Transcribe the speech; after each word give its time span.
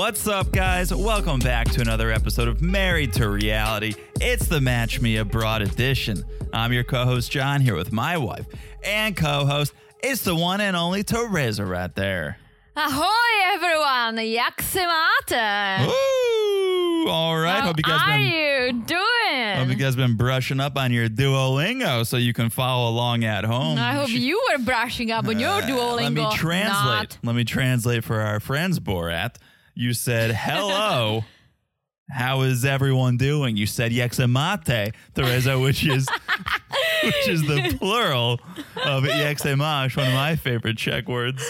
What's 0.00 0.26
up, 0.26 0.50
guys? 0.50 0.94
Welcome 0.94 1.40
back 1.40 1.68
to 1.72 1.82
another 1.82 2.10
episode 2.10 2.48
of 2.48 2.62
Married 2.62 3.12
to 3.12 3.28
Reality. 3.28 3.92
It's 4.18 4.46
the 4.46 4.58
Match 4.58 4.98
Me 5.02 5.18
Abroad 5.18 5.60
edition. 5.60 6.24
I'm 6.54 6.72
your 6.72 6.84
co 6.84 7.04
host, 7.04 7.30
John, 7.30 7.60
here 7.60 7.76
with 7.76 7.92
my 7.92 8.16
wife 8.16 8.46
and 8.82 9.14
co 9.14 9.44
host. 9.44 9.74
It's 10.02 10.22
the 10.22 10.34
one 10.34 10.62
and 10.62 10.74
only 10.74 11.02
Teresa 11.04 11.66
right 11.66 11.94
there. 11.94 12.38
Ahoy, 12.76 13.52
everyone! 13.52 14.16
Jak 14.32 14.62
se 14.62 14.86
máte? 14.86 15.86
Ooh, 15.86 17.06
all 17.10 17.38
right. 17.38 17.60
How 17.60 17.66
hope 17.66 17.76
you 17.76 17.82
guys 17.82 18.00
are 18.00 18.16
been. 18.16 18.72
you 18.72 18.82
doing? 18.86 19.56
Hope 19.58 19.68
you 19.68 19.74
guys 19.74 19.96
been 19.96 20.16
brushing 20.16 20.60
up 20.60 20.78
on 20.78 20.94
your 20.94 21.08
Duolingo 21.10 22.06
so 22.06 22.16
you 22.16 22.32
can 22.32 22.48
follow 22.48 22.88
along 22.88 23.24
at 23.24 23.44
home. 23.44 23.76
I 23.78 23.92
hope 23.92 24.08
you 24.08 24.42
were 24.50 24.64
brushing 24.64 25.10
up 25.10 25.28
on 25.28 25.38
your 25.38 25.50
Uh, 25.50 25.60
Duolingo. 25.60 25.96
Let 25.96 26.12
me 26.14 26.26
translate. 26.32 26.72
Not. 26.72 27.18
Let 27.22 27.36
me 27.36 27.44
translate 27.44 28.02
for 28.02 28.20
our 28.22 28.40
friends, 28.40 28.80
Borat. 28.80 29.34
You 29.80 29.94
said 29.94 30.32
hello. 30.32 31.24
How 32.10 32.42
is 32.42 32.66
everyone 32.66 33.16
doing? 33.16 33.56
You 33.56 33.64
said 33.64 33.92
yexemate, 33.92 34.92
Teresa, 35.14 35.58
which 35.58 35.86
is 35.86 36.06
which 37.02 37.26
is 37.26 37.40
the 37.40 37.74
plural 37.78 38.40
of 38.84 39.04
yexemash, 39.04 39.96
one 39.96 40.08
of 40.08 40.12
my 40.12 40.36
favorite 40.36 40.76
Czech 40.76 41.08
words. 41.08 41.42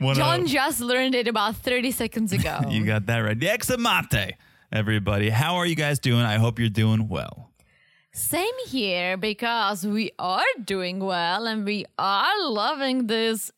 One 0.00 0.14
John 0.16 0.42
of, 0.42 0.48
just 0.48 0.82
learned 0.82 1.14
it 1.14 1.28
about 1.28 1.56
30 1.56 1.90
seconds 1.92 2.34
ago. 2.34 2.60
you 2.68 2.84
got 2.84 3.06
that 3.06 3.20
right. 3.20 3.38
Yexemate, 3.38 4.34
everybody. 4.70 5.30
How 5.30 5.54
are 5.54 5.64
you 5.64 5.74
guys 5.74 5.98
doing? 5.98 6.20
I 6.20 6.36
hope 6.36 6.58
you're 6.58 6.68
doing 6.68 7.08
well. 7.08 7.52
Same 8.12 8.58
here 8.66 9.16
because 9.16 9.86
we 9.86 10.10
are 10.18 10.44
doing 10.62 10.98
well 10.98 11.46
and 11.46 11.64
we 11.64 11.86
are 11.98 12.50
loving 12.50 13.06
this 13.06 13.50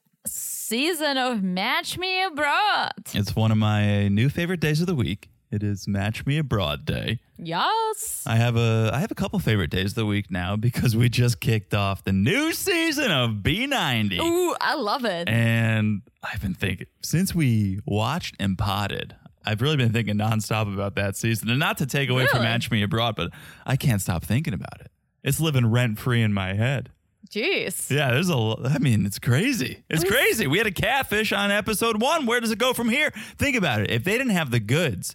season 0.70 1.18
of 1.18 1.42
Match 1.42 1.98
Me 1.98 2.22
Abroad. 2.22 2.92
It's 3.12 3.34
one 3.34 3.50
of 3.50 3.58
my 3.58 4.06
new 4.06 4.28
favorite 4.28 4.60
days 4.60 4.80
of 4.80 4.86
the 4.86 4.94
week. 4.94 5.28
It 5.50 5.64
is 5.64 5.88
Match 5.88 6.24
Me 6.26 6.38
Abroad 6.38 6.84
Day. 6.84 7.18
Yes. 7.38 8.22
I 8.24 8.36
have 8.36 8.54
a 8.56 8.88
I 8.94 9.00
have 9.00 9.10
a 9.10 9.16
couple 9.16 9.40
favorite 9.40 9.70
days 9.70 9.86
of 9.86 9.94
the 9.96 10.06
week 10.06 10.30
now 10.30 10.54
because 10.54 10.94
we 10.94 11.08
just 11.08 11.40
kicked 11.40 11.74
off 11.74 12.04
the 12.04 12.12
new 12.12 12.52
season 12.52 13.10
of 13.10 13.30
B90. 13.42 14.20
Ooh, 14.20 14.54
I 14.60 14.76
love 14.76 15.04
it. 15.04 15.28
And 15.28 16.02
I've 16.22 16.40
been 16.40 16.54
thinking 16.54 16.86
since 17.02 17.34
we 17.34 17.80
watched 17.84 18.36
and 18.38 18.56
potted, 18.56 19.16
I've 19.44 19.62
really 19.62 19.76
been 19.76 19.92
thinking 19.92 20.18
nonstop 20.18 20.72
about 20.72 20.94
that 20.94 21.16
season. 21.16 21.50
And 21.50 21.58
not 21.58 21.78
to 21.78 21.86
take 21.86 22.10
away 22.10 22.28
from 22.28 22.42
Match 22.42 22.70
Me 22.70 22.80
Abroad, 22.84 23.16
but 23.16 23.32
I 23.66 23.74
can't 23.74 24.00
stop 24.00 24.22
thinking 24.24 24.54
about 24.54 24.80
it. 24.80 24.92
It's 25.24 25.40
living 25.40 25.66
rent 25.66 25.98
free 25.98 26.22
in 26.22 26.32
my 26.32 26.54
head. 26.54 26.90
Jeez. 27.30 27.90
Yeah, 27.90 28.10
there's 28.12 28.28
a. 28.28 28.36
lo- 28.36 28.60
mean, 28.80 29.06
it's 29.06 29.18
crazy. 29.18 29.84
It's 29.88 30.02
crazy. 30.02 30.46
We 30.48 30.58
had 30.58 30.66
a 30.66 30.72
catfish 30.72 31.32
on 31.32 31.50
episode 31.50 32.00
one. 32.02 32.26
Where 32.26 32.40
does 32.40 32.50
it 32.50 32.58
go 32.58 32.72
from 32.72 32.88
here? 32.88 33.12
Think 33.38 33.56
about 33.56 33.80
it. 33.82 33.90
If 33.90 34.02
they 34.02 34.18
didn't 34.18 34.32
have 34.32 34.50
the 34.50 34.58
goods, 34.58 35.14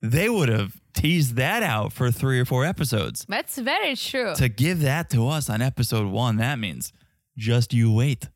they 0.00 0.28
would 0.28 0.48
have 0.48 0.80
teased 0.94 1.34
that 1.36 1.62
out 1.64 1.92
for 1.92 2.10
three 2.12 2.38
or 2.38 2.44
four 2.44 2.64
episodes. 2.64 3.26
That's 3.28 3.58
very 3.58 3.96
true. 3.96 4.34
To 4.36 4.48
give 4.48 4.80
that 4.82 5.10
to 5.10 5.28
us 5.28 5.50
on 5.50 5.60
episode 5.60 6.06
one, 6.06 6.36
that 6.36 6.58
means 6.60 6.92
just 7.36 7.72
you 7.74 7.92
wait. 7.92 8.28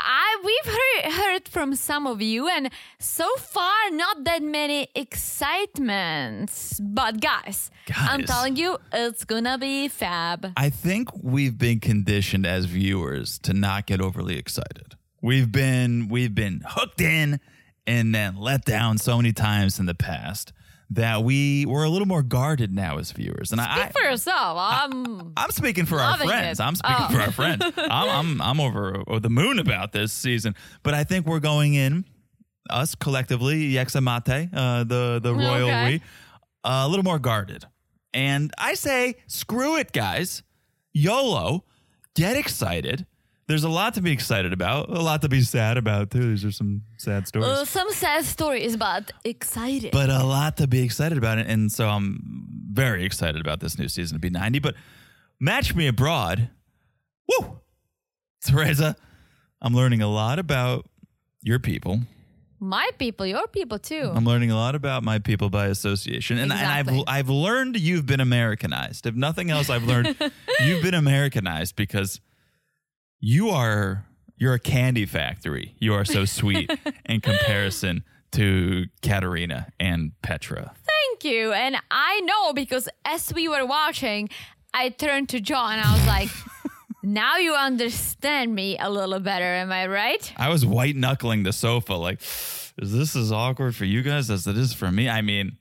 I 0.00 0.42
we've 0.44 0.74
heard, 0.74 1.12
heard 1.12 1.48
from 1.48 1.74
some 1.74 2.06
of 2.06 2.22
you, 2.22 2.48
and 2.48 2.70
so 2.98 3.28
far 3.36 3.90
not 3.90 4.24
that 4.24 4.42
many 4.42 4.88
excitements. 4.94 6.80
But 6.80 7.20
guys, 7.20 7.70
I'm 7.96 8.24
telling 8.24 8.56
you, 8.56 8.78
it's 8.92 9.24
gonna 9.24 9.58
be 9.58 9.88
fab. 9.88 10.52
I 10.56 10.70
think 10.70 11.08
we've 11.22 11.58
been 11.58 11.80
conditioned 11.80 12.46
as 12.46 12.66
viewers 12.66 13.38
to 13.40 13.52
not 13.52 13.86
get 13.86 14.00
overly 14.00 14.38
excited. 14.38 14.94
We've 15.20 15.50
been 15.50 16.08
we've 16.08 16.34
been 16.34 16.62
hooked 16.64 17.00
in 17.00 17.40
and 17.86 18.14
then 18.14 18.36
let 18.36 18.64
down 18.64 18.98
so 18.98 19.16
many 19.16 19.32
times 19.32 19.80
in 19.80 19.86
the 19.86 19.94
past 19.94 20.52
that 20.90 21.22
we 21.22 21.66
we're 21.66 21.84
a 21.84 21.88
little 21.90 22.08
more 22.08 22.22
guarded 22.22 22.72
now 22.72 22.98
as 22.98 23.12
viewers. 23.12 23.52
And 23.52 23.60
I, 23.60 23.82
Speak 23.84 23.92
for 23.98 24.08
yourself. 24.10 24.56
I'm. 24.58 25.32
I'm 25.36 25.50
speaking 25.50 25.84
for 25.86 26.00
our 26.00 26.16
friends. 26.16 26.60
it. 26.60 26.62
I'm 26.62 26.74
speaking 26.74 26.96
Oh. 27.00 27.12
for 27.12 27.20
our 27.20 27.32
friends. 27.32 27.62
I'm, 27.76 28.08
I'm 28.08 28.40
I'm 28.42 28.60
over 28.60 29.02
the 29.20 29.30
moon 29.30 29.58
about 29.58 29.92
this 29.92 30.12
season, 30.12 30.54
but 30.82 30.94
I 30.94 31.04
think 31.04 31.26
we're 31.26 31.40
going 31.40 31.74
in 31.74 32.04
us 32.70 32.94
collectively, 32.94 33.72
Yexamate, 33.72 34.50
uh, 34.54 34.84
the 34.84 35.20
the 35.22 35.34
royal 35.34 35.68
Okay. 35.68 35.88
we, 35.94 36.02
a 36.64 36.88
little 36.88 37.04
more 37.04 37.18
guarded. 37.18 37.64
And 38.14 38.52
I 38.58 38.74
say, 38.74 39.16
screw 39.26 39.76
it, 39.76 39.92
guys. 39.92 40.42
YOLO, 40.94 41.64
get 42.14 42.36
excited. 42.36 43.06
There's 43.48 43.64
a 43.64 43.68
lot 43.70 43.94
to 43.94 44.02
be 44.02 44.12
excited 44.12 44.52
about, 44.52 44.90
a 44.90 45.00
lot 45.00 45.22
to 45.22 45.28
be 45.30 45.40
sad 45.40 45.78
about 45.78 46.10
too. 46.10 46.28
These 46.30 46.44
are 46.44 46.52
some 46.52 46.82
sad 46.98 47.26
stories 47.26 47.48
Uh, 47.48 47.64
some 47.64 47.90
sad 47.92 48.24
stories, 48.26 48.76
but 48.76 49.10
excited. 49.24 49.90
but 49.90 50.10
a 50.10 50.22
lot 50.22 50.58
to 50.58 50.66
be 50.66 50.82
excited 50.82 51.16
about. 51.16 51.38
And 51.38 51.72
so 51.72 51.88
I'm 51.88 52.20
very 52.70 53.04
excited 53.04 53.40
about 53.40 53.60
this 53.60 53.78
new 53.78 53.88
season 53.88 54.16
of 54.16 54.20
B90. 54.22 54.60
But 54.60 54.74
Match 55.40 55.74
Me 55.74 55.86
Abroad, 55.86 56.50
woo! 57.26 57.60
Teresa, 58.46 58.96
I'm 59.62 59.74
learning 59.74 60.02
a 60.02 60.08
lot 60.08 60.38
about 60.38 60.86
your 61.42 61.58
people. 61.58 62.00
My 62.60 62.90
people, 62.98 63.24
your 63.24 63.46
people 63.48 63.78
too. 63.78 64.12
I'm 64.14 64.24
learning 64.26 64.50
a 64.50 64.56
lot 64.56 64.74
about 64.74 65.02
my 65.04 65.20
people 65.20 65.48
by 65.48 65.66
association. 65.68 66.36
And, 66.38 66.52
and 66.52 66.60
I've, 66.60 66.90
I've 67.06 67.28
learned 67.30 67.78
you've 67.80 68.04
been 68.04 68.20
Americanized. 68.20 69.06
If 69.06 69.14
nothing 69.14 69.50
else, 69.50 69.70
I've 69.70 69.84
learned 69.84 70.16
you've 70.60 70.82
been 70.82 70.94
Americanized 70.94 71.76
because 71.76 72.20
you 73.20 73.50
are 73.50 74.04
you're 74.36 74.54
a 74.54 74.60
candy 74.60 75.04
factory. 75.04 75.74
You 75.80 75.94
are 75.94 76.04
so 76.04 76.24
sweet 76.24 76.70
in 77.04 77.20
comparison 77.20 78.04
to 78.32 78.86
Katerina 79.02 79.72
and 79.80 80.12
Petra. 80.22 80.74
Thank 80.86 81.24
you. 81.24 81.52
And 81.52 81.76
I 81.90 82.20
know 82.20 82.52
because 82.52 82.88
as 83.04 83.32
we 83.34 83.48
were 83.48 83.66
watching, 83.66 84.28
I 84.72 84.90
turned 84.90 85.30
to 85.30 85.40
John 85.40 85.72
and 85.78 85.82
I 85.82 85.92
was 85.92 86.06
like, 86.06 86.28
now 87.02 87.36
you 87.38 87.54
understand 87.54 88.54
me 88.54 88.76
a 88.78 88.88
little 88.88 89.18
better. 89.18 89.44
Am 89.44 89.72
I 89.72 89.88
right? 89.88 90.32
I 90.36 90.50
was 90.50 90.64
white 90.64 90.94
knuckling 90.94 91.42
the 91.42 91.52
sofa, 91.52 91.94
like, 91.94 92.20
is 92.20 92.92
this 92.92 93.16
as 93.16 93.32
awkward 93.32 93.74
for 93.74 93.86
you 93.86 94.02
guys 94.02 94.30
as 94.30 94.46
it 94.46 94.56
is 94.56 94.72
for 94.72 94.92
me? 94.92 95.08
I 95.08 95.20
mean, 95.20 95.57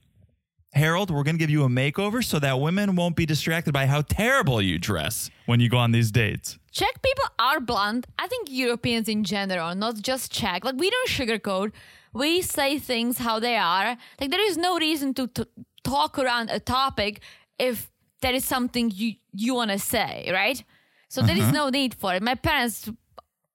Harold, 0.78 1.10
we're 1.12 1.24
gonna 1.24 1.38
give 1.38 1.50
you 1.50 1.64
a 1.64 1.70
makeover 1.70 2.24
so 2.24 2.40
that 2.40 2.60
women 2.60 2.96
won't 2.96 3.16
be 3.16 3.26
distracted 3.26 3.74
by 3.74 3.86
how 3.86 4.02
terrible 4.02 4.62
you 4.62 4.78
dress 4.78 5.30
when 5.46 5.60
you 5.60 5.70
go 5.70 5.78
on 5.78 5.92
these 5.92 6.12
dates. 6.12 6.58
Czech 6.72 7.02
people 7.02 7.30
are 7.40 7.60
blunt. 7.60 8.08
I 8.18 8.28
think 8.28 8.48
Europeans 8.50 9.08
in 9.08 9.24
general, 9.24 9.76
not 9.76 9.96
just 10.02 10.32
Czech. 10.32 10.64
Like 10.64 10.76
we 10.78 10.90
don't 10.90 11.10
sugarcoat. 11.10 11.72
We 12.14 12.42
say 12.42 12.80
things 12.80 13.18
how 13.18 13.40
they 13.40 13.58
are. 13.58 13.98
Like 14.20 14.32
there 14.32 14.48
is 14.50 14.58
no 14.58 14.78
reason 14.78 15.14
to 15.16 15.28
t- 15.28 15.44
talk 15.84 16.18
around 16.20 16.50
a 16.50 16.60
topic 16.60 17.22
if 17.60 17.90
there 18.22 18.34
is 18.34 18.46
something 18.46 18.92
you 18.94 19.16
you 19.34 19.56
want 19.56 19.72
to 19.72 19.80
say, 19.80 20.30
right? 20.32 20.64
So 21.10 21.22
there 21.22 21.38
is 21.38 21.44
uh-huh. 21.44 21.52
no 21.52 21.70
need 21.70 21.96
for 21.96 22.14
it. 22.16 22.22
My 22.22 22.36
parents, 22.36 22.90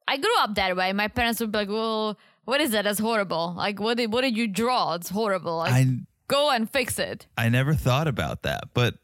I 0.09 0.17
grew 0.17 0.37
up 0.41 0.55
that 0.55 0.77
way. 0.77 0.93
My 0.93 1.09
parents 1.09 1.41
would 1.41 1.53
be 1.53 1.59
like, 1.59 1.69
"Well, 1.69 2.19
what 2.45 2.61
is 2.61 2.71
that? 2.71 2.85
That's 2.85 2.99
horrible. 2.99 3.55
Like 3.57 3.81
what 3.81 3.97
did 3.97 4.13
what 4.13 4.23
did 4.23 4.37
you 4.37 4.49
draw? 4.49 4.95
It's 4.95 5.11
horrible. 5.11 5.59
Like, 5.59 5.73
I 5.73 5.87
go 6.29 6.51
and 6.51 6.69
fix 6.71 6.99
it." 6.99 7.27
I 7.37 7.49
never 7.49 7.75
thought 7.75 8.09
about 8.09 8.43
that, 8.43 8.71
but 8.75 8.95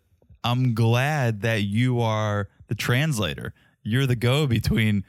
I'm 0.44 0.74
glad 0.74 1.40
that 1.42 1.62
you 1.62 2.00
are 2.00 2.48
the 2.68 2.74
translator. 2.74 3.52
you're 3.82 4.06
the 4.06 4.16
go 4.16 4.46
between 4.46 5.04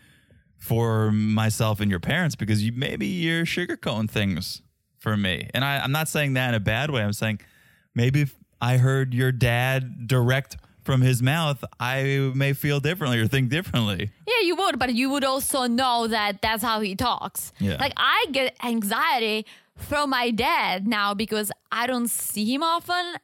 for 0.57 1.11
myself 1.11 1.79
and 1.79 1.89
your 1.89 1.99
parents 1.99 2.35
because 2.35 2.63
you 2.63 2.71
maybe 2.71 3.05
you're 3.07 3.45
sugarcoating 3.45 4.09
things 4.09 4.61
for 4.97 5.15
me. 5.17 5.49
And 5.53 5.63
I, 5.63 5.79
I'm 5.79 5.91
not 5.91 6.07
saying 6.07 6.33
that 6.33 6.49
in 6.49 6.55
a 6.55 6.59
bad 6.59 6.89
way. 6.91 7.01
I'm 7.01 7.13
saying 7.13 7.39
maybe 7.95 8.21
if 8.21 8.35
I 8.61 8.77
heard 8.77 9.13
your 9.13 9.31
dad 9.31 10.07
direct 10.07 10.57
from 10.83 11.01
his 11.01 11.21
mouth, 11.21 11.63
I 11.79 12.31
may 12.35 12.53
feel 12.53 12.79
differently 12.79 13.19
or 13.19 13.27
think 13.27 13.49
differently. 13.49 14.11
Yeah, 14.27 14.45
you 14.45 14.55
would, 14.55 14.79
but 14.79 14.93
you 14.93 15.09
would 15.09 15.23
also 15.23 15.65
know 15.67 16.07
that 16.07 16.41
that's 16.41 16.63
how 16.63 16.79
he 16.81 16.95
talks. 16.95 17.51
Yeah. 17.59 17.77
Like 17.79 17.93
I 17.95 18.25
get 18.31 18.55
anxiety 18.63 19.45
from 19.79 20.11
my 20.11 20.31
dad 20.31 20.87
now 20.87 21.13
because 21.13 21.51
I 21.71 21.87
don't 21.87 22.09
see 22.09 22.53
him 22.53 22.63
often. 22.63 23.15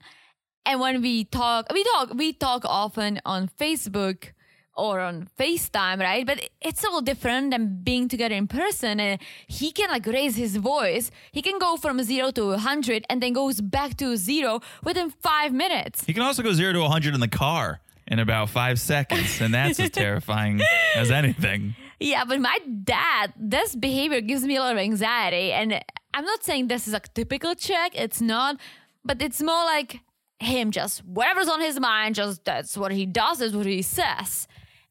And 0.66 0.80
when 0.80 1.02
we 1.02 1.26
talk, 1.26 1.68
we 1.72 1.84
talk, 1.84 2.14
we 2.14 2.34
talk 2.34 2.64
often 2.66 3.22
on 3.26 3.50
Facebook 3.60 4.30
or 4.76 5.00
on 5.00 5.28
FaceTime, 5.40 6.00
right? 6.00 6.26
But 6.26 6.50
it's 6.62 6.84
a 6.84 6.88
little 6.88 7.02
different 7.02 7.52
than 7.52 7.82
being 7.84 8.10
together 8.10 8.36
in 8.36 8.48
person. 8.48 9.00
And 9.00 9.22
he 9.48 9.72
can 9.72 9.90
like 9.90 10.06
raise 10.06 10.36
his 10.36 10.58
voice. 10.58 11.12
He 11.32 11.42
can 11.42 11.60
go 11.60 11.78
from 11.78 12.02
zero 12.04 12.32
to 12.32 12.48
100 12.50 13.06
and 13.10 13.22
then 13.22 13.34
goes 13.34 13.62
back 13.62 13.96
to 13.98 14.18
zero 14.18 14.62
within 14.84 15.12
five 15.12 15.54
minutes. 15.54 16.04
He 16.06 16.14
can 16.14 16.24
also 16.24 16.44
go 16.44 16.52
zero 16.54 16.74
to 16.74 16.80
100 16.82 17.14
in 17.14 17.20
the 17.20 17.28
car 17.28 17.80
in 18.08 18.20
about 18.20 18.50
five 18.50 18.80
seconds. 18.80 19.40
And 19.40 19.54
that's 19.54 19.80
as 19.80 19.90
terrifying 19.92 20.62
as 20.96 21.12
anything. 21.12 21.76
Yeah, 22.00 22.26
but 22.26 22.40
my 22.42 22.58
dad, 22.84 23.34
this 23.38 23.76
behavior 23.76 24.22
gives 24.22 24.44
me 24.44 24.58
a 24.58 24.62
lot 24.62 24.74
of 24.74 24.78
anxiety. 24.78 25.52
And 25.52 25.82
I'm 26.14 26.26
not 26.26 26.44
saying 26.44 26.68
this 26.68 26.88
is 26.88 26.94
a 26.94 27.00
typical 27.00 27.56
Czech, 27.56 27.92
it's 27.96 28.22
not, 28.22 28.58
but 29.04 29.22
it's 29.22 29.42
more 29.42 29.64
like 29.66 30.00
him 30.40 30.72
just 30.72 31.06
whatever's 31.06 31.48
on 31.48 31.62
his 31.62 31.80
mind, 31.80 32.16
just 32.16 32.44
that's 32.44 32.78
what 32.78 32.92
he 32.92 33.06
does, 33.06 33.42
is 33.42 33.56
what 33.56 33.66
he 33.66 33.82
says. 33.82 34.48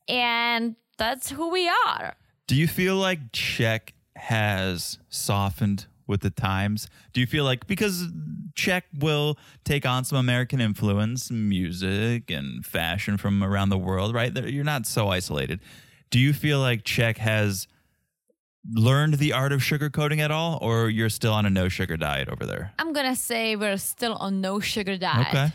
And 0.09 0.77
that's 0.99 1.31
who 1.31 1.51
we 1.51 1.71
are. 1.87 2.15
Do 2.47 2.55
you 2.55 2.69
feel 2.69 2.97
like 2.97 3.33
Czech 3.33 3.95
has 4.17 4.99
softened 5.09 5.87
with 6.07 6.21
the 6.21 6.31
times? 6.31 6.89
Do 7.13 7.21
you 7.21 7.27
feel 7.27 7.45
like 7.45 7.67
because 7.67 8.09
Czech 8.55 8.85
will 8.99 9.39
take 9.65 9.87
on 9.87 10.05
some 10.05 10.19
American 10.19 10.61
influence, 10.61 11.31
music 11.31 12.31
and 12.31 12.65
fashion 12.65 13.17
from 13.17 13.43
around 13.43 13.71
the 13.71 13.79
world, 13.79 14.15
right? 14.15 14.35
You're 14.47 14.65
not 14.65 14.87
so 14.87 15.09
isolated. 15.09 15.61
Do 16.15 16.21
you 16.21 16.33
feel 16.33 16.61
like 16.61 16.85
Czech 16.85 17.19
has 17.19 17.67
learned 18.73 19.15
the 19.15 19.33
art 19.33 19.53
of 19.53 19.61
sugarcoating 19.61 20.21
at 20.21 20.31
all, 20.31 20.59
or 20.63 20.89
you're 20.89 21.09
still 21.11 21.33
on 21.33 21.45
a 21.45 21.51
no 21.51 21.69
sugar 21.69 21.97
diet 21.97 22.29
over 22.29 22.47
there? 22.47 22.73
I'm 22.79 22.93
gonna 22.93 23.17
say 23.17 23.57
we're 23.57 23.79
still 23.79 24.15
on 24.15 24.41
no 24.41 24.61
sugar 24.61 24.97
diet. 24.97 25.27
Okay. 25.29 25.49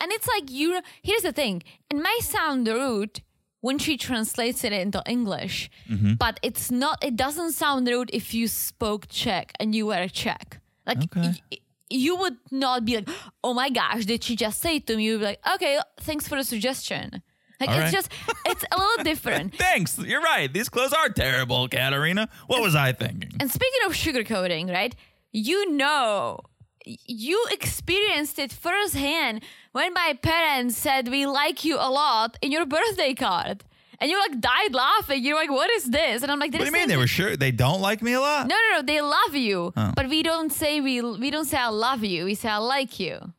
And 0.00 0.10
it's 0.16 0.26
like 0.34 0.50
you 0.50 0.80
here's 1.02 1.22
the 1.22 1.32
thing. 1.32 1.62
It 1.90 1.96
might 1.96 2.22
sound 2.22 2.66
rude 2.66 3.22
when 3.60 3.78
she 3.78 3.96
translates 3.96 4.64
it 4.64 4.72
into 4.72 5.00
English, 5.06 5.70
Mm-hmm. 5.88 6.14
but 6.14 6.40
it's 6.42 6.72
not 6.72 6.96
it 7.08 7.14
doesn't 7.14 7.52
sound 7.52 7.86
rude 7.86 8.10
if 8.12 8.34
you 8.34 8.48
spoke 8.48 9.06
Czech 9.08 9.52
and 9.60 9.74
you 9.76 9.86
were 9.86 10.02
a 10.02 10.08
Czech. 10.08 10.60
Like 10.88 11.04
Okay. 11.04 11.34
y- 11.52 11.58
you 11.88 12.16
would 12.16 12.36
not 12.50 12.84
be 12.84 12.96
like, 12.96 13.08
oh 13.44 13.54
my 13.54 13.70
gosh, 13.70 14.06
did 14.06 14.24
she 14.24 14.34
just 14.34 14.60
say 14.60 14.76
it 14.78 14.86
to 14.88 14.96
me? 14.96 15.04
You'd 15.04 15.20
be 15.20 15.26
like, 15.26 15.40
okay, 15.54 15.78
thanks 16.00 16.26
for 16.26 16.36
the 16.36 16.42
suggestion. 16.54 17.22
Like 17.60 17.68
All 17.70 17.76
it's 17.76 17.84
right. 17.84 17.92
just 17.92 18.10
it's 18.46 18.64
a 18.70 18.76
little 18.76 19.04
different. 19.10 19.54
Thanks. 19.54 19.98
You're 19.98 20.20
right. 20.22 20.52
These 20.52 20.68
clothes 20.68 20.92
are 20.92 21.08
terrible, 21.08 21.68
Katerina. 21.68 22.28
What 22.46 22.62
was 22.62 22.74
I 22.74 22.92
thinking? 22.92 23.30
And 23.40 23.50
speaking 23.50 23.80
of 23.86 23.92
sugarcoating, 23.92 24.70
right? 24.72 24.94
You 25.32 25.70
know, 25.70 26.40
you 26.84 27.46
experienced 27.50 28.38
it 28.38 28.52
firsthand 28.52 29.42
when 29.72 29.92
my 29.94 30.18
parents 30.22 30.76
said 30.76 31.08
we 31.08 31.26
like 31.26 31.64
you 31.64 31.76
a 31.76 31.90
lot 31.90 32.36
in 32.42 32.52
your 32.52 32.66
birthday 32.66 33.14
card. 33.14 33.64
And 34.00 34.10
you 34.10 34.18
like 34.18 34.40
died 34.40 34.74
laughing. 34.74 35.24
You're 35.24 35.36
like, 35.36 35.50
what 35.50 35.70
is 35.70 35.84
this? 35.88 36.22
And 36.22 36.30
I'm 36.30 36.38
like, 36.40 36.52
What 36.52 36.58
do 36.58 36.66
you 36.66 36.72
mean 36.72 36.88
they 36.88 36.96
were 36.96 37.06
sure 37.06 37.36
they 37.36 37.52
don't 37.52 37.80
like 37.80 38.02
me 38.02 38.12
a 38.14 38.20
lot? 38.20 38.48
No, 38.48 38.54
no, 38.56 38.76
no. 38.78 38.82
They 38.82 39.00
love 39.00 39.34
you, 39.36 39.72
Oh. 39.76 39.92
but 39.94 40.08
we 40.08 40.22
don't 40.24 40.52
say 40.52 40.80
we 40.80 41.00
we 41.00 41.30
don't 41.30 41.44
say 41.46 41.56
I 41.58 41.68
love 41.68 42.02
you. 42.02 42.24
We 42.24 42.34
say 42.34 42.48
I 42.48 42.58
like 42.58 42.98
you. 42.98 43.32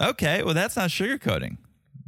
Okay, 0.00 0.42
well 0.42 0.52
that's 0.52 0.76
not 0.76 0.90
sugarcoating. 0.90 1.58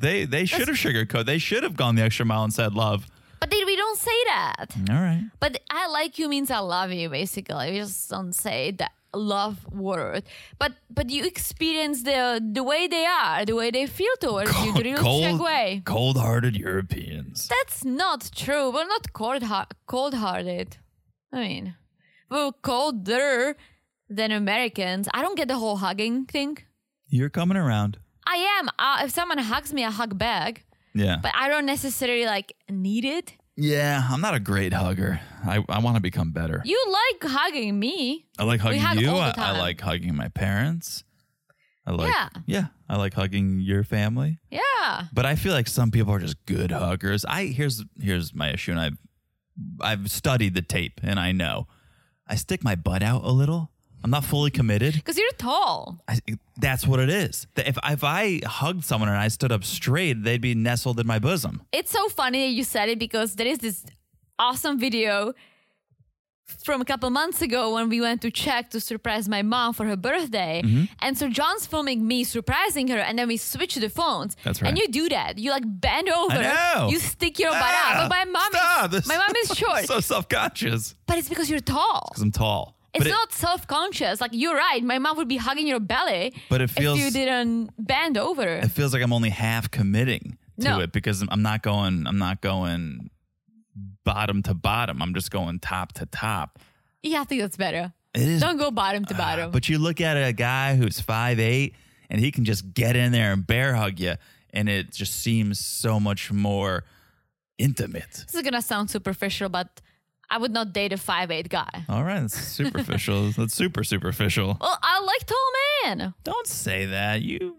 They 0.03 0.25
they 0.27 0.45
should 0.45 0.69
have 0.69 0.77
sugarcoated. 0.77 1.27
They 1.27 1.39
should 1.39 1.63
have 1.63 1.77
gone 1.77 1.95
the 1.95 2.03
extra 2.03 2.27
mile 2.27 2.45
and 2.45 2.53
said 2.53 2.75
love. 2.75 3.07
But 3.41 3.51
they, 3.51 3.65
we 3.65 3.77
don't 3.77 3.99
say 3.99 4.19
that. 4.27 4.67
All 4.91 5.03
right. 5.09 5.25
But 5.41 5.61
I 5.71 5.89
like 5.89 6.19
you 6.19 6.29
means 6.29 6.51
I 6.51 6.59
love 6.59 6.93
you. 6.93 7.09
Basically, 7.09 7.71
we 7.73 7.79
just 7.79 8.11
don't 8.11 8.35
say 8.35 8.73
that 8.73 8.93
love 9.15 9.57
word. 9.73 10.25
But 10.59 10.73
but 10.91 11.11
you 11.11 11.25
experience 11.25 12.03
the 12.03 12.41
the 12.57 12.63
way 12.63 12.89
they 12.89 13.07
are, 13.07 13.45
the 13.45 13.55
way 13.55 13.71
they 13.71 13.87
feel 13.87 14.17
towards 14.21 14.53
you, 14.65 14.73
the 14.75 14.83
real 14.83 15.03
Czech 15.03 15.41
way. 15.41 15.83
cold-hearted 15.85 16.57
Europeans. 16.57 17.49
That's 17.49 17.85
not 17.85 18.31
true. 18.35 18.71
We're 18.75 18.87
not 18.97 19.13
cold 19.13 19.43
cold 19.87 20.15
hearted. 20.15 20.79
I 21.33 21.39
mean, 21.47 21.75
we're 22.31 22.53
colder 22.63 23.57
than 24.09 24.31
Americans. 24.33 25.09
I 25.15 25.23
don't 25.23 25.37
get 25.37 25.49
the 25.49 25.59
whole 25.59 25.77
hugging 25.77 26.27
thing. 26.27 26.59
You're 27.09 27.31
coming 27.31 27.57
around. 27.57 27.99
I 28.27 28.59
am. 28.59 28.69
Uh, 28.79 29.05
if 29.05 29.11
someone 29.13 29.39
hugs 29.39 29.73
me, 29.73 29.85
I 29.85 29.91
hug 29.91 30.19
back. 30.19 30.65
Yeah. 30.95 31.19
But 31.23 31.33
I 31.35 31.49
don't 31.49 31.67
necessarily 31.67 32.27
like 32.27 32.55
need 32.71 33.05
it. 33.05 33.33
yeah, 33.57 34.07
I'm 34.11 34.21
not 34.21 34.35
a 34.35 34.41
great 34.41 34.73
hugger. 34.73 35.21
I, 35.45 35.65
I 35.69 35.79
want 35.81 35.97
to 35.97 36.01
become 36.03 36.33
better. 36.33 36.63
You 36.65 36.83
like 37.21 37.31
hugging 37.33 37.79
me. 37.79 38.27
I 38.39 38.45
like 38.45 38.61
hugging 38.61 38.81
hug 38.81 39.01
you. 39.01 39.11
I, 39.11 39.33
I 39.37 39.59
like 39.59 39.81
hugging 39.81 40.15
my 40.15 40.29
parents. 40.29 41.05
I 41.87 41.91
like 41.93 42.13
Yeah. 42.13 42.29
yeah. 42.47 42.67
I 42.89 42.97
like 42.97 43.15
hugging 43.15 43.59
your 43.61 43.83
family. 43.85 44.39
Yeah. 44.51 45.05
But 45.13 45.27
I 45.27 45.35
feel 45.35 45.53
like 45.53 45.67
some 45.67 45.91
people 45.91 46.13
are 46.15 46.21
just 46.21 46.45
good 46.47 46.71
huggers. 46.71 47.25
I 47.25 47.47
here's 47.47 47.83
here's 48.01 48.35
my 48.35 48.51
issue, 48.53 48.71
and 48.73 48.81
I've 48.81 48.99
I've 49.81 50.11
studied 50.11 50.55
the 50.55 50.63
tape, 50.63 51.01
and 51.03 51.19
I 51.19 51.33
know 51.33 51.67
I 52.29 52.37
stick 52.37 52.63
my 52.63 52.75
butt 52.77 53.03
out 53.03 53.25
a 53.25 53.33
little. 53.33 53.72
I'm 54.05 54.11
not 54.11 54.25
fully 54.25 54.51
committed. 54.51 54.95
Because 54.95 55.17
you're 55.19 55.31
tall. 55.39 56.03
I, 56.09 56.19
that's 56.59 56.87
what 56.87 57.01
it 57.01 57.09
is. 57.11 57.47
If 57.57 57.79
if 57.85 58.03
I 58.05 58.41
hugged 58.45 58.85
someone 58.85 59.09
and 59.09 59.19
I 59.19 59.29
stood 59.29 59.53
up 59.53 59.65
straight, 59.65 60.23
they'd 60.25 60.41
be 60.41 60.55
nestled 60.55 60.99
in 61.01 61.07
my 61.07 61.19
bosom. 61.19 61.63
It's 61.73 61.91
so 61.91 62.09
funny 62.09 62.47
that 62.47 62.53
you 62.53 62.65
said 62.65 62.89
it 62.89 62.99
because 62.99 63.37
there 63.37 63.47
is 63.47 63.59
this 63.59 63.85
awesome 64.39 64.79
video 64.79 65.35
from 66.67 66.83
a 66.83 66.85
couple 66.85 67.09
months 67.09 67.41
ago 67.41 67.75
when 67.75 67.89
we 67.89 68.01
went 68.01 68.21
to 68.23 68.31
Czech 68.31 68.69
to 68.71 68.81
surprise 68.81 69.27
my 69.29 69.41
mom 69.43 69.73
for 69.73 69.87
her 69.87 69.97
birthday. 69.97 70.61
Mm-hmm. 70.65 70.85
And 71.01 71.17
so 71.17 71.29
John's 71.31 71.67
filming 71.67 72.07
me 72.07 72.25
surprising 72.25 72.89
her, 72.89 72.99
and 72.99 73.19
then 73.19 73.27
we 73.29 73.37
switch 73.39 73.77
the 73.77 73.89
phones. 73.89 74.37
That's 74.45 74.61
right. 74.61 74.69
And 74.69 74.77
you 74.79 74.89
do 74.89 75.09
that. 75.09 75.39
You 75.39 75.51
like 75.51 75.63
bend 75.67 76.09
over. 76.11 76.43
know. 76.43 76.89
You 76.91 76.99
stick 76.99 77.39
your 77.39 77.53
butt 77.53 77.63
Ah, 77.63 78.03
out. 78.05 78.11
But 78.11 78.17
my 78.19 78.25
mom 78.25 78.53
stop. 78.53 78.93
is 78.95 79.07
my 79.07 79.17
mom 79.17 79.33
is 79.45 79.57
short. 79.63 79.85
so 79.87 80.01
self 80.01 80.29
conscious 80.29 80.95
but 81.07 81.17
it's 81.19 81.29
because 81.29 81.49
you're 81.49 81.61
tall. 81.61 82.09
because 82.11 82.23
I'm 82.23 82.33
tall. 82.33 82.77
It's 82.95 83.07
it- 83.07 83.11
not 83.11 83.33
self-conscious. 83.33 84.21
Like 84.21 84.33
you're 84.35 84.55
right. 84.57 84.83
My 84.85 84.99
mom 84.99 85.17
would 85.17 85.29
be 85.29 85.37
hugging 85.39 85.67
your 85.67 85.81
belly. 85.81 86.35
But 86.51 86.61
it 86.61 86.69
feels- 86.71 86.99
if 86.99 87.05
you 87.05 87.11
didn't 87.11 87.71
bend 87.79 88.19
over. 88.19 88.43
it 88.47 88.69
feels 88.71 88.93
like 88.93 89.03
I'm 89.03 89.13
only 89.13 89.31
half 89.31 89.71
committing 89.71 90.37
to 90.61 90.69
No. 90.69 90.81
it 90.81 90.93
because 90.93 91.25
I'm 91.29 91.43
not 91.43 91.63
going. 91.63 92.07
I'm 92.07 92.19
not 92.19 92.41
going 92.43 93.11
bottom 94.05 94.43
to 94.43 94.55
bottom. 94.55 95.01
I'm 95.03 95.15
just 95.15 95.31
going 95.31 95.59
top 95.61 95.93
to 95.95 96.07
top. 96.07 96.59
yeah, 97.03 97.21
I 97.21 97.25
think 97.25 97.41
that's 97.41 97.57
better. 97.57 97.93
It 98.15 98.23
is 98.23 98.41
Don't 98.43 98.59
go 98.59 98.71
bottom 98.71 99.05
to 99.07 99.15
ah, 99.15 99.17
bottom. 99.17 99.51
But 99.53 99.69
you 99.71 99.79
look 99.79 100.01
at 100.01 100.17
a 100.17 100.33
guy 100.35 100.77
who's 100.77 101.01
five 101.01 101.41
eight 101.41 101.75
and 102.11 102.21
he 102.21 102.31
can 102.31 102.45
just 102.45 102.75
get 102.75 102.95
in 102.95 103.11
there 103.13 103.33
and 103.33 103.47
bear 103.47 103.75
hug 103.75 103.99
you, 103.99 104.15
and 104.53 104.69
it 104.69 104.93
just 104.93 105.15
seems 105.15 105.59
so 105.59 105.99
much 105.99 106.31
more 106.31 106.85
intimate. 107.59 108.11
this 108.27 108.35
is 108.35 108.43
gonna 108.43 108.61
sound 108.63 108.91
superficial, 108.91 109.49
but 109.49 109.81
I 110.33 110.39
would 110.39 110.51
not 110.51 110.73
date 110.73 110.95
a 110.95 110.97
five 110.97 111.31
eight 111.31 111.51
guy. 111.51 111.85
All 111.91 112.03
right, 112.03 112.21
that's 112.21 112.39
superficial. 112.39 113.31
that's 113.37 113.55
super 113.55 113.85
superficial. 113.85 114.57
Well, 114.59 114.79
I 114.83 115.01
like 115.01 115.27
tall 115.27 115.51
men. 115.85 116.15
Don't 116.25 116.47
say 116.47 116.87
that. 116.87 117.21
You 117.21 117.55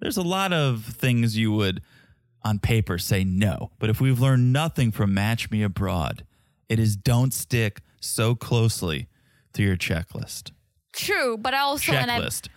there's 0.00 0.16
a 0.16 0.22
lot 0.22 0.52
of 0.52 0.84
things 0.84 1.36
you 1.36 1.50
would 1.50 1.82
on 2.44 2.60
paper 2.60 2.98
say 2.98 3.24
no. 3.24 3.72
But 3.80 3.90
if 3.90 4.00
we've 4.00 4.20
learned 4.20 4.52
nothing 4.52 4.92
from 4.92 5.12
Match 5.12 5.50
Me 5.50 5.64
Abroad, 5.64 6.24
it 6.68 6.78
is 6.78 6.96
don't 6.96 7.34
stick 7.34 7.80
so 7.98 8.36
closely 8.36 9.08
to 9.54 9.64
your 9.64 9.76
checklist. 9.76 10.52
True, 10.92 11.36
but 11.36 11.52
I 11.52 11.58
also 11.58 11.90
when 11.90 12.08
I 12.08 12.20
Checklist. 12.20 12.48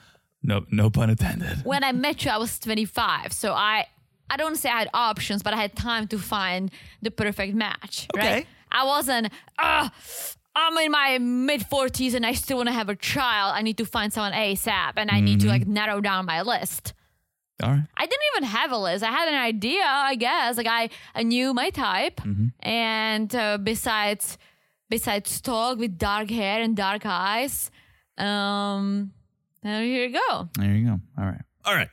No 0.44 0.66
no 0.70 0.92
pun 0.92 1.10
intended. 1.10 1.66
when 1.66 1.84
I 1.84 1.94
met 1.94 2.26
you, 2.26 2.30
I 2.30 2.38
was 2.38 2.60
25, 2.60 3.34
so 3.34 3.54
I 3.54 3.88
I 4.30 4.38
don't 4.38 4.56
say 4.56 4.70
I 4.70 4.78
had 4.78 4.90
options, 4.94 5.42
but 5.42 5.56
I 5.56 5.58
had 5.58 5.76
time 5.76 6.08
to 6.10 6.20
find 6.20 6.70
the 7.02 7.10
perfect 7.10 7.56
match. 7.56 8.08
Okay. 8.16 8.34
Right? 8.34 8.48
I 8.72 8.84
wasn't. 8.86 9.32
Uh, 9.60 9.90
I'm 10.56 10.78
in 10.80 10.92
my 10.92 11.18
mid 11.20 11.62
40s 11.62 12.14
and 12.14 12.26
I 12.26 12.34
still 12.34 12.58
want 12.58 12.68
to 12.68 12.74
have 12.74 12.90
a 12.90 12.96
child. 12.96 13.54
I 13.56 13.62
need 13.62 13.78
to 13.78 13.86
find 13.86 14.12
someone 14.12 14.34
ASAP, 14.34 14.94
and 14.98 15.10
I 15.12 15.20
need 15.22 15.40
Mm-hmm. 15.40 15.48
to 15.48 15.54
like 15.54 15.68
narrow 15.68 16.02
down 16.02 16.26
my 16.26 16.42
list. 16.42 16.94
All 17.64 17.70
right. 17.70 17.84
I 17.96 18.06
didn't 18.06 18.24
even 18.36 18.50
have 18.50 18.72
a 18.72 18.78
list. 18.78 19.04
I 19.04 19.12
had 19.12 19.28
an 19.30 19.36
idea, 19.40 19.84
I 19.86 20.16
guess. 20.16 20.58
Like 20.58 20.68
I, 20.68 20.90
I 21.16 21.24
knew 21.24 21.54
my 21.54 21.70
type, 21.70 22.18
Mm-hmm. 22.22 22.48
and 22.60 23.36
uh, 23.36 23.58
besides, 23.60 24.38
besides 24.90 25.40
tall 25.42 25.76
with 25.76 25.98
dark 25.98 26.30
hair 26.30 26.62
and 26.62 26.76
dark 26.76 27.04
eyes, 27.06 27.70
um, 28.18 29.12
there 29.64 29.84
you 29.86 30.10
go. 30.14 30.50
There 30.58 30.74
you 30.74 30.86
go. 30.88 31.00
All 31.18 31.26
right. 31.26 31.42
All 31.66 31.76
right. 31.76 31.90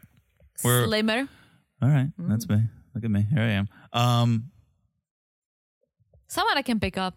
We're- 0.64 0.84
Slimmer. 0.86 1.28
All 1.82 1.88
right. 1.88 2.08
Mm. 2.20 2.28
That's 2.28 2.48
me. 2.48 2.62
Look 2.94 3.04
at 3.04 3.10
me. 3.10 3.22
Here 3.32 3.42
I 3.42 3.50
am. 3.50 3.68
Um 3.92 4.50
Someone 6.28 6.56
I 6.58 6.62
can 6.62 6.78
pick 6.78 6.96
up. 6.96 7.16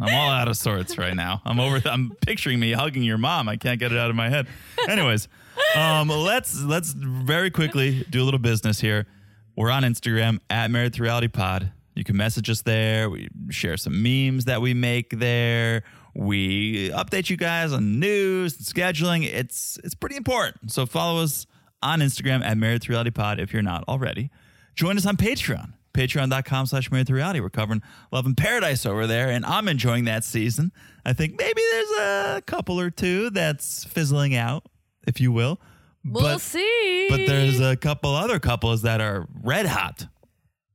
I'm 0.00 0.14
all 0.14 0.30
out 0.30 0.48
of 0.48 0.56
sorts 0.56 0.96
right 0.96 1.14
now. 1.14 1.42
I'm 1.44 1.60
over. 1.60 1.80
I'm 1.84 2.12
picturing 2.22 2.58
me 2.58 2.72
hugging 2.72 3.02
your 3.02 3.18
mom. 3.18 3.48
I 3.48 3.56
can't 3.56 3.78
get 3.78 3.92
it 3.92 3.98
out 3.98 4.08
of 4.08 4.16
my 4.16 4.30
head. 4.30 4.46
Anyways, 4.88 5.28
um, 5.76 6.08
let's 6.08 6.60
let's 6.62 6.92
very 6.92 7.50
quickly 7.50 8.04
do 8.08 8.22
a 8.22 8.24
little 8.24 8.40
business 8.40 8.80
here. 8.80 9.06
We're 9.54 9.70
on 9.70 9.82
Instagram 9.82 10.38
at 10.48 10.70
Married 10.70 10.94
to 10.94 11.02
Reality 11.02 11.28
Pod. 11.28 11.72
You 11.94 12.04
can 12.04 12.16
message 12.16 12.48
us 12.48 12.62
there. 12.62 13.10
We 13.10 13.28
share 13.50 13.76
some 13.76 14.02
memes 14.02 14.46
that 14.46 14.62
we 14.62 14.72
make 14.72 15.10
there. 15.10 15.82
We 16.14 16.88
update 16.90 17.28
you 17.28 17.36
guys 17.36 17.72
on 17.72 18.00
news 18.00 18.56
and 18.56 18.66
scheduling. 18.66 19.24
It's 19.24 19.78
it's 19.84 19.94
pretty 19.94 20.16
important. 20.16 20.72
So 20.72 20.86
follow 20.86 21.22
us 21.22 21.46
on 21.82 22.00
Instagram 22.00 22.42
at 22.42 22.56
Married 22.56 22.82
to 22.82 22.88
Reality 22.90 23.10
Pod 23.10 23.38
if 23.38 23.52
you're 23.52 23.62
not 23.62 23.84
already. 23.88 24.30
Join 24.74 24.96
us 24.96 25.04
on 25.04 25.18
Patreon 25.18 25.74
patreon.com 25.94 26.66
slash 26.66 26.90
married 26.90 27.06
to 27.08 27.14
reality. 27.14 27.40
We're 27.40 27.50
covering 27.50 27.82
Love 28.10 28.26
in 28.26 28.34
Paradise 28.34 28.86
over 28.86 29.06
there, 29.06 29.30
and 29.30 29.44
I'm 29.44 29.68
enjoying 29.68 30.04
that 30.04 30.24
season. 30.24 30.72
I 31.04 31.12
think 31.12 31.38
maybe 31.38 31.62
there's 31.72 31.90
a 32.00 32.42
couple 32.46 32.80
or 32.80 32.90
two 32.90 33.30
that's 33.30 33.84
fizzling 33.84 34.34
out, 34.34 34.64
if 35.06 35.20
you 35.20 35.32
will. 35.32 35.60
We'll 36.04 36.22
but, 36.22 36.40
see. 36.40 37.06
But 37.08 37.26
there's 37.26 37.60
a 37.60 37.76
couple 37.76 38.14
other 38.14 38.38
couples 38.38 38.82
that 38.82 39.00
are 39.00 39.28
red 39.42 39.66
hot. 39.66 40.06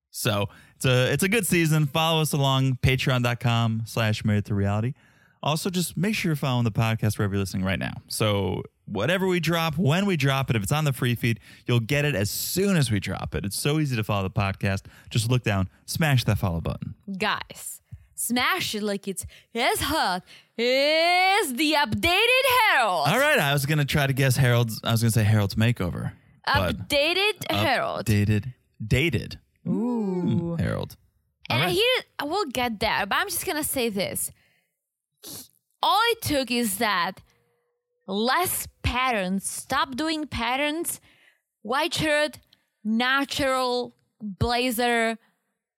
So 0.09 0.47
it's 0.75 0.85
a 0.85 1.11
it's 1.11 1.23
a 1.23 1.29
good 1.29 1.45
season. 1.45 1.85
Follow 1.85 2.21
us 2.21 2.33
along, 2.33 2.77
patreon.com 2.81 3.83
slash 3.85 4.23
married 4.23 4.45
to 4.45 4.55
reality. 4.55 4.93
Also, 5.43 5.69
just 5.69 5.97
make 5.97 6.15
sure 6.15 6.29
you're 6.29 6.35
following 6.35 6.63
the 6.63 6.71
podcast 6.71 7.17
wherever 7.17 7.33
you're 7.33 7.41
listening 7.41 7.63
right 7.63 7.79
now. 7.79 7.93
So 8.07 8.63
whatever 8.87 9.27
we 9.27 9.39
drop, 9.39 9.77
when 9.77 10.05
we 10.05 10.17
drop 10.17 10.49
it, 10.49 10.55
if 10.55 10.63
it's 10.63 10.71
on 10.71 10.83
the 10.85 10.93
free 10.93 11.15
feed, 11.15 11.39
you'll 11.65 11.79
get 11.79 12.05
it 12.05 12.15
as 12.15 12.29
soon 12.29 12.75
as 12.77 12.89
we 12.91 12.99
drop 12.99 13.35
it. 13.35 13.45
It's 13.45 13.59
so 13.59 13.79
easy 13.79 13.95
to 13.95 14.03
follow 14.03 14.23
the 14.23 14.29
podcast. 14.31 14.83
Just 15.09 15.29
look 15.29 15.43
down, 15.43 15.69
smash 15.85 16.23
that 16.25 16.37
follow 16.37 16.61
button. 16.61 16.95
Guys, 17.17 17.81
smash 18.15 18.73
it 18.75 18.83
like 18.83 19.07
it's 19.07 19.25
as 19.53 19.79
hot 19.81 20.23
as 20.57 21.53
the 21.53 21.73
updated 21.77 22.45
Harold. 22.71 23.07
All 23.07 23.19
right, 23.19 23.39
I 23.39 23.53
was 23.53 23.65
gonna 23.65 23.85
try 23.85 24.07
to 24.07 24.13
guess 24.13 24.37
Harold's. 24.37 24.79
I 24.83 24.91
was 24.91 25.01
gonna 25.01 25.11
say 25.11 25.23
Harold's 25.23 25.55
makeover. 25.55 26.13
Updated 26.47 27.49
Harold. 27.51 28.05
Updated, 28.05 28.53
dated. 28.85 29.39
Ooh, 29.67 30.21
hmm, 30.55 30.55
Harold. 30.55 30.95
All 31.49 31.57
And 31.57 31.65
right. 31.65 31.73
here, 31.73 32.03
I 32.19 32.23
will 32.25 32.45
get 32.45 32.79
there, 32.79 33.05
but 33.05 33.17
I'm 33.17 33.27
just 33.29 33.45
gonna 33.45 33.63
say 33.63 33.89
this. 33.89 34.31
All 35.83 35.99
it 36.11 36.21
took 36.21 36.49
is 36.51 36.77
that 36.77 37.21
less 38.07 38.67
patterns, 38.91 39.47
stop 39.49 39.95
doing 39.95 40.27
patterns, 40.27 41.01
white 41.61 41.93
shirt, 41.93 42.39
natural 42.83 43.95
blazer, 44.21 45.17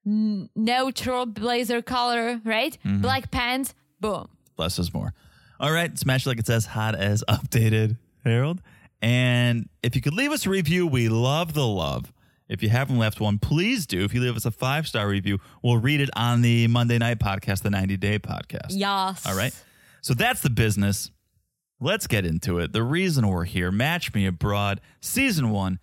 n- 0.06 0.50
neutral 0.56 1.25
blazer 1.25 1.82
color, 1.82 2.39
right? 2.44 2.78
Mm-hmm. 2.86 3.01
Black 3.01 3.32
pants, 3.32 3.74
boom. 4.00 4.28
less 4.58 4.78
is 4.80 4.94
more. 4.94 5.13
All 5.60 5.72
right, 5.72 5.98
smash 5.98 6.25
it 6.25 6.30
like 6.30 6.39
it's 6.39 6.50
as 6.50 6.66
hot 6.68 6.96
as 6.96 7.24
updated, 7.30 7.98
Harold. 8.24 8.62
And 9.01 9.70
if 9.82 9.96
you 9.96 10.01
could 10.01 10.13
leave 10.13 10.32
us 10.32 10.46
a 10.46 10.50
review, 10.50 10.86
we 10.86 11.10
love 11.10 11.54
the 11.54 11.66
love. 11.66 12.13
If 12.48 12.63
you 12.63 12.70
haven't 12.70 12.98
left 12.98 13.20
one, 13.20 13.38
please 13.39 13.86
do. 13.86 14.04
If 14.04 14.13
you 14.13 14.22
leave 14.22 14.36
us 14.36 14.46
a 14.46 14.51
five 14.51 14.88
star 14.88 15.08
review, 15.08 15.39
we'll 15.63 15.78
read 15.78 16.01
it 16.01 16.10
on 16.16 16.42
the 16.42 16.68
Monday 16.68 16.98
night 16.98 17.20
podcast, 17.20 17.62
the 17.62 17.70
90 17.70 17.98
day 17.98 18.20
podcast. 18.20 18.68
Yes. 18.72 19.25
All 19.25 19.36
right. 19.36 19.54
So 20.01 20.13
that's 20.13 20.42
the 20.42 20.50
business. 20.50 21.12
Let's 21.82 22.08
get 22.08 22.26
into 22.26 22.60
it. 22.60 22.74
The 22.74 22.84
reason 22.84 23.28
we're 23.28 23.46
here 23.46 23.72
Match 23.72 24.14
Me 24.14 24.26
Abroad, 24.26 24.82
Season 25.02 25.50
1, 25.50 25.80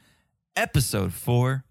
Episode 0.54 1.12
4. 1.14 1.64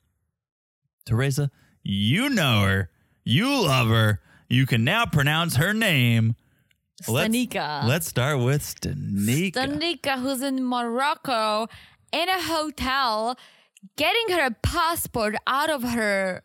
Teresa, 1.06 1.52
you 1.84 2.30
know 2.30 2.62
her. 2.62 2.90
You 3.24 3.48
love 3.50 3.90
her. 3.90 4.22
You 4.50 4.66
can 4.66 4.84
now 4.84 5.06
pronounce 5.06 5.58
her 5.58 5.74
name. 5.74 6.36
Let's- 7.08 7.36
Stanika. 7.36 7.84
Let's 7.86 8.08
start 8.08 8.40
with 8.40 8.64
Stanika. 8.64 9.54
Stanika, 9.54 10.20
who's 10.20 10.42
in 10.42 10.64
Morocco 10.66 11.68
in 12.12 12.30
a 12.30 12.42
hotel, 12.42 13.38
getting 13.98 14.36
her 14.36 14.50
passport 14.64 15.36
out 15.46 15.70
of 15.70 15.84
her 15.84 16.42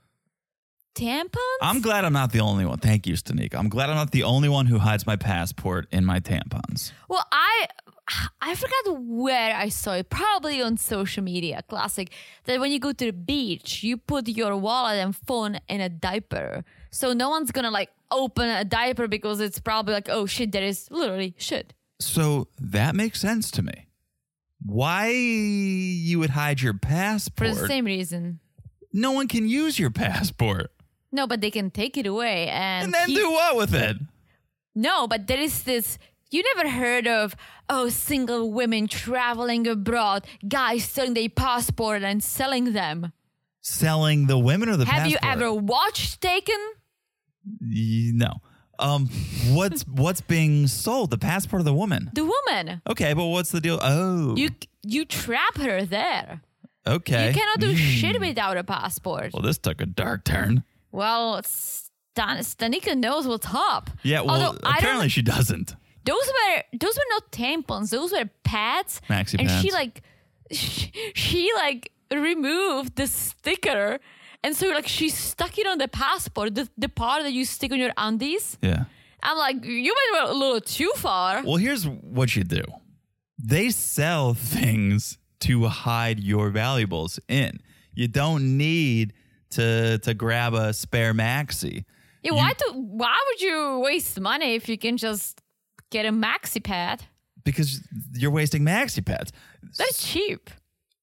tampons. 0.95 1.37
I'm 1.63 1.81
glad 1.81 2.05
I'm 2.05 2.13
not 2.13 2.33
the 2.33 2.41
only 2.41 2.65
one. 2.67 2.79
Thank 2.79 3.07
you, 3.07 3.15
Stanika. 3.15 3.55
I'm 3.57 3.69
glad 3.69 3.91
I'm 3.91 3.97
not 3.97 4.11
the 4.11 4.23
only 4.25 4.49
one 4.49 4.67
who 4.67 4.79
hides 4.79 5.07
my 5.07 5.17
passport 5.17 5.87
in 5.91 6.05
my 6.05 6.21
tampons. 6.21 6.93
well, 7.09 7.25
I 7.33 7.67
I 8.41 8.55
forgot 8.57 9.01
where 9.03 9.55
I 9.57 9.69
saw 9.69 9.93
it. 9.95 10.11
Probably 10.11 10.61
on 10.61 10.77
social 10.77 11.23
media. 11.23 11.63
Classic. 11.69 12.11
That 12.45 12.59
when 12.59 12.73
you 12.73 12.81
go 12.81 12.93
to 12.93 13.05
the 13.07 13.13
beach, 13.13 13.85
you 13.85 13.97
put 13.97 14.27
your 14.29 14.57
wallet 14.57 14.97
and 14.99 15.15
phone 15.15 15.61
in 15.69 15.81
a 15.81 15.89
diaper, 15.89 16.65
so 16.91 17.13
no 17.13 17.31
one's 17.31 17.53
gonna 17.53 17.71
like 17.71 17.91
open 18.11 18.49
a 18.49 18.65
diaper 18.65 19.07
because 19.07 19.39
it's 19.41 19.61
probably 19.61 19.95
like, 19.95 20.09
oh 20.09 20.27
shit, 20.27 20.51
there 20.51 20.65
is 20.65 20.89
literally 20.91 21.35
shit. 21.39 21.73
So 22.01 22.49
that 22.59 22.97
makes 22.97 23.21
sense 23.21 23.51
to 23.53 23.63
me. 23.63 23.87
Why 24.67 25.09
you 25.11 26.19
would 26.19 26.31
hide 26.31 26.61
your 26.61 26.75
passport? 26.75 27.55
For 27.55 27.55
the 27.63 27.69
same 27.69 27.85
reason. 27.85 28.41
no 28.93 29.13
one 29.13 29.29
can 29.29 29.49
use 29.49 29.79
your 29.79 29.91
passport. 29.91 30.73
No, 31.13 31.27
but 31.27 31.41
they 31.41 31.51
can 31.51 31.71
take 31.71 31.97
it 31.97 32.07
away 32.07 32.49
and, 32.49 32.85
And 32.85 32.95
then 32.95 33.07
keep- 33.07 33.17
do 33.17 33.31
what 33.31 33.57
with 33.57 33.75
it? 33.75 33.97
No, 34.75 35.07
but 35.09 35.27
there 35.27 35.41
is 35.41 35.65
this. 35.65 35.99
You 36.31 36.45
never 36.55 36.69
heard 36.71 37.09
of 37.09 37.35
oh 37.69 37.89
single 37.89 38.53
women 38.53 38.87
traveling 38.87 39.67
abroad, 39.67 40.27
guys 40.47 40.85
selling 40.85 41.15
their 41.15 41.29
passport 41.29 42.03
and 42.03 42.23
selling 42.23 42.73
them. 42.73 43.13
Selling 43.63 44.27
the 44.29 44.39
women 44.39 44.69
or 44.69 44.77
the 44.77 44.85
Have 44.87 45.09
you 45.09 45.19
ever 45.23 45.53
watched 45.53 46.21
Taken? 46.21 46.59
Y- 47.61 48.13
No. 48.15 48.41
Um, 48.79 49.09
what's 49.51 49.83
what's 49.89 50.21
being 50.23 50.67
sold? 50.69 51.11
The 51.11 51.19
passport 51.19 51.61
of 51.61 51.67
the 51.67 51.75
woman. 51.75 52.11
The 52.15 52.25
woman. 52.25 52.81
Okay, 52.89 53.13
but 53.13 53.27
what's 53.27 53.51
the 53.51 53.61
deal? 53.61 53.79
Oh, 53.83 54.37
You 54.37 54.51
you 54.83 55.05
trap 55.05 55.57
her 55.59 55.85
there. 55.85 56.41
okay. 56.87 57.29
You 57.29 57.35
cannot 57.35 57.59
do 57.61 57.75
shit 57.77 58.19
without 58.21 58.57
a 58.57 58.65
passport. 58.65 59.33
Well, 59.35 59.43
this 59.43 59.59
took 59.59 59.81
a 59.83 59.87
dark 59.87 60.25
turn. 60.25 60.63
Well, 60.93 61.41
Stan- 61.45 62.39
Stanika 62.39 62.97
knows 62.97 63.27
what's 63.27 63.47
up. 63.51 63.91
Yeah, 64.03 64.21
well, 64.23 64.31
Although 64.43 64.59
apparently 64.65 65.09
she 65.09 65.23
doesn't. 65.23 65.75
those 66.05 66.27
were 66.37 66.63
those 66.79 66.97
were 66.97 67.11
not 67.11 67.31
tampons. 67.33 67.91
Those 67.91 68.13
were 68.13 68.29
pads. 68.45 69.01
Maxi 69.09 69.37
and 69.39 69.51
she 69.51 69.71
like 69.73 70.03
she, 70.51 70.91
she 71.15 71.51
like 71.55 71.93
removed 72.13 72.97
the 72.97 73.07
sticker, 73.07 73.99
and 74.43 74.57
so 74.57 74.69
like 74.71 74.89
she 74.89 75.09
stuck 75.11 75.57
it 75.59 75.67
on 75.67 75.79
the 75.79 75.89
passport, 75.89 76.55
the, 76.55 76.69
the 76.77 76.89
part 76.89 77.23
that 77.23 77.33
you 77.33 77.45
stick 77.45 77.71
on 77.73 77.79
your 77.79 77.93
undies. 77.97 78.59
Yeah. 78.63 78.85
I'm 79.23 79.37
like, 79.37 79.65
you 79.65 79.95
went 80.15 80.31
a 80.31 80.33
little 80.33 80.61
too 80.63 80.91
far. 80.97 81.43
Well, 81.45 81.57
here's 81.57 81.87
what 81.87 82.35
you 82.37 82.43
do. 82.43 82.63
They 83.39 83.69
sell 83.71 84.33
things 84.35 85.19
to 85.41 85.67
hide 85.67 86.21
your 86.21 86.49
valuables 86.51 87.21
in. 87.29 87.61
You 87.95 88.09
don't 88.09 88.57
need 88.57 89.13
to 89.53 89.99
to 89.99 90.15
grab 90.15 90.55
a 90.55 90.73
spare 90.73 91.13
maxi 91.15 91.85
Yeah, 92.23 92.33
why 92.33 92.53
do 92.53 92.73
why 92.75 93.17
would 93.29 93.41
you 93.41 93.81
waste 93.85 94.19
money 94.21 94.55
if 94.55 94.69
you 94.69 94.79
can 94.79 94.97
just 94.97 95.41
get 95.91 96.07
a 96.07 96.11
maxi 96.11 96.63
pad? 96.63 97.05
because 97.43 97.81
you're 98.13 98.31
wasting 98.31 98.63
maxi 98.63 99.03
pads. 99.05 99.33
That's 99.79 100.07
cheap. 100.07 100.51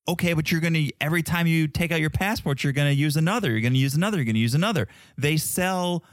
okay, 0.08 0.34
but 0.34 0.52
you're 0.52 0.62
gonna 0.62 0.86
every 1.02 1.24
time 1.24 1.48
you 1.48 1.68
take 1.68 1.92
out 1.92 2.00
your 2.00 2.12
passport, 2.12 2.64
you're 2.64 2.74
gonna 2.74 2.92
use 2.92 3.18
another. 3.18 3.50
You're 3.52 3.62
gonna 3.62 3.76
use 3.76 3.96
another. 3.96 4.18
You're 4.18 4.26
gonna 4.26 4.38
use 4.38 4.54
another. 4.54 4.88
They 5.18 5.38
sell 5.38 6.04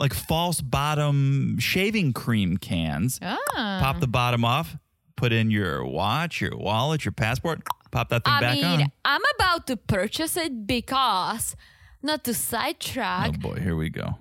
like 0.00 0.12
false 0.14 0.60
bottom 0.60 1.58
shaving 1.60 2.12
cream 2.12 2.56
cans. 2.56 3.20
Ah. 3.22 3.78
Pop 3.80 4.00
the 4.00 4.08
bottom 4.08 4.44
off, 4.44 4.76
put 5.16 5.32
in 5.32 5.50
your 5.50 5.84
watch, 5.84 6.40
your 6.40 6.56
wallet, 6.56 7.04
your 7.04 7.12
passport. 7.12 7.60
Pop 7.92 8.08
that 8.10 8.24
thing 8.24 8.34
I 8.34 8.40
back 8.40 8.54
mean, 8.56 8.82
on. 8.82 8.92
I'm 9.04 9.22
about 9.36 9.66
to 9.68 9.76
purchase 9.76 10.36
it 10.36 10.66
because 10.66 11.54
not 12.02 12.24
to 12.24 12.34
sidetrack. 12.34 13.30
Oh 13.34 13.38
boy, 13.50 13.60
here 13.60 13.76
we 13.76 13.90
go. 13.90 14.18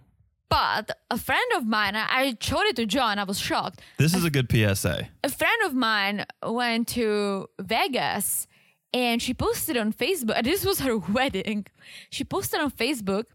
but 0.50 0.98
a 1.12 1.17
friend 1.17 1.51
of 1.57 1.65
mine, 1.67 1.96
I 1.96 2.36
showed 2.39 2.65
it 2.65 2.75
to 2.77 2.86
John. 2.86 3.19
I 3.19 3.24
was 3.24 3.39
shocked. 3.39 3.81
This 3.98 4.13
is 4.13 4.24
a 4.24 4.29
good 4.29 4.48
PSA. 4.51 5.10
a 5.24 5.29
friend 5.29 5.62
of 5.65 5.74
mine 5.74 6.25
went 6.43 6.88
to 6.89 7.48
Vegas 7.60 8.48
and 8.93 9.22
she 9.22 9.34
posted 9.34 9.75
on 9.77 9.91
Facebook. 9.93 10.41
This 10.43 10.65
was 10.65 10.79
her 10.79 10.98
wedding. 11.17 11.65
She 12.10 12.24
posted 12.24 12.60
on 12.62 12.72
Facebook, 12.72 13.25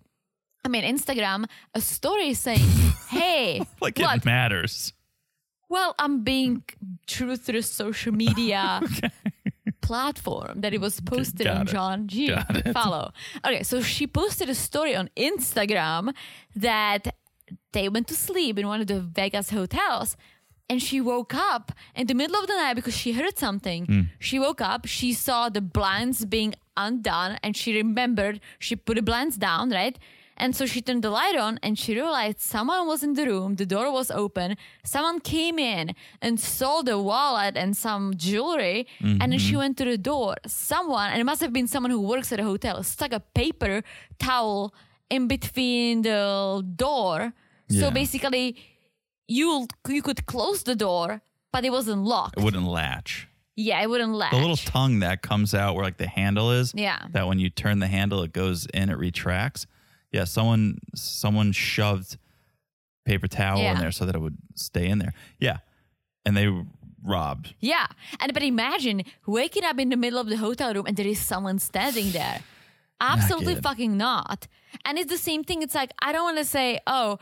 I 0.65 0.69
mean 0.69 0.85
Instagram, 0.85 1.45
a 1.75 1.81
story 1.81 2.33
saying, 2.35 2.69
"Hey, 3.11 3.63
Like 3.81 3.99
what? 3.99 4.19
it 4.19 4.25
matters. 4.25 4.93
Well, 5.69 5.95
I'm 5.99 6.23
being 6.23 6.65
true 7.07 7.37
to 7.37 7.53
the 7.53 7.63
social 7.63 8.13
media 8.13 8.81
platform 9.83 10.61
that 10.63 10.73
it 10.73 10.81
was 10.81 11.01
posted 11.01 11.47
got 11.47 11.57
on 11.57 11.63
it. 11.63 11.71
John 11.71 12.09
G. 12.09 12.35
Follow. 12.73 13.13
Okay, 13.45 13.63
so 13.63 13.83
she 13.83 14.07
posted 14.07 14.49
a 14.49 14.55
story 14.55 14.95
on 14.97 15.11
Instagram 15.17 16.15
that 16.57 17.15
they 17.73 17.89
went 17.89 18.07
to 18.09 18.15
sleep 18.15 18.59
in 18.59 18.67
one 18.67 18.81
of 18.81 18.87
the 18.87 19.01
Vegas 19.01 19.51
hotels. 19.51 20.17
And 20.71 20.81
she 20.81 21.01
woke 21.01 21.35
up 21.35 21.73
in 21.95 22.07
the 22.07 22.15
middle 22.15 22.37
of 22.37 22.47
the 22.47 22.55
night 22.55 22.75
because 22.75 22.97
she 22.97 23.13
heard 23.13 23.37
something. 23.39 23.85
Hmm. 23.85 24.01
She 24.19 24.39
woke 24.39 24.63
up, 24.63 24.87
she 24.87 25.13
saw 25.13 25.51
the 25.51 25.61
blinds 25.61 26.25
being 26.25 26.55
undone, 26.77 27.39
and 27.43 27.55
she 27.55 27.77
remembered 27.77 28.41
she 28.59 28.77
put 28.77 28.95
the 28.95 29.03
blinds 29.03 29.37
down, 29.37 29.71
right? 29.71 29.99
And 30.43 30.57
so 30.57 30.67
she 30.67 30.83
turned 30.83 31.05
the 31.05 31.11
light 31.11 31.37
on 31.37 31.61
and 31.63 31.79
she 31.79 31.95
realized 31.95 32.41
someone 32.41 32.89
was 32.89 33.05
in 33.07 33.13
the 33.15 33.25
room. 33.33 33.55
The 33.63 33.69
door 33.75 33.93
was 33.93 34.11
open. 34.11 34.57
Someone 34.85 35.21
came 35.21 35.57
in 35.59 35.95
and 36.21 36.41
saw 36.41 36.83
the 36.83 36.99
wallet 36.99 37.57
and 37.57 37.77
some 37.77 38.05
jewelry. 38.17 38.89
And 39.21 39.29
then 39.31 39.39
she 39.39 39.53
mm-hmm. 39.53 39.59
went 39.59 39.75
to 39.79 39.85
the 39.85 39.97
door. 39.97 40.35
Someone, 40.47 41.11
and 41.13 41.21
it 41.21 41.25
must 41.25 41.41
have 41.43 41.53
been 41.53 41.69
someone 41.69 41.93
who 41.93 42.01
works 42.01 42.33
at 42.33 42.41
a 42.41 42.43
hotel, 42.43 42.83
stuck 42.83 43.13
a 43.13 43.21
paper 43.21 43.85
towel 44.19 44.75
in 45.09 45.29
between 45.29 46.03
the 46.03 46.21
door. 46.75 47.33
So 47.71 47.91
basically, 47.91 48.57
you 49.29 49.67
you 49.89 50.03
could 50.03 50.27
close 50.27 50.65
the 50.65 50.75
door, 50.75 51.23
but 51.53 51.65
it 51.65 51.71
wasn't 51.71 52.03
locked. 52.03 52.37
It 52.39 52.45
wouldn't 52.45 52.67
latch. 52.67 53.29
yeah, 53.57 53.81
it 53.81 53.89
wouldn't 53.89 54.13
latch. 54.13 54.33
The 54.33 54.39
little 54.39 54.57
tongue 54.57 54.99
that 55.01 55.23
comes 55.23 55.55
out 55.55 55.75
where 55.75 55.85
like 55.85 55.99
the 55.99 56.07
handle 56.07 56.51
is. 56.51 56.73
Yeah. 56.75 56.99
That 57.13 57.29
when 57.29 57.39
you 57.39 57.49
turn 57.49 57.79
the 57.79 57.87
handle, 57.87 58.23
it 58.25 58.33
goes 58.33 58.67
in, 58.75 58.91
it 58.91 58.99
retracts. 58.99 59.67
Yeah. 60.13 60.25
Someone 60.25 60.79
someone 60.95 61.53
shoved 61.53 62.17
paper 63.05 63.27
towel 63.27 63.61
in 63.61 63.79
there 63.79 63.91
so 63.91 64.05
that 64.07 64.15
it 64.15 64.21
would 64.21 64.37
stay 64.55 64.87
in 64.89 64.99
there. 64.99 65.13
Yeah. 65.41 65.59
And 66.25 66.37
they 66.37 66.49
robbed. 67.05 67.55
Yeah. 67.59 67.87
And 68.21 68.33
but 68.33 68.43
imagine 68.43 69.03
waking 69.27 69.65
up 69.65 69.79
in 69.81 69.89
the 69.89 69.97
middle 69.97 70.19
of 70.21 70.29
the 70.29 70.37
hotel 70.37 70.73
room 70.75 70.87
and 70.87 70.97
there 70.97 71.07
is 71.07 71.19
someone 71.19 71.59
standing 71.59 72.11
there. 72.13 72.41
Absolutely 73.01 73.55
good. 73.55 73.63
fucking 73.65 73.97
not. 73.97 74.47
And 74.85 74.99
it's 74.99 75.11
the 75.11 75.19
same 75.19 75.43
thing. 75.43 75.63
It's 75.63 75.75
like 75.75 75.93
I 76.01 76.13
don't 76.13 76.23
want 76.25 76.39
to 76.39 76.45
say, 76.45 76.79
oh, 76.87 77.19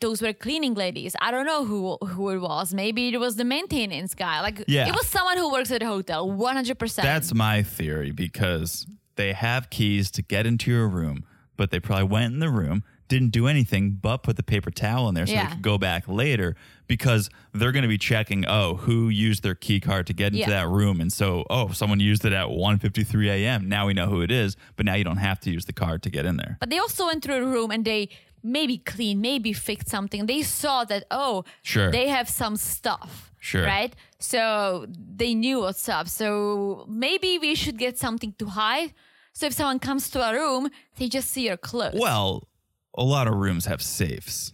those 0.00 0.22
were 0.22 0.32
cleaning 0.32 0.74
ladies. 0.74 1.14
I 1.20 1.30
don't 1.30 1.46
know 1.46 1.64
who 1.64 1.96
who 2.06 2.30
it 2.30 2.38
was. 2.38 2.72
Maybe 2.72 3.08
it 3.08 3.18
was 3.20 3.36
the 3.36 3.44
maintenance 3.44 4.14
guy. 4.14 4.40
Like 4.40 4.64
Yeah. 4.66 4.88
it 4.88 4.94
was 4.94 5.06
someone 5.06 5.36
who 5.36 5.50
works 5.52 5.70
at 5.70 5.82
a 5.82 5.86
hotel. 5.86 6.30
One 6.30 6.56
hundred 6.56 6.78
percent. 6.78 7.04
That's 7.04 7.34
my 7.34 7.62
theory 7.62 8.10
because 8.10 8.86
they 9.16 9.32
have 9.32 9.68
keys 9.70 10.10
to 10.12 10.22
get 10.22 10.46
into 10.46 10.70
your 10.70 10.88
room, 10.88 11.24
but 11.56 11.70
they 11.70 11.80
probably 11.80 12.04
went 12.04 12.32
in 12.34 12.40
the 12.40 12.48
room, 12.50 12.82
didn't 13.08 13.30
do 13.30 13.46
anything 13.46 13.90
but 14.00 14.22
put 14.22 14.36
the 14.36 14.42
paper 14.42 14.70
towel 14.70 15.08
in 15.08 15.14
there 15.14 15.26
so 15.26 15.32
Yeah. 15.34 15.44
they 15.46 15.52
could 15.52 15.62
go 15.62 15.76
back 15.78 16.08
later 16.08 16.56
because 16.86 17.28
they're 17.52 17.70
going 17.72 17.82
to 17.82 17.88
be 17.88 17.98
checking, 17.98 18.44
oh, 18.46 18.76
who 18.76 19.08
used 19.08 19.42
their 19.42 19.54
key 19.54 19.78
card 19.78 20.06
to 20.06 20.12
get 20.14 20.28
into 20.28 20.38
Yeah. 20.38 20.48
that 20.50 20.68
room. 20.68 21.00
And 21.00 21.12
so, 21.12 21.44
oh, 21.50 21.68
someone 21.72 22.00
used 22.00 22.24
it 22.24 22.32
at 22.32 22.48
1.53 22.48 23.28
a.m. 23.28 23.68
Now 23.68 23.86
we 23.86 23.92
know 23.94 24.06
who 24.08 24.22
it 24.22 24.30
is, 24.30 24.56
but 24.76 24.86
now 24.86 24.94
you 24.94 25.04
don't 25.04 25.18
have 25.18 25.38
to 25.40 25.50
use 25.50 25.66
the 25.66 25.72
card 25.72 26.02
to 26.04 26.10
get 26.10 26.24
in 26.26 26.36
there. 26.38 26.56
But 26.60 26.70
they 26.70 26.78
also 26.78 27.06
went 27.06 27.22
through 27.22 27.36
a 27.36 27.46
room 27.46 27.70
and 27.70 27.84
they 27.84 28.08
maybe 28.42 28.78
cleaned, 28.78 29.20
maybe 29.22 29.52
fixed 29.52 29.88
something. 29.88 30.26
They 30.26 30.42
saw 30.42 30.84
that, 30.84 31.04
oh, 31.10 31.44
Sure. 31.62 31.90
they 31.90 32.08
have 32.08 32.28
some 32.28 32.56
stuff. 32.56 33.30
Sure. 33.40 33.64
Right? 33.64 33.94
So 34.18 34.86
they 34.88 35.34
knew 35.34 35.60
what's 35.60 35.88
up. 35.88 36.08
So 36.08 36.86
maybe 36.88 37.38
we 37.38 37.54
should 37.54 37.78
get 37.78 37.98
something 37.98 38.32
to 38.38 38.46
hide. 38.46 38.94
So 39.34 39.46
if 39.46 39.52
someone 39.52 39.80
comes 39.80 40.08
to 40.10 40.22
a 40.26 40.32
room, 40.32 40.70
they 40.96 41.08
just 41.08 41.30
see 41.30 41.46
your 41.46 41.56
clothes. 41.56 41.98
Well, 41.98 42.48
a 42.96 43.02
lot 43.02 43.26
of 43.26 43.34
rooms 43.34 43.66
have 43.66 43.82
safes. 43.82 44.52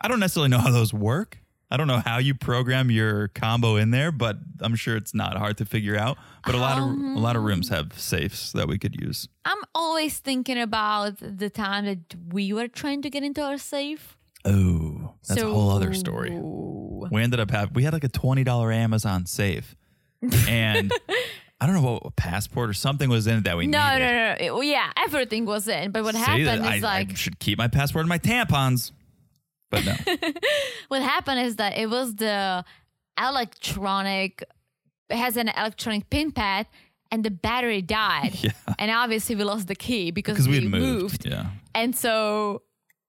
I 0.00 0.08
don't 0.08 0.20
necessarily 0.20 0.48
know 0.48 0.58
how 0.58 0.70
those 0.70 0.92
work. 0.94 1.38
I 1.70 1.76
don't 1.76 1.88
know 1.88 1.98
how 1.98 2.18
you 2.18 2.34
program 2.34 2.90
your 2.90 3.28
combo 3.28 3.76
in 3.76 3.90
there, 3.90 4.12
but 4.12 4.38
I'm 4.60 4.76
sure 4.76 4.96
it's 4.96 5.14
not 5.14 5.36
hard 5.36 5.58
to 5.58 5.64
figure 5.64 5.96
out. 5.96 6.16
But 6.44 6.54
a 6.54 6.58
lot 6.58 6.78
of 6.78 6.84
a 6.84 7.18
lot 7.18 7.34
of 7.34 7.42
rooms 7.42 7.68
have 7.70 7.98
safes 7.98 8.52
that 8.52 8.68
we 8.68 8.78
could 8.78 8.94
use. 9.00 9.28
I'm 9.44 9.58
always 9.74 10.18
thinking 10.18 10.58
about 10.60 11.16
the 11.20 11.50
time 11.50 11.84
that 11.86 12.14
we 12.32 12.52
were 12.52 12.68
trying 12.68 13.02
to 13.02 13.10
get 13.10 13.24
into 13.24 13.42
our 13.42 13.58
safe. 13.58 14.16
Oh, 14.44 15.14
that's 15.26 15.42
a 15.42 15.50
whole 15.50 15.70
other 15.70 15.92
story. 15.92 16.30
We 16.30 17.20
ended 17.20 17.40
up 17.40 17.50
having 17.50 17.74
we 17.74 17.82
had 17.82 17.92
like 17.92 18.04
a 18.04 18.08
twenty 18.08 18.44
dollar 18.44 18.70
Amazon 18.70 19.26
safe, 19.26 19.74
and 20.48 20.92
I 21.60 21.66
don't 21.66 21.74
know 21.74 21.90
what 21.92 22.02
a 22.04 22.10
passport 22.10 22.68
or 22.68 22.74
something 22.74 23.08
was 23.08 23.26
in 23.26 23.38
it 23.38 23.44
that 23.44 23.56
we 23.56 23.66
No, 23.66 23.82
needed. 23.94 24.04
no, 24.04 24.12
no, 24.12 24.28
no. 24.32 24.36
It- 24.38 24.50
well, 24.52 24.62
yeah, 24.62 24.90
everything 24.98 25.46
was 25.46 25.66
in. 25.68 25.90
But 25.90 26.04
what 26.04 26.14
Say 26.14 26.20
happened 26.20 26.46
that 26.64 26.76
is 26.76 26.84
I, 26.84 26.86
I 26.88 26.98
like 26.98 27.16
should 27.16 27.38
keep 27.38 27.56
my 27.56 27.68
passport 27.68 28.02
and 28.02 28.08
my 28.10 28.18
tampons, 28.18 28.92
but 29.70 29.84
no. 29.86 29.94
what 30.88 31.00
happened 31.02 31.40
is 31.40 31.56
that 31.56 31.78
it 31.78 31.88
was 31.88 32.14
the 32.16 32.64
electronic 33.18 34.44
it 35.08 35.16
has 35.16 35.36
an 35.36 35.48
electronic 35.48 36.10
pin 36.10 36.32
pad 36.32 36.66
and 37.10 37.24
the 37.24 37.30
battery 37.30 37.80
died 37.82 38.32
Yeah. 38.42 38.50
and 38.78 38.90
obviously 38.90 39.36
we 39.36 39.44
lost 39.44 39.68
the 39.68 39.74
key 39.74 40.10
because, 40.10 40.34
because 40.34 40.48
we 40.48 40.60
moved. 40.66 41.02
moved. 41.02 41.26
Yeah. 41.26 41.46
and 41.74 41.94
so 41.96 42.62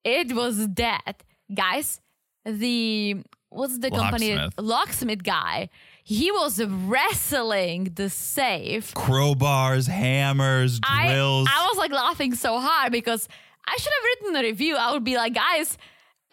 it 0.04 0.32
was 0.34 0.68
dead 0.68 1.16
guys 1.54 2.00
the 2.46 3.18
what's 3.50 3.78
the 3.80 3.90
company 3.90 4.36
Locksmith. 4.36 4.54
locksmith 4.60 5.24
guy 5.24 5.70
he 6.10 6.32
was 6.32 6.64
wrestling 6.64 7.92
the 7.96 8.10
safe 8.10 8.94
Crowbars, 8.94 9.90
hammers, 9.90 10.80
I, 10.82 11.10
drills. 11.10 11.50
I 11.52 11.68
was 11.68 11.78
like 11.78 11.92
laughing 11.92 12.34
so 12.34 12.60
hard 12.62 12.94
because 12.94 13.28
I 13.68 13.76
should 13.78 13.92
have 13.92 14.04
written 14.06 14.36
a 14.38 14.48
review. 14.48 14.78
I 14.78 14.94
would 14.94 15.04
be 15.04 15.18
like, 15.18 15.34
guys, 15.34 15.78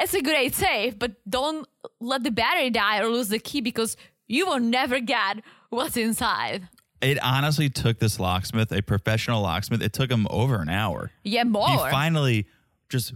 it's 0.01 0.15
a 0.15 0.23
great 0.23 0.55
safe, 0.55 0.97
but 0.97 1.17
don't 1.29 1.67
let 2.01 2.23
the 2.23 2.31
battery 2.31 2.71
die 2.71 3.01
or 3.01 3.09
lose 3.09 3.31
the 3.31 3.41
key 3.41 3.61
because 3.63 3.97
you 4.29 4.47
will 4.47 4.61
never 4.61 5.01
get 5.01 5.43
what's 5.71 5.97
inside. 5.97 6.69
it 7.01 7.21
honestly 7.21 7.69
took 7.69 7.99
this 7.99 8.21
locksmith, 8.21 8.71
a 8.71 8.81
professional 8.81 9.43
locksmith, 9.43 9.83
it 9.83 9.93
took 9.93 10.09
him 10.09 10.29
over 10.31 10.63
an 10.63 10.69
hour. 10.69 11.11
Yeah, 11.25 11.43
more. 11.43 11.69
He 11.69 11.77
finally 11.91 12.47
just 12.89 13.13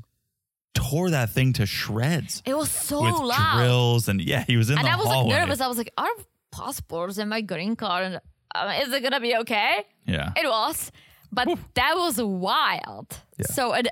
tore 0.74 1.10
that 1.10 1.30
thing 1.30 1.52
to 1.52 1.66
shreds 1.66 2.42
it 2.44 2.56
was 2.56 2.70
so 2.70 3.02
with 3.02 3.14
loud. 3.20 3.58
drills 3.58 4.08
and 4.08 4.20
yeah, 4.20 4.44
he 4.44 4.56
was 4.56 4.70
in 4.70 4.78
and 4.78 4.86
the 4.86 4.90
I 4.90 4.96
was 4.96 5.06
hallway. 5.06 5.34
like 5.34 5.40
nervous. 5.42 5.60
I 5.60 5.68
was 5.68 5.78
like, 5.78 5.92
our 5.96 6.08
passports 6.58 7.18
and 7.18 7.30
my 7.30 7.40
green 7.40 7.76
card, 7.76 8.04
and 8.04 8.20
uh, 8.54 8.80
is 8.82 8.92
it 8.92 9.02
gonna 9.02 9.20
be 9.20 9.36
okay? 9.36 9.84
Yeah. 10.06 10.32
It 10.36 10.46
was, 10.46 10.90
but 11.32 11.48
that 11.74 11.94
was 11.96 12.20
wild. 12.20 13.16
Yeah. 13.38 13.46
So 13.46 13.72
it, 13.74 13.86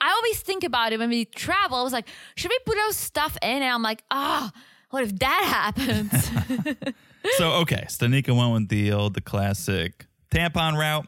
I 0.00 0.10
always 0.10 0.40
think 0.40 0.64
about 0.64 0.92
it 0.92 0.98
when 0.98 1.10
we 1.10 1.24
travel. 1.24 1.78
I 1.78 1.82
was 1.82 1.92
like, 1.92 2.08
should 2.34 2.50
we 2.50 2.58
put 2.66 2.76
our 2.78 2.92
stuff 2.92 3.36
in? 3.40 3.62
And 3.62 3.72
I'm 3.72 3.82
like, 3.82 4.02
ah, 4.10 4.50
what 4.90 5.04
if 5.04 5.18
that 5.20 5.72
happens? 5.76 6.30
so 7.36 7.52
okay, 7.62 7.84
Stanika 7.88 8.36
went 8.36 8.52
with 8.52 8.68
the 8.68 8.92
old, 8.92 9.14
the 9.14 9.20
classic 9.20 10.06
tampon 10.30 10.76
route. 10.76 11.06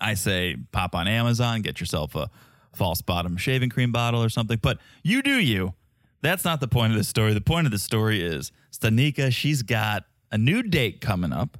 I 0.00 0.14
say 0.14 0.56
pop 0.70 0.94
on 0.94 1.08
Amazon, 1.08 1.62
get 1.62 1.80
yourself 1.80 2.14
a 2.14 2.30
false 2.72 3.02
bottom 3.02 3.36
shaving 3.36 3.70
cream 3.70 3.90
bottle 3.90 4.22
or 4.22 4.28
something. 4.28 4.58
But 4.62 4.78
you 5.02 5.22
do 5.22 5.38
you. 5.38 5.74
That's 6.20 6.44
not 6.44 6.60
the 6.60 6.68
point 6.68 6.92
of 6.92 6.98
the 6.98 7.04
story. 7.04 7.32
The 7.34 7.40
point 7.40 7.66
of 7.66 7.70
the 7.72 7.78
story 7.78 8.22
is 8.22 8.50
Stanika, 8.72 9.32
she's 9.32 9.62
got 9.62 10.04
a 10.32 10.38
new 10.38 10.62
date 10.62 11.00
coming 11.00 11.32
up, 11.32 11.56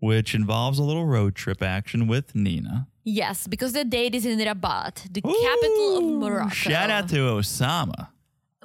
which 0.00 0.34
involves 0.34 0.78
a 0.78 0.82
little 0.82 1.06
road 1.06 1.34
trip 1.34 1.62
action 1.62 2.06
with 2.06 2.34
Nina. 2.34 2.88
yes, 3.04 3.46
because 3.46 3.72
the 3.72 3.84
date 3.84 4.14
is 4.14 4.26
in 4.26 4.38
Rabat, 4.38 5.06
the 5.12 5.20
capital 5.22 5.98
of 5.98 6.04
Morocco. 6.20 6.50
Shout 6.54 6.90
out 6.90 7.08
to 7.10 7.16
Oussama. 7.16 8.08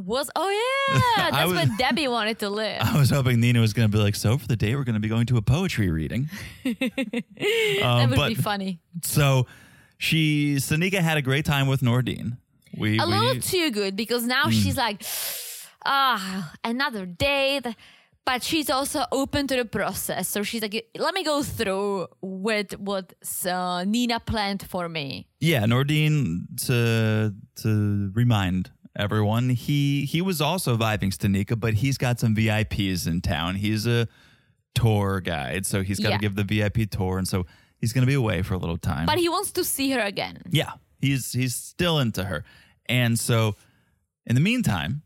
Was 0.04 0.30
oh 0.36 0.50
yeah, 0.50 1.00
that's 1.32 1.48
was- 1.48 1.54
where 1.56 1.78
Debbie 1.78 2.08
wanted 2.18 2.38
to 2.40 2.50
live. 2.50 2.82
I 2.82 2.98
was 3.00 3.10
hoping 3.12 3.40
Nina 3.40 3.62
was 3.62 3.72
going 3.72 3.90
to 3.90 3.98
be 3.98 4.02
like, 4.04 4.16
so 4.16 4.38
for 4.38 4.46
the 4.46 4.58
day, 4.58 4.76
we're 4.76 4.84
going 4.84 4.96
to 4.96 5.00
be 5.00 5.08
going 5.08 5.26
to 5.28 5.38
a 5.38 5.42
poetry 5.42 5.90
reading. 5.90 6.30
that 6.66 7.82
Um, 7.82 8.10
would 8.10 8.18
but 8.18 8.28
be 8.30 8.36
funny. 8.36 8.80
so 9.04 9.48
she, 9.98 10.56
Stanika 10.58 11.00
had 11.00 11.18
a 11.18 11.22
great 11.22 11.46
time 11.46 11.68
with 11.68 11.80
Nordine. 11.82 12.38
We, 12.78 13.00
A 13.00 13.06
we 13.06 13.12
little 13.14 13.42
too 13.42 13.72
good 13.72 13.96
because 13.96 14.24
now 14.26 14.50
she's 14.50 14.78
like, 14.78 15.04
ah, 15.86 16.54
another 16.64 17.06
date. 17.06 17.66
But 18.26 18.42
she's 18.42 18.72
also 18.72 19.06
open 19.12 19.46
to 19.48 19.56
the 19.56 19.66
process. 19.66 20.28
So 20.28 20.42
she's 20.42 20.64
like, 20.64 20.88
let 20.98 21.14
me 21.14 21.24
go 21.24 21.44
through 21.44 22.08
with 22.22 22.74
what 22.80 23.14
uh, 23.48 23.84
Nina 23.86 24.20
planned 24.20 24.64
for 24.68 24.90
me. 24.90 25.28
yeah, 25.40 25.64
Nordine 25.66 26.48
to 26.66 27.36
to 27.62 28.12
remind 28.16 28.72
everyone, 28.98 29.50
he 29.50 30.06
he 30.06 30.22
was 30.24 30.42
also 30.42 30.76
vibing 30.76 31.12
Stanika, 31.16 31.60
but 31.60 31.76
he's 31.76 32.00
got 32.00 32.20
some 32.20 32.34
VIPs 32.36 33.06
in 33.08 33.22
town. 33.22 33.56
He's 33.58 33.86
a 33.86 34.08
tour 34.74 35.22
guide, 35.22 35.66
so 35.68 35.84
he's 35.84 36.00
got 36.00 36.08
to 36.10 36.14
Yeah. 36.16 36.18
give 36.18 36.36
the 36.36 36.44
VIP 36.44 36.90
tour, 36.90 37.20
and 37.20 37.28
so 37.28 37.46
he's 37.78 37.94
going 37.94 38.02
to 38.02 38.08
be 38.08 38.16
away 38.16 38.42
for 38.42 38.56
a 38.56 38.58
little 38.58 38.78
time. 38.78 39.06
But 39.06 39.20
he 39.20 39.30
wants 39.30 39.52
to 39.52 39.64
see 39.64 39.92
her 39.92 40.00
again. 40.02 40.42
Yeah, 40.50 40.72
he's 41.00 41.32
he's 41.34 41.54
still 41.54 42.00
into 42.00 42.24
her. 42.24 42.44
And 42.88 43.20
so 43.20 43.56
in 44.26 44.36
the 44.36 44.42
meantime, 44.42 45.04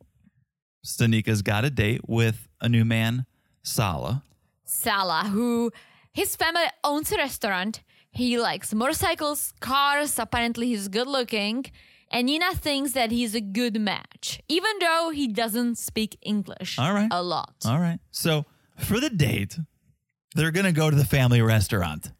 Stanika's 0.85 1.41
got 1.41 1.65
a 1.65 1.69
date 1.69 2.01
with 2.07 2.47
a 2.61 2.69
new 2.69 2.85
man, 2.85 3.25
Salah. 3.63 4.23
Salah, 4.63 5.29
who 5.29 5.71
his 6.11 6.35
family 6.35 6.63
owns 6.83 7.11
a 7.11 7.17
restaurant. 7.17 7.81
He 8.11 8.37
likes 8.39 8.73
motorcycles, 8.73 9.53
cars. 9.59 10.17
Apparently, 10.17 10.67
he's 10.67 10.87
good 10.87 11.07
looking. 11.07 11.65
And 12.11 12.25
Nina 12.25 12.55
thinks 12.55 12.93
that 12.93 13.11
he's 13.11 13.35
a 13.35 13.41
good 13.41 13.79
match, 13.79 14.41
even 14.47 14.71
though 14.79 15.11
he 15.13 15.27
doesn't 15.27 15.77
speak 15.77 16.17
English 16.23 16.79
All 16.79 16.93
right. 16.93 17.07
a 17.11 17.21
lot. 17.21 17.53
All 17.65 17.79
right. 17.79 17.99
So 18.09 18.45
for 18.77 18.99
the 18.99 19.11
date, 19.11 19.59
they're 20.33 20.51
gonna 20.51 20.71
go 20.71 20.89
to 20.89 20.95
the 20.95 21.05
family 21.05 21.41
restaurant. 21.41 22.11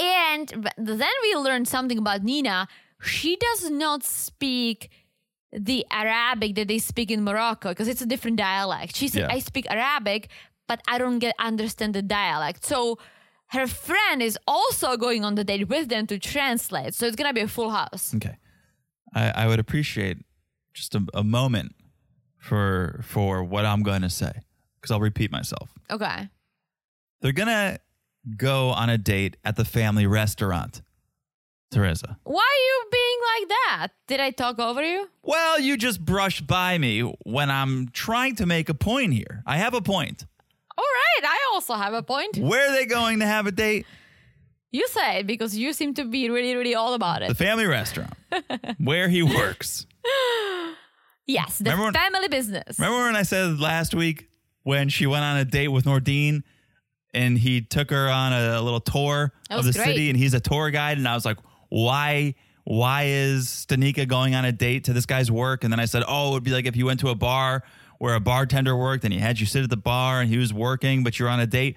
And 0.00 0.48
then 0.76 1.12
we 1.22 1.34
learned 1.36 1.68
something 1.68 1.98
about 1.98 2.22
Nina. 2.22 2.66
She 3.00 3.36
does 3.36 3.70
not 3.70 4.02
speak 4.02 4.90
the 5.52 5.86
Arabic 5.90 6.54
that 6.56 6.68
they 6.68 6.78
speak 6.78 7.10
in 7.10 7.22
Morocco 7.22 7.70
because 7.70 7.88
it's 7.88 8.02
a 8.02 8.06
different 8.06 8.36
dialect. 8.36 8.96
She 8.96 9.08
said, 9.08 9.22
Yeah. 9.22 9.34
"I 9.34 9.38
speak 9.40 9.66
Arabic, 9.70 10.28
but 10.68 10.80
I 10.88 10.98
don't 10.98 11.18
get 11.18 11.34
understand 11.38 11.94
the 11.94 12.02
dialect." 12.02 12.64
So 12.64 12.98
her 13.50 13.66
friend 13.66 14.22
is 14.22 14.36
also 14.46 14.96
going 14.96 15.24
on 15.24 15.34
the 15.36 15.44
date 15.44 15.68
with 15.68 15.88
them 15.88 16.06
to 16.08 16.18
translate. 16.18 16.94
So 16.94 17.06
it's 17.06 17.16
gonna 17.16 17.32
be 17.32 17.40
a 17.42 17.48
full 17.48 17.70
house. 17.70 18.14
Okay. 18.14 18.36
I, 19.14 19.30
I 19.30 19.46
would 19.46 19.60
appreciate 19.60 20.18
just 20.74 20.94
a, 20.94 21.06
a 21.14 21.22
moment 21.24 21.74
for 22.38 23.00
for 23.04 23.42
what 23.44 23.64
I'm 23.64 23.82
going 23.82 24.02
to 24.02 24.10
say 24.10 24.32
because 24.76 24.90
I'll 24.90 25.00
repeat 25.00 25.30
myself. 25.32 25.70
Okay. 25.90 26.28
They're 27.20 27.32
gonna 27.32 27.78
go 28.36 28.70
on 28.70 28.90
a 28.90 28.98
date 28.98 29.36
at 29.44 29.56
the 29.56 29.64
family 29.64 30.06
restaurant. 30.06 30.82
Teresa. 31.76 32.16
Why 32.24 32.40
are 32.40 32.62
you 32.68 32.84
being 32.90 33.18
like 33.34 33.48
that? 33.48 33.88
Did 34.06 34.20
I 34.20 34.30
talk 34.30 34.58
over 34.58 34.82
you? 34.82 35.08
Well, 35.22 35.60
you 35.60 35.76
just 35.76 36.02
brushed 36.04 36.46
by 36.46 36.78
me 36.78 37.00
when 37.24 37.50
I'm 37.50 37.88
trying 37.92 38.34
to 38.36 38.46
make 38.46 38.68
a 38.70 38.74
point 38.74 39.12
here. 39.12 39.42
I 39.46 39.58
have 39.58 39.74
a 39.74 39.82
point. 39.82 40.24
All 40.78 40.84
right, 40.84 41.28
I 41.30 41.38
also 41.52 41.74
have 41.74 41.92
a 41.92 42.02
point. 42.02 42.38
Where 42.38 42.68
are 42.68 42.72
they 42.72 42.86
going 42.86 43.20
to 43.20 43.26
have 43.26 43.46
a 43.46 43.52
date? 43.52 43.84
You 44.70 44.86
say 44.88 45.20
it 45.20 45.26
because 45.26 45.56
you 45.56 45.72
seem 45.72 45.92
to 45.94 46.04
be 46.04 46.30
really, 46.30 46.54
really 46.54 46.74
all 46.74 46.94
about 46.94 47.22
it. 47.22 47.28
The 47.28 47.34
family 47.34 47.66
restaurant 47.66 48.12
where 48.78 49.08
he 49.08 49.22
works. 49.22 49.86
Yes, 51.26 51.58
the 51.58 51.64
Remember 51.70 51.84
when- 51.84 51.92
family 51.94 52.28
business. 52.28 52.78
Remember 52.78 53.04
when 53.06 53.16
I 53.16 53.22
said 53.22 53.58
last 53.60 53.94
week 53.94 54.28
when 54.62 54.88
she 54.88 55.06
went 55.06 55.24
on 55.24 55.36
a 55.38 55.44
date 55.44 55.68
with 55.68 55.84
Nordine 55.84 56.42
and 57.14 57.38
he 57.38 57.60
took 57.62 57.90
her 57.90 58.08
on 58.08 58.32
a, 58.32 58.60
little 58.62 58.80
tour 58.80 59.32
That 59.48 59.58
of 59.58 59.64
was 59.64 59.74
the 59.74 59.78
great. 59.82 59.94
city 59.94 60.10
and 60.10 60.18
he's 60.18 60.34
a 60.34 60.40
tour 60.40 60.70
guide 60.70 60.98
and 60.98 61.08
I 61.08 61.14
was 61.14 61.24
like, 61.24 61.38
why 61.68 62.34
why 62.64 63.04
is 63.04 63.46
Stanika 63.46 64.08
going 64.08 64.34
on 64.34 64.44
a 64.44 64.50
date 64.50 64.84
to 64.84 64.92
this 64.92 65.06
guy's 65.06 65.30
work? 65.30 65.62
And 65.62 65.72
then 65.72 65.78
I 65.78 65.84
said, 65.84 66.02
oh, 66.08 66.30
it 66.30 66.32
would 66.32 66.42
be 66.42 66.50
like 66.50 66.66
if 66.66 66.74
you 66.74 66.84
went 66.86 66.98
to 67.00 67.10
a 67.10 67.14
bar 67.14 67.62
where 67.98 68.16
a 68.16 68.20
bartender 68.20 68.76
worked 68.76 69.04
and 69.04 69.12
he 69.12 69.20
had 69.20 69.38
you 69.38 69.46
sit 69.46 69.62
at 69.62 69.70
the 69.70 69.76
bar 69.76 70.20
and 70.20 70.28
he 70.28 70.36
was 70.36 70.52
working, 70.52 71.04
but 71.04 71.18
you're 71.18 71.28
on 71.28 71.38
a 71.38 71.46
date. 71.46 71.76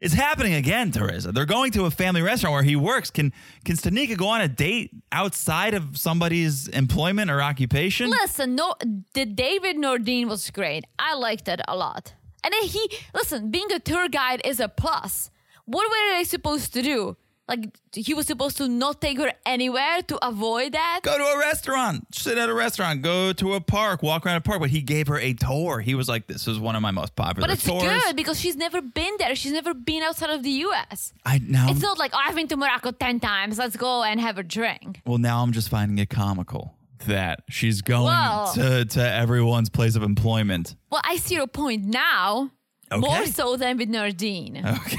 It's 0.00 0.14
happening 0.14 0.54
again, 0.54 0.90
Teresa. 0.90 1.32
They're 1.32 1.46
going 1.46 1.72
to 1.72 1.84
a 1.84 1.90
family 1.90 2.22
restaurant 2.22 2.52
where 2.52 2.62
he 2.62 2.76
works. 2.76 3.10
Can 3.10 3.32
can 3.64 3.76
Stanika 3.76 4.16
go 4.16 4.28
on 4.28 4.42
a 4.42 4.48
date 4.48 4.90
outside 5.10 5.74
of 5.74 5.96
somebody's 5.96 6.68
employment 6.68 7.30
or 7.30 7.42
occupation? 7.42 8.10
Listen, 8.10 8.54
no, 8.54 8.74
the 9.14 9.24
David 9.24 9.76
Nordine 9.76 10.28
was 10.28 10.50
great. 10.50 10.84
I 10.98 11.14
liked 11.14 11.48
it 11.48 11.60
a 11.66 11.76
lot. 11.76 12.14
And 12.44 12.52
then 12.52 12.62
he, 12.64 12.90
listen, 13.14 13.50
being 13.50 13.72
a 13.72 13.80
tour 13.80 14.08
guide 14.08 14.42
is 14.44 14.60
a 14.60 14.68
plus. 14.68 15.30
What 15.64 15.88
were 15.90 16.16
they 16.16 16.24
supposed 16.24 16.72
to 16.74 16.82
do? 16.82 17.16
Like, 17.48 17.78
he 17.94 18.12
was 18.12 18.26
supposed 18.26 18.56
to 18.56 18.66
not 18.68 19.00
take 19.00 19.18
her 19.18 19.32
anywhere 19.46 20.02
to 20.08 20.26
avoid 20.26 20.72
that? 20.72 21.00
Go 21.04 21.16
to 21.16 21.22
a 21.24 21.38
restaurant, 21.38 22.12
sit 22.12 22.36
at 22.38 22.48
a 22.48 22.54
restaurant, 22.54 23.02
go 23.02 23.32
to 23.34 23.54
a 23.54 23.60
park, 23.60 24.02
walk 24.02 24.26
around 24.26 24.38
a 24.38 24.40
park. 24.40 24.60
But 24.60 24.70
he 24.70 24.82
gave 24.82 25.06
her 25.06 25.18
a 25.18 25.32
tour. 25.32 25.80
He 25.80 25.94
was 25.94 26.08
like, 26.08 26.26
"This 26.26 26.48
is 26.48 26.58
one 26.58 26.74
of 26.74 26.82
my 26.82 26.90
most 26.90 27.14
popular 27.14 27.46
But 27.46 27.54
it's 27.54 27.64
tours." 27.64 27.84
good 27.84 28.16
because 28.16 28.40
she's 28.40 28.56
never 28.56 28.82
been 28.82 29.14
there. 29.18 29.36
She's 29.36 29.52
never 29.52 29.74
been 29.74 30.02
outside 30.02 30.30
of 30.30 30.42
the 30.42 30.50
US. 30.66 31.12
I 31.24 31.38
now, 31.38 31.70
It's 31.70 31.80
not 31.82 31.98
like, 31.98 32.12
oh, 32.14 32.18
I've 32.26 32.34
been 32.34 32.48
to 32.48 32.56
Morocco 32.56 32.90
10 32.90 33.20
times. 33.20 33.58
Let's 33.58 33.76
go 33.76 34.02
and 34.02 34.20
have 34.20 34.38
a 34.38 34.42
drink. 34.42 35.02
well, 35.06 35.18
now 35.18 35.42
I'm 35.42 35.52
just 35.52 35.68
finding 35.68 35.98
it 35.98 36.10
comical 36.10 36.74
that 37.06 37.44
she's 37.48 37.80
going 37.82 38.04
Well- 38.06 38.52
to 38.54 38.84
to 38.86 39.00
everyone's 39.08 39.68
place 39.68 39.94
of 39.94 40.02
employment. 40.02 40.74
Well, 40.90 41.02
I 41.04 41.16
see 41.18 41.36
your 41.36 41.46
point 41.46 41.84
now. 41.84 42.50
More 42.92 43.26
so 43.26 43.56
than 43.56 43.76
with 43.78 43.88
Nordine. 43.88 44.64
Okay. 44.80 44.96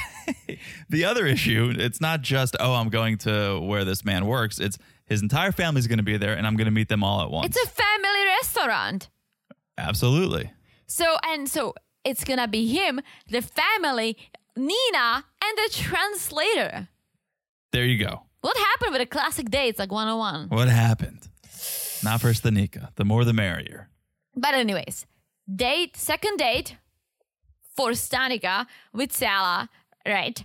The 0.89 1.05
other 1.05 1.25
issue, 1.25 1.73
it's 1.77 2.01
not 2.01 2.21
just 2.21 2.55
oh, 2.59 2.73
I'm 2.73 2.89
going 2.89 3.17
to 3.19 3.59
where 3.59 3.85
this 3.85 4.03
man 4.03 4.25
works. 4.25 4.59
It's 4.59 4.77
his 5.05 5.21
entire 5.21 5.51
family's 5.51 5.87
going 5.87 5.99
to 5.99 6.03
be 6.03 6.17
there, 6.17 6.33
and 6.33 6.45
I'm 6.45 6.55
going 6.55 6.65
to 6.65 6.71
meet 6.71 6.89
them 6.89 7.03
all 7.03 7.21
at 7.21 7.31
once. 7.31 7.55
It's 7.55 7.63
a 7.63 7.69
family 7.69 8.25
restaurant. 8.41 9.09
Absolutely. 9.77 10.51
So 10.87 11.17
and 11.23 11.49
so 11.49 11.75
it's 12.03 12.23
gonna 12.23 12.47
be 12.47 12.67
him, 12.67 13.01
the 13.27 13.41
family, 13.41 14.17
Nina, 14.55 15.25
and 15.43 15.57
the 15.57 15.69
translator. 15.71 16.87
There 17.73 17.85
you 17.85 18.03
go. 18.03 18.23
What 18.41 18.55
happened 18.57 18.93
with 18.93 19.01
a 19.01 19.05
classic 19.05 19.49
dates 19.49 19.77
like 19.77 19.91
101? 19.91 20.47
What 20.49 20.69
happened? 20.69 21.27
Not 22.03 22.21
for 22.21 22.29
Stanika. 22.29 22.95
The 22.95 23.03
more, 23.03 23.25
the 23.25 23.33
merrier. 23.33 23.89
But 24.35 24.53
anyways, 24.53 25.05
date, 25.53 25.97
second 25.97 26.37
date 26.37 26.77
for 27.75 27.89
Stanika 27.91 28.67
with 28.93 29.11
Salah, 29.11 29.69
right? 30.07 30.43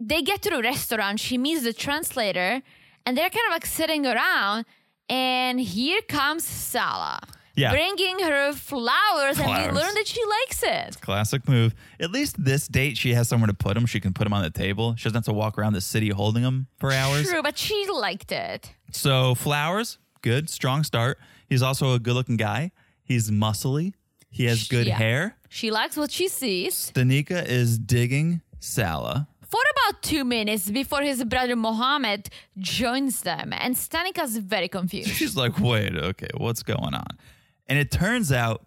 They 0.00 0.22
get 0.22 0.42
to 0.42 0.50
the 0.50 0.60
restaurant, 0.60 1.20
she 1.20 1.38
meets 1.38 1.62
the 1.62 1.72
translator, 1.72 2.62
and 3.06 3.16
they're 3.16 3.30
kind 3.30 3.46
of 3.46 3.52
like 3.52 3.64
sitting 3.66 4.06
around, 4.06 4.64
and 5.08 5.60
here 5.60 6.00
comes 6.02 6.44
Salah. 6.44 7.20
Yeah. 7.54 7.72
Bringing 7.72 8.20
her 8.20 8.52
flowers, 8.52 9.40
and 9.40 9.48
we 9.48 9.80
learn 9.80 9.94
that 9.94 10.06
she 10.06 10.20
likes 10.24 10.62
it. 10.62 11.00
Classic 11.00 11.46
move. 11.48 11.74
At 11.98 12.12
least 12.12 12.36
this 12.44 12.68
date, 12.68 12.96
she 12.96 13.14
has 13.14 13.28
somewhere 13.28 13.48
to 13.48 13.54
put 13.54 13.74
them. 13.74 13.84
She 13.84 13.98
can 13.98 14.12
put 14.12 14.22
them 14.24 14.32
on 14.32 14.42
the 14.44 14.50
table. 14.50 14.94
She 14.96 15.04
doesn't 15.08 15.16
have 15.16 15.24
to 15.24 15.32
walk 15.32 15.58
around 15.58 15.72
the 15.72 15.80
city 15.80 16.10
holding 16.10 16.44
them 16.44 16.68
for 16.78 16.92
hours. 16.92 17.28
True, 17.28 17.42
but 17.42 17.58
she 17.58 17.84
liked 17.88 18.30
it. 18.30 18.72
So 18.92 19.34
flowers, 19.34 19.98
good, 20.22 20.48
strong 20.48 20.84
start. 20.84 21.18
He's 21.48 21.60
also 21.62 21.94
a 21.94 21.98
good-looking 21.98 22.36
guy. 22.36 22.70
He's 23.02 23.28
muscly. 23.28 23.94
He 24.30 24.44
has 24.44 24.68
good 24.68 24.86
Yeah. 24.86 24.96
hair. 24.98 25.36
She 25.48 25.70
likes 25.70 25.96
what 25.96 26.10
she 26.10 26.28
sees. 26.28 26.92
Danica 26.94 27.44
is 27.46 27.78
digging 27.78 28.42
Salah. 28.60 29.28
For 29.48 29.60
about 29.72 30.02
two 30.02 30.24
minutes 30.24 30.70
before 30.70 31.00
his 31.00 31.24
brother 31.24 31.56
Mohammed 31.56 32.28
joins 32.58 33.22
them, 33.22 33.54
and 33.54 33.74
Stanika's 33.74 34.36
very 34.36 34.68
confused. 34.68 35.08
She's 35.08 35.36
like, 35.36 35.58
wait, 35.58 35.96
okay, 35.96 36.28
what's 36.36 36.62
going 36.62 36.94
on? 36.94 37.06
And 37.66 37.78
it 37.78 37.90
turns 37.90 38.30
out 38.30 38.66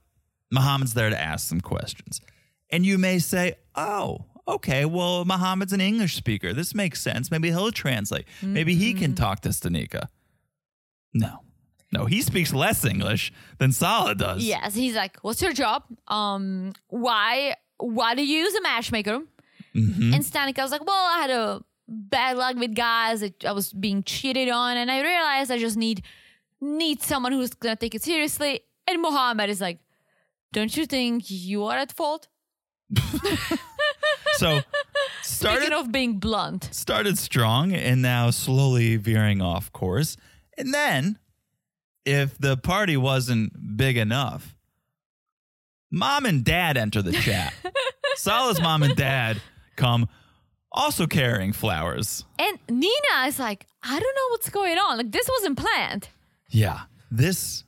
Mohammed's 0.51 0.95
there 0.95 1.11
to 1.11 1.19
ask 1.19 1.47
some 1.47 1.61
questions. 1.61 2.19
And 2.71 2.83
you 2.83 2.97
may 2.97 3.19
say, 3.19 3.55
oh, 3.75 4.25
okay, 4.47 4.85
well, 4.85 5.23
Mohammed's 5.23 5.73
an 5.73 5.81
English 5.81 6.15
speaker. 6.15 6.51
This 6.51 6.73
makes 6.73 7.01
sense. 7.01 7.29
Maybe 7.29 7.49
he'll 7.49 7.71
translate. 7.71 8.25
Maybe 8.41 8.73
he 8.75 8.93
can 8.93 9.11
mm-hmm. 9.11 9.23
talk 9.23 9.41
to 9.41 9.49
Stanika. 9.49 10.07
No. 11.13 11.41
No, 11.91 12.05
he 12.05 12.21
speaks 12.21 12.53
less 12.53 12.85
English 12.85 13.33
than 13.57 13.71
Salah 13.71 14.15
does. 14.15 14.43
Yes, 14.43 14.73
he's 14.73 14.95
like, 14.95 15.17
"What's 15.21 15.41
your 15.41 15.53
job? 15.53 15.83
Um, 16.07 16.73
why 16.87 17.55
why 17.77 18.15
do 18.15 18.25
you 18.25 18.37
use 18.39 18.55
a 18.55 18.61
matchmaker?" 18.61 19.19
Mm-hmm. 19.75 20.13
And 20.13 20.23
Stanika 20.23 20.61
was 20.61 20.71
like, 20.71 20.85
"Well, 20.85 20.95
I 20.95 21.21
had 21.21 21.29
a 21.31 21.61
bad 21.87 22.37
luck 22.37 22.55
with 22.55 22.75
guys. 22.75 23.23
I, 23.23 23.33
I 23.45 23.51
was 23.51 23.73
being 23.73 24.03
cheated 24.03 24.49
on, 24.49 24.77
and 24.77 24.89
I 24.89 25.01
realized 25.01 25.51
I 25.51 25.57
just 25.57 25.77
need 25.77 26.03
need 26.61 27.01
someone 27.01 27.33
who's 27.33 27.53
gonna 27.53 27.75
take 27.75 27.95
it 27.95 28.03
seriously." 28.03 28.61
And 28.87 29.01
Mohammed 29.01 29.49
is 29.49 29.59
like, 29.59 29.79
"Don't 30.53 30.75
you 30.75 30.85
think 30.85 31.29
you 31.29 31.65
are 31.65 31.77
at 31.77 31.91
fault?" 31.91 32.27
So 34.41 34.61
started 35.21 35.61
Speaking 35.61 35.77
of 35.77 35.91
being 35.91 36.19
blunt, 36.19 36.69
started 36.71 37.17
strong 37.17 37.73
and 37.73 38.01
now 38.01 38.31
slowly 38.31 38.95
veering 38.97 39.41
off 39.41 39.71
course. 39.71 40.17
And 40.57 40.73
then, 40.73 41.19
if 42.05 42.37
the 42.37 42.57
party 42.57 42.97
wasn't 42.97 43.77
big 43.77 43.97
enough, 43.97 44.55
mom 45.91 46.25
and 46.25 46.43
dad 46.43 46.77
enter 46.77 47.01
the 47.01 47.11
chat. 47.11 47.53
Salah's 48.15 48.61
mom 48.61 48.83
and 48.83 48.95
dad 48.95 49.41
come 49.75 50.09
also 50.71 51.05
carrying 51.07 51.53
flowers. 51.53 52.25
and 52.39 52.57
Nina 52.69 53.27
is 53.27 53.39
like, 53.39 53.67
"I 53.83 53.91
don't 53.99 54.15
know 54.15 54.27
what's 54.31 54.49
going 54.49 54.77
on. 54.77 54.97
Like 54.97 55.11
this 55.11 55.29
wasn't 55.29 55.57
planned." 55.57 56.09
Yeah, 56.49 56.81
this 57.09 57.63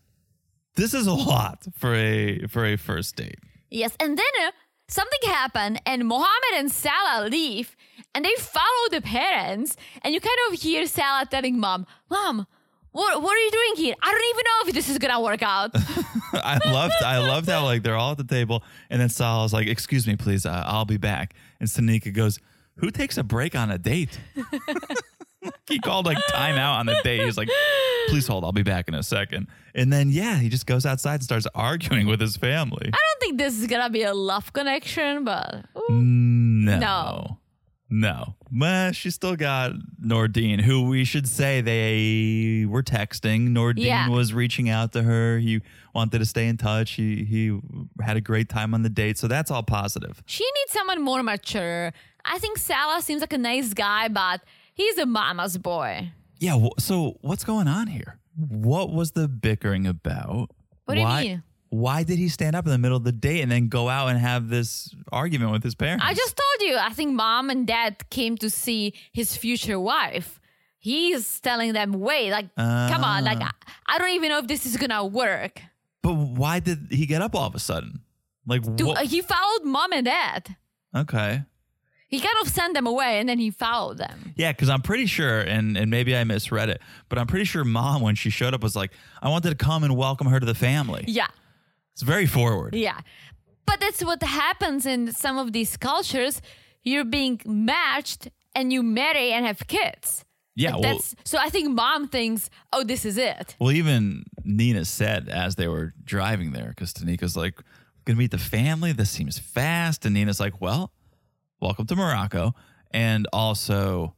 this 0.76 0.94
is 0.94 1.08
a 1.08 1.14
lot 1.14 1.66
for 1.78 1.94
a 1.94 2.48
for 2.48 2.66
a 2.66 2.76
first 2.78 3.16
date. 3.16 3.40
Yes, 3.70 3.96
and 4.00 4.18
then 4.18 4.26
uh, 4.46 4.52
something 4.88 5.20
happened, 5.26 5.82
and 5.86 6.08
Mohammed 6.08 6.54
and 6.56 6.72
Salah 6.72 7.28
leave, 7.30 7.76
and 8.14 8.24
they 8.26 8.34
follow 8.38 8.90
the 8.92 9.02
parents, 9.02 9.76
and 10.02 10.14
you 10.14 10.20
kind 10.20 10.38
of 10.52 10.60
hear 10.62 10.86
Salah 10.86 11.26
telling 11.30 11.60
mom, 11.60 11.86
"Mom, 12.10 12.48
what 12.94 13.22
what 13.22 13.36
are 13.36 13.42
you 13.42 13.52
doing 13.52 13.86
here? 13.86 13.96
I 14.02 14.12
don't 14.12 14.30
even 14.34 14.44
know 14.46 14.70
if 14.70 14.76
this 14.76 14.90
is 14.90 14.98
gonna 14.98 15.20
work 15.22 15.42
out." 15.44 15.72
I 16.34 16.60
loved 16.66 16.96
I 17.04 17.18
loved 17.20 17.50
how 17.50 17.66
like 17.66 17.84
they're 17.84 17.96
all 17.98 18.12
at 18.12 18.18
the 18.18 18.24
table 18.24 18.64
and 18.90 19.02
then 19.02 19.10
Salah's 19.10 19.52
like, 19.54 19.68
"Excuse 19.68 20.08
me, 20.08 20.16
please, 20.16 20.46
uh, 20.46 20.64
I'll 20.66 20.86
be 20.86 20.98
back." 20.98 21.34
And 21.60 21.68
Stanika 21.68 22.14
goes, 22.14 22.40
"Who 22.78 22.90
takes 22.92 23.18
a 23.18 23.24
break 23.24 23.56
on 23.56 23.70
a 23.72 23.78
date?" 23.78 24.20
he 25.68 25.80
called 25.80 26.06
like 26.06 26.18
time 26.30 26.56
out 26.56 26.80
on 26.80 26.86
the 26.86 26.96
date. 27.04 27.24
He's 27.26 27.38
like, 27.38 27.50
"Please 28.08 28.28
hold, 28.28 28.44
I'll 28.44 28.52
be 28.52 28.64
back 28.64 28.88
in 28.88 28.94
a 28.94 29.04
second. 29.04 29.48
And 29.76 29.92
then 29.92 30.10
yeah, 30.10 30.38
he 30.38 30.50
just 30.50 30.66
goes 30.66 30.86
outside 30.86 31.16
and 31.16 31.24
starts 31.24 31.48
arguing 31.56 32.08
with 32.08 32.22
his 32.22 32.38
family. 32.38 32.88
I 32.88 32.98
don't 32.98 33.20
think 33.20 33.38
this 33.38 33.60
is 33.60 33.68
gonna 33.68 33.90
be 33.90 34.04
a 34.04 34.14
love 34.14 34.54
connection, 34.54 35.24
but 35.24 35.66
ooh. 35.78 35.92
No. 35.92 36.80
No. 36.80 37.38
No. 37.96 38.34
Well, 38.52 38.92
she 38.92 39.12
still 39.12 39.36
got 39.36 39.74
Nordine, 40.04 40.60
who 40.62 40.88
we 40.88 41.04
should 41.04 41.28
say 41.28 41.62
they 41.62 42.66
were 42.66 42.82
texting. 42.82 43.50
Nordine 43.50 43.86
Yeah. 43.86 44.10
was 44.10 44.34
reaching 44.34 44.68
out 44.68 44.94
to 44.94 45.04
her. 45.04 45.38
He 45.38 45.62
wanted 45.94 46.18
to 46.18 46.26
stay 46.26 46.48
in 46.48 46.58
touch. 46.58 46.94
He 46.94 47.24
he 47.24 47.60
had 48.02 48.18
a 48.18 48.22
great 48.22 48.50
time 48.50 48.74
on 48.74 48.82
the 48.82 48.90
date. 48.90 49.20
So 49.20 49.28
that's 49.28 49.52
all 49.52 49.62
positive. 49.62 50.24
she 50.26 50.44
needs 50.44 50.72
someone 50.72 51.04
more 51.04 51.22
mature. 51.22 51.94
I 52.26 52.40
think 52.40 52.58
Salah 52.58 53.02
seems 53.04 53.22
like 53.22 53.34
a 53.34 53.38
nice 53.38 53.76
guy, 53.76 54.08
but 54.08 54.42
he's 54.74 54.98
a 54.98 55.06
mama's 55.06 55.60
boy. 55.60 56.10
Yeah. 56.40 56.58
So 56.80 57.18
what's 57.22 57.44
going 57.44 57.68
on 57.68 57.86
here? 57.88 58.18
What 58.36 58.92
was 58.92 59.12
the 59.12 59.28
bickering 59.28 59.86
about? 59.86 60.50
What 60.86 60.96
do 60.96 61.02
you 61.02 61.08
mean? 61.08 61.44
Why 61.74 62.04
did 62.04 62.20
he 62.20 62.30
stand 62.30 62.56
up 62.56 62.66
in 62.68 62.72
the 62.72 62.78
middle 62.78 62.98
of 62.98 63.04
the 63.04 63.12
day 63.12 63.42
and 63.42 63.52
then 63.52 63.68
go 63.68 63.90
out 63.90 64.10
and 64.10 64.20
have 64.20 64.48
this 64.48 64.94
argument 65.12 65.52
with 65.54 65.64
his 65.64 65.74
parents? 65.74 66.06
I 66.08 66.14
just 66.14 66.36
told 66.38 66.70
you. 66.70 66.78
I 66.78 66.90
think 66.90 67.14
mom 67.14 67.50
and 67.50 67.66
dad 67.66 68.08
came 68.12 68.38
to 68.38 68.50
see 68.52 68.94
his 69.12 69.36
future 69.36 69.80
wife. 69.80 70.40
he's 70.78 71.40
telling 71.40 71.74
them, 71.74 71.94
wait, 71.94 72.30
like, 72.30 72.54
come 72.56 73.04
on, 73.04 73.24
like, 73.24 73.42
I, 73.42 73.50
I 73.88 73.98
don't 73.98 74.12
even 74.12 74.30
know 74.30 74.38
if 74.38 74.48
this 74.48 74.68
is 74.68 74.78
gonna 74.78 75.04
work. 75.04 75.62
But 76.04 76.14
why 76.14 76.60
did 76.60 76.90
he 76.92 77.08
get 77.08 77.24
up 77.24 77.34
all 77.34 77.48
of 77.48 77.56
a 77.56 77.60
sudden? 77.60 78.02
Like, 78.46 78.62
Dude, 78.76 78.88
what? 78.88 78.98
uh, 79.00 79.08
he 79.08 79.22
followed 79.22 79.64
mom 79.64 79.94
and 79.94 80.06
dad. 80.06 80.56
okay. 80.96 81.42
He 82.08 82.20
kind 82.20 82.36
of 82.44 82.50
sent 82.50 82.76
them 82.76 82.86
away 82.86 83.20
and 83.20 83.28
then 83.28 83.40
he 83.40 83.50
followed 83.50 83.98
them. 83.98 84.34
Yeah, 84.36 84.52
because 84.52 84.70
I'm 84.70 84.84
pretty 84.84 85.08
sure, 85.08 85.40
and, 85.40 85.76
and 85.76 85.90
maybe 85.90 86.16
I 86.16 86.24
misread 86.24 86.70
it, 86.70 86.80
but 87.10 87.18
I'm 87.18 87.26
pretty 87.26 87.46
sure 87.46 87.64
mom, 87.64 88.04
when 88.04 88.14
she 88.14 88.30
showed 88.30 88.54
up, 88.54 88.62
was 88.62 88.76
like, 88.76 88.92
I 89.24 89.30
wanted 89.30 89.50
to 89.50 89.56
come 89.56 89.84
and 89.84 89.98
welcome 89.98 90.28
her 90.28 90.40
to 90.40 90.46
the 90.46 90.54
family. 90.54 91.06
Yeah, 91.08 91.26
It's 91.94 92.02
very 92.02 92.26
forward. 92.26 92.76
yeah. 92.76 93.00
But 93.66 93.80
that's 93.80 94.04
what 94.04 94.22
happens 94.22 94.86
in 94.86 95.12
some 95.14 95.38
of 95.38 95.54
these 95.54 95.78
cultures. 95.78 96.42
You're 96.84 97.06
being 97.06 97.40
matched 97.46 98.28
and 98.54 98.74
you 98.74 98.84
marry 98.84 99.32
and 99.32 99.46
have 99.46 99.66
kids. 99.68 100.26
Yeah, 100.56 100.76
well, 100.78 101.00
so 101.24 101.40
I 101.40 101.50
think 101.50 101.72
mom 101.72 102.08
thinks, 102.10 102.50
oh, 102.72 102.84
this 102.84 103.06
is 103.06 103.18
it. 103.18 103.56
well, 103.60 103.72
even 103.72 104.24
Nina 104.44 104.86
said 104.86 105.28
as 105.30 105.56
they 105.56 105.68
were 105.68 105.94
driving 106.04 106.52
there, 106.52 106.70
because 106.70 106.94
Stanika's 106.94 107.36
like, 107.36 107.60
gonna 108.06 108.20
meet 108.20 108.30
the 108.32 108.38
family. 108.38 108.92
This 108.92 109.10
seems 109.10 109.40
fast. 109.40 110.06
And 110.06 110.14
Nina's 110.14 110.40
like, 110.40 110.62
well, 110.62 110.92
welcome 111.60 111.88
to 111.88 111.96
Morocco. 111.96 112.54
And 112.92 113.28
also, 113.34 114.14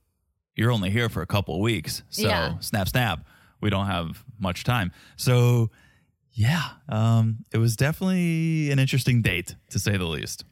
you're 0.55 0.71
only 0.71 0.89
here 0.89 1.07
for 1.07 1.21
a 1.21 1.27
couple 1.27 1.55
of 1.55 1.61
weeks. 1.61 2.03
So, 2.09 2.27
Yeah. 2.27 2.57
snap, 2.59 2.89
snap. 2.89 3.25
We 3.61 3.69
don't 3.69 3.85
have 3.85 4.23
much 4.39 4.63
time. 4.65 4.91
So, 5.15 5.69
yeah, 6.35 6.63
um, 6.89 7.45
it 7.53 7.57
was 7.57 7.77
definitely 7.77 8.69
an 8.69 8.77
interesting 8.77 9.21
date, 9.21 9.55
to 9.69 9.79
say 9.79 9.95
the 9.95 10.05
least. 10.05 10.43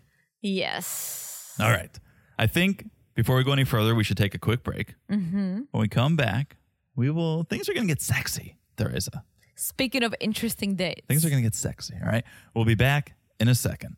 Yes. 0.41 1.56
All 1.60 1.69
right. 1.69 2.00
I 2.39 2.48
think 2.48 2.89
before 3.15 3.36
we 3.36 3.43
go 3.43 3.52
any 3.52 3.65
further, 3.65 3.93
we 3.93 4.04
should 4.04 4.17
take 4.17 4.34
a 4.34 4.39
quick 4.39 4.63
break. 4.63 4.96
Mm-hmm. 5.12 5.62
When 5.72 5.82
we 5.82 5.89
come 5.89 6.15
back, 6.15 6.56
we 6.96 7.10
will. 7.10 7.43
Things 7.43 7.67
are 7.67 7.74
going 7.74 7.86
to 7.86 7.91
get 7.91 8.02
sexy, 8.02 8.58
Teresa. 8.78 9.24
Speaking 9.56 10.04
of 10.04 10.15
interesting 10.19 10.76
dates. 10.76 11.06
Things 11.08 11.26
are 11.26 11.30
going 11.30 11.43
to 11.43 11.46
get 11.46 11.56
sexy. 11.56 11.96
All 12.02 12.10
right. 12.10 12.24
We'll 12.56 12.65
be 12.65 12.76
back 12.76 13.13
in 13.39 13.50
a 13.50 13.56
second. 13.56 13.98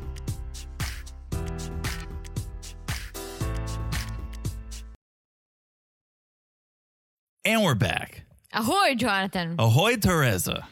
And 7.43 7.63
we're 7.63 7.75
back. 7.75 8.23
Ahoy, 8.53 8.95
Jonathan. 8.95 9.55
Ahoy, 9.57 9.95
Teresa. 9.97 10.67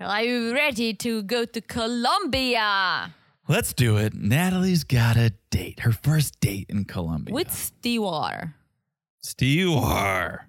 Are 0.00 0.22
you 0.22 0.52
ready 0.54 0.94
to 0.94 1.22
go 1.22 1.44
to 1.44 1.60
Colombia 1.60 3.14
Let's 3.48 3.72
do 3.72 3.96
it. 3.96 4.14
Nathaly's 4.14 4.84
got 4.84 5.16
a 5.16 5.32
date, 5.50 5.80
her 5.80 5.90
first 5.92 6.38
date 6.40 6.66
in 6.68 6.84
Colombia. 6.84 7.34
with 7.34 7.50
Stewart? 7.52 8.50
Stewart 9.22 10.42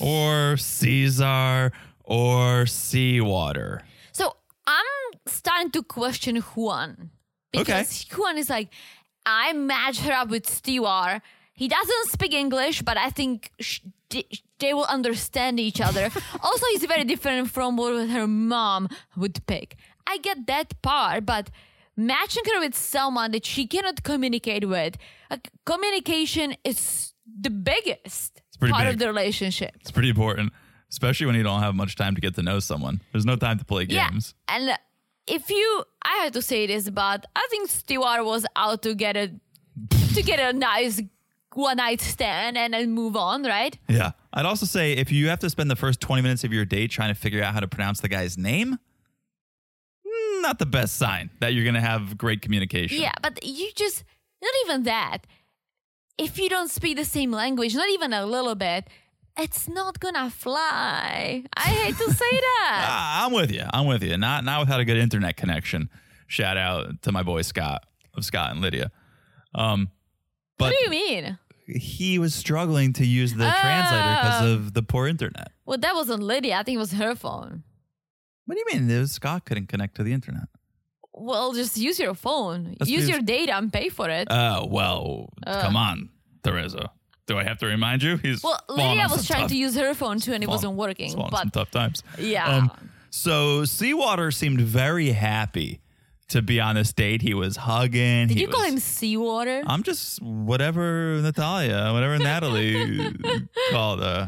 or 0.00 0.56
Caesar 0.58 1.72
or 2.04 2.66
Seawater. 2.66 3.80
So 4.12 4.36
I'm 4.66 4.84
starting 5.26 5.70
to 5.70 5.82
question 5.82 6.36
Juan 6.36 7.10
Okay. 7.56 7.62
because 7.64 8.04
Juan 8.14 8.36
is 8.36 8.50
like, 8.50 8.68
I 9.24 9.54
matched 9.54 10.00
her 10.02 10.12
up 10.12 10.28
with 10.28 10.46
Stewart. 10.48 11.22
He 11.54 11.68
doesn't 11.68 12.10
speak 12.10 12.34
English, 12.34 12.82
but 12.82 12.98
I 12.98 13.08
think 13.08 13.50
sh- 13.60 13.80
they- 14.62 14.74
will 14.74 14.84
understand 14.98 15.60
each 15.60 15.80
other. 15.80 16.10
also, 16.46 16.66
he's 16.72 16.84
very 16.84 17.04
different 17.04 17.50
from 17.50 17.76
what 17.76 18.08
her 18.08 18.26
mom 18.26 18.88
would 19.16 19.36
pick. 19.46 19.76
I 20.06 20.18
get 20.18 20.46
that 20.46 20.80
part, 20.82 21.26
but 21.26 21.50
matching 21.96 22.44
her 22.52 22.60
with 22.60 22.74
someone 22.74 23.30
that 23.32 23.44
she 23.44 23.66
cannot 23.66 24.02
communicate 24.02 24.64
with, 24.68 24.96
like, 25.30 25.50
communication 25.64 26.48
is 26.64 27.12
the 27.46 27.50
biggest 27.50 28.40
part 28.60 28.84
big. 28.84 28.94
of 28.94 28.98
the 28.98 29.06
relationship. 29.06 29.72
It's 29.80 29.90
pretty 29.90 30.08
important, 30.08 30.52
especially 30.90 31.26
when 31.26 31.36
you 31.36 31.42
don't 31.42 31.60
have 31.60 31.74
much 31.74 31.96
time 31.96 32.14
to 32.14 32.20
get 32.20 32.34
to 32.36 32.42
know 32.42 32.58
someone. 32.60 33.00
There's 33.12 33.26
no 33.26 33.36
time 33.36 33.58
to 33.58 33.64
play 33.64 33.84
games. 33.86 34.34
Yeah, 34.48 34.56
and 34.56 34.78
if 35.26 35.50
you, 35.50 35.84
I 36.02 36.24
have 36.24 36.32
to 36.32 36.42
say 36.42 36.66
this, 36.66 36.90
but 36.90 37.26
I 37.36 37.46
think 37.50 37.68
Stewart 37.70 38.24
was 38.24 38.44
out 38.56 38.82
to 38.82 38.94
get 38.94 39.16
a 39.16 39.30
to 40.14 40.22
get 40.22 40.38
a 40.38 40.52
nice 40.52 41.00
one 41.56 41.76
night 41.76 42.00
stand 42.00 42.56
and 42.56 42.74
then 42.74 42.92
move 42.92 43.16
on, 43.16 43.42
right? 43.44 43.78
Yeah. 43.88 44.12
I'd 44.32 44.46
also 44.46 44.66
say 44.66 44.92
if 44.92 45.12
you 45.12 45.28
have 45.28 45.38
to 45.40 45.50
spend 45.50 45.70
the 45.70 45.76
first 45.76 46.00
20 46.00 46.22
minutes 46.22 46.44
of 46.44 46.52
your 46.52 46.64
date 46.64 46.90
trying 46.90 47.14
to 47.14 47.18
figure 47.20 47.42
out 47.42 47.54
how 47.54 47.60
to 47.60 47.68
pronounce 47.68 48.00
the 48.00 48.08
guy's 48.08 48.38
name, 48.38 48.78
mm, 50.06 50.42
not 50.42 50.58
the 50.58 50.66
best 50.66 50.96
sign 50.96 51.30
that 51.40 51.54
you're 51.54 51.64
going 51.64 51.74
to 51.74 51.80
have 51.80 52.16
great 52.16 52.42
communication. 52.42 53.00
Yeah, 53.00 53.12
but 53.22 53.44
you 53.44 53.70
just 53.74 54.04
not 54.42 54.52
even 54.64 54.82
that. 54.84 55.18
If 56.18 56.38
you 56.38 56.48
don't 56.48 56.70
speak 56.70 56.96
the 56.96 57.04
same 57.04 57.30
language, 57.30 57.74
not 57.74 57.88
even 57.88 58.12
a 58.12 58.26
little 58.26 58.54
bit, 58.54 58.88
it's 59.38 59.66
not 59.66 59.98
gonna 59.98 60.28
fly. 60.28 61.42
I 61.56 61.60
hate 61.60 61.96
to 61.96 62.12
say 62.12 62.30
that. 62.30 62.84
Ah, 62.86 63.24
I'm 63.24 63.32
with 63.32 63.50
you. 63.50 63.64
I'm 63.72 63.86
with 63.86 64.02
you. 64.02 64.16
Not 64.18 64.44
not 64.44 64.60
without 64.60 64.80
a 64.80 64.84
good 64.84 64.98
internet 64.98 65.36
connection. 65.36 65.88
Shout 66.26 66.56
out 66.58 67.02
to 67.02 67.12
my 67.12 67.22
boy 67.22 67.42
Scott 67.42 67.86
of 68.14 68.24
Scott 68.24 68.50
and 68.50 68.60
Lydia. 68.60 68.90
Um, 69.54 69.90
what 70.62 70.74
do 70.78 70.84
you 70.84 70.90
mean? 70.90 71.38
he 71.66 72.18
was 72.18 72.34
struggling 72.34 72.92
to 72.94 73.06
use 73.06 73.32
the 73.34 73.48
translator 73.60 74.14
because 74.20 74.42
Oh. 74.42 74.52
of 74.54 74.74
the 74.74 74.82
poor 74.82 75.06
internet. 75.06 75.52
Well, 75.64 75.78
that 75.78 75.94
wasn't 75.94 76.22
Lydia. 76.22 76.56
I 76.56 76.62
think 76.64 76.74
it 76.76 76.78
was 76.78 76.92
her 76.92 77.14
phone. 77.14 77.62
What 78.46 78.56
do 78.56 78.58
you 78.66 78.78
mean? 78.80 78.90
It 78.90 78.98
was 78.98 79.12
Scott 79.12 79.44
couldn't 79.44 79.68
connect 79.68 79.94
to 79.96 80.02
the 80.02 80.12
internet. 80.12 80.48
Well, 81.14 81.52
just 81.52 81.76
use 81.76 81.98
your 82.00 82.14
phone. 82.14 82.76
Let's 82.80 82.90
use 82.90 83.08
your 83.08 83.20
data 83.20 83.54
and 83.56 83.72
pay 83.72 83.88
for 83.90 84.08
it. 84.10 84.28
Oh 84.30 84.66
well, 84.66 85.28
come 85.46 85.76
on, 85.76 86.08
Teresa. 86.42 86.90
Do 87.26 87.38
I 87.38 87.44
have 87.44 87.58
to 87.58 87.66
remind 87.66 88.02
you? 88.02 88.16
He's 88.16 88.42
well, 88.42 88.58
Lydia 88.68 89.06
was 89.10 89.26
trying 89.26 89.42
tough- 89.42 89.50
to 89.50 89.56
use 89.56 89.76
her 89.76 89.94
phone 89.94 90.18
too, 90.20 90.32
and 90.32 90.42
it 90.42 90.48
wasn't 90.48 90.72
working. 90.74 91.14
But 91.30 91.52
tough 91.52 91.70
times. 91.70 92.02
yeah, 92.18 92.48
Um, 92.56 92.70
so 93.10 93.64
Seawater 93.64 94.32
seemed 94.32 94.60
very 94.62 95.12
happy 95.12 95.80
to 96.32 96.42
be 96.42 96.60
on 96.60 96.74
this 96.74 96.92
date. 96.92 97.22
He 97.22 97.32
was 97.34 97.56
hugging. 97.56 98.28
did 98.28 98.36
he 98.36 98.42
you 98.42 98.48
call 98.48 98.62
was- 98.62 98.72
him 98.72 98.78
seawater? 98.78 99.62
I'm 99.66 99.82
just 99.82 100.20
whatever 100.22 101.20
Natalia, 101.22 101.90
whatever 101.92 102.18
Nathaly 102.18 103.48
called 103.70 104.00
uh 104.02 104.26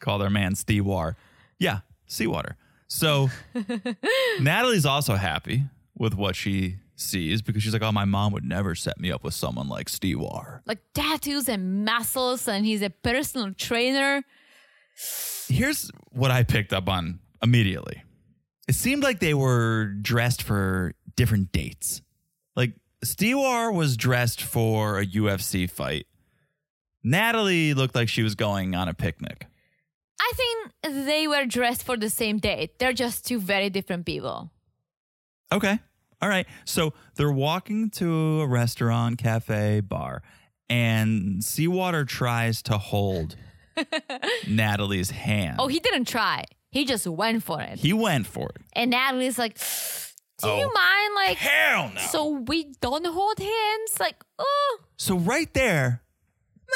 called 0.00 0.22
our 0.22 0.30
man 0.30 0.54
Stewart. 0.54 1.16
Yeah, 1.58 1.80
seawater. 2.06 2.56
So 2.88 3.30
Nathaly's 4.40 4.86
also 4.86 5.14
happy 5.14 5.64
with 5.96 6.14
what 6.14 6.36
she 6.36 6.76
sees 6.96 7.42
because 7.42 7.62
she's 7.62 7.72
like, 7.72 7.82
oh, 7.82 7.92
my 7.92 8.04
mom 8.04 8.32
would 8.32 8.44
never 8.44 8.74
set 8.74 9.00
me 9.00 9.10
up 9.10 9.24
with 9.24 9.34
someone 9.34 9.68
like 9.68 9.88
Stewart. 9.88 10.62
like 10.66 10.78
tattoos 10.94 11.48
and 11.48 11.84
muscles, 11.84 12.46
and 12.48 12.64
he's 12.66 12.82
a 12.82 12.90
personal 12.90 13.52
trainer. 13.54 14.22
Here's 15.48 15.90
what 16.12 16.30
I 16.30 16.42
picked 16.44 16.72
up 16.72 16.88
on 16.88 17.18
immediately. 17.42 18.02
It 18.68 18.74
seemed 18.74 19.02
like 19.02 19.18
they 19.20 19.34
were 19.34 19.86
dressed 20.00 20.42
for 20.42 20.94
different 21.16 21.52
dates. 21.52 22.02
Like 22.56 22.74
Stewart 23.02 23.74
was 23.74 23.96
dressed 23.96 24.42
for 24.42 24.98
a 24.98 25.06
UFC 25.06 25.70
fight. 25.70 26.06
Nathaly 27.04 27.74
looked 27.74 27.94
like 27.94 28.08
she 28.08 28.22
was 28.22 28.34
going 28.34 28.74
on 28.74 28.88
a 28.88 28.94
picnic. 28.94 29.46
I 30.20 30.32
think 30.34 31.06
they 31.06 31.28
were 31.28 31.44
dressed 31.44 31.82
for 31.82 31.96
the 31.96 32.08
same 32.08 32.38
date. 32.38 32.78
They're 32.78 32.94
just 32.94 33.26
two 33.26 33.38
very 33.38 33.68
different 33.68 34.06
people. 34.06 34.50
Okay. 35.52 35.78
All 36.22 36.28
right. 36.28 36.46
So 36.64 36.94
they're 37.16 37.30
walking 37.30 37.90
to 37.90 38.40
a 38.40 38.46
restaurant, 38.46 39.18
cafe, 39.18 39.80
bar, 39.80 40.22
and 40.70 41.44
Seawater 41.44 42.06
tries 42.06 42.62
to 42.62 42.78
hold 42.78 43.36
Nathaly's 44.46 45.10
hand. 45.10 45.56
Oh, 45.58 45.66
he 45.66 45.80
didn't 45.80 46.06
try. 46.06 46.44
He 46.70 46.86
just 46.86 47.06
went 47.06 47.42
for 47.42 47.60
it. 47.60 47.78
He 47.78 47.92
went 47.92 48.26
for 48.26 48.48
it. 48.48 48.62
And 48.72 48.90
Nathaly's 48.92 49.38
like, 49.38 49.58
Do 50.42 50.48
Oh. 50.48 50.58
you 50.58 50.70
mind? 50.74 51.14
Like, 51.14 51.36
Hell 51.38 51.92
no. 51.94 52.00
so 52.00 52.28
we 52.30 52.64
don't 52.80 53.06
hold 53.06 53.38
hands? 53.38 54.00
Like, 54.00 54.16
oh. 54.38 54.78
So 54.96 55.16
right 55.18 55.52
there, 55.54 56.02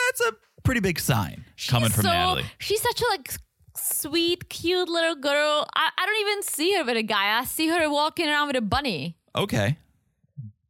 that's 0.08 0.20
a 0.28 0.32
pretty 0.62 0.80
big 0.80 1.00
sign 1.00 1.44
she's 1.56 1.70
coming 1.70 1.90
from 1.90 2.04
so, 2.04 2.08
Nathaly. 2.10 2.44
She's 2.58 2.80
such 2.80 3.00
a 3.00 3.04
like 3.10 3.32
sweet, 3.76 4.48
cute 4.48 4.88
little 4.88 5.16
girl. 5.16 5.66
I, 5.74 5.90
I 5.98 6.06
don't 6.06 6.20
even 6.28 6.42
see 6.42 6.74
her 6.76 6.84
with 6.84 6.96
a 6.96 7.02
guy. 7.02 7.38
I 7.38 7.44
see 7.44 7.68
her 7.68 7.90
walking 7.90 8.28
around 8.28 8.48
with 8.48 8.56
a 8.56 8.60
bunny. 8.62 9.16
Okay. 9.34 9.76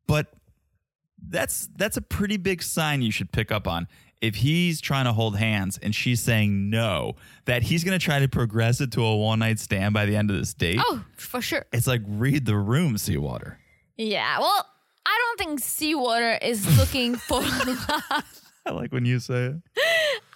But 0.06 0.32
that's 1.28 1.68
that's 1.76 1.96
a 1.98 2.02
pretty 2.02 2.36
big 2.38 2.62
sign 2.62 3.02
you 3.02 3.10
should 3.12 3.32
pick 3.32 3.52
up 3.52 3.66
on. 3.68 3.86
If 4.20 4.34
he's 4.36 4.80
trying 4.80 5.04
to 5.04 5.12
hold 5.12 5.36
hands 5.36 5.78
and 5.80 5.94
she's 5.94 6.20
saying 6.20 6.70
no, 6.70 7.14
that 7.44 7.62
he's 7.62 7.84
going 7.84 7.98
to 7.98 8.04
try 8.04 8.18
to 8.18 8.28
progress 8.28 8.80
it 8.80 8.90
to 8.92 9.04
a 9.04 9.16
one 9.16 9.38
night 9.38 9.58
stand 9.60 9.94
by 9.94 10.06
the 10.06 10.16
end 10.16 10.30
of 10.30 10.36
this 10.36 10.54
date. 10.54 10.80
Oh, 10.80 11.04
for 11.16 11.40
sure. 11.40 11.64
It's 11.72 11.86
like 11.86 12.02
read 12.06 12.44
the 12.44 12.56
room, 12.56 12.98
Seawater. 12.98 13.58
Yeah. 13.96 14.38
Well, 14.40 14.66
I 15.06 15.18
don't 15.38 15.38
think 15.46 15.60
Seawater 15.60 16.38
is 16.42 16.78
looking 16.78 17.14
for 17.28 17.40
love. 17.40 18.40
I 18.66 18.70
like 18.72 18.92
when 18.92 19.04
you 19.04 19.20
say 19.20 19.46
it. 19.46 19.56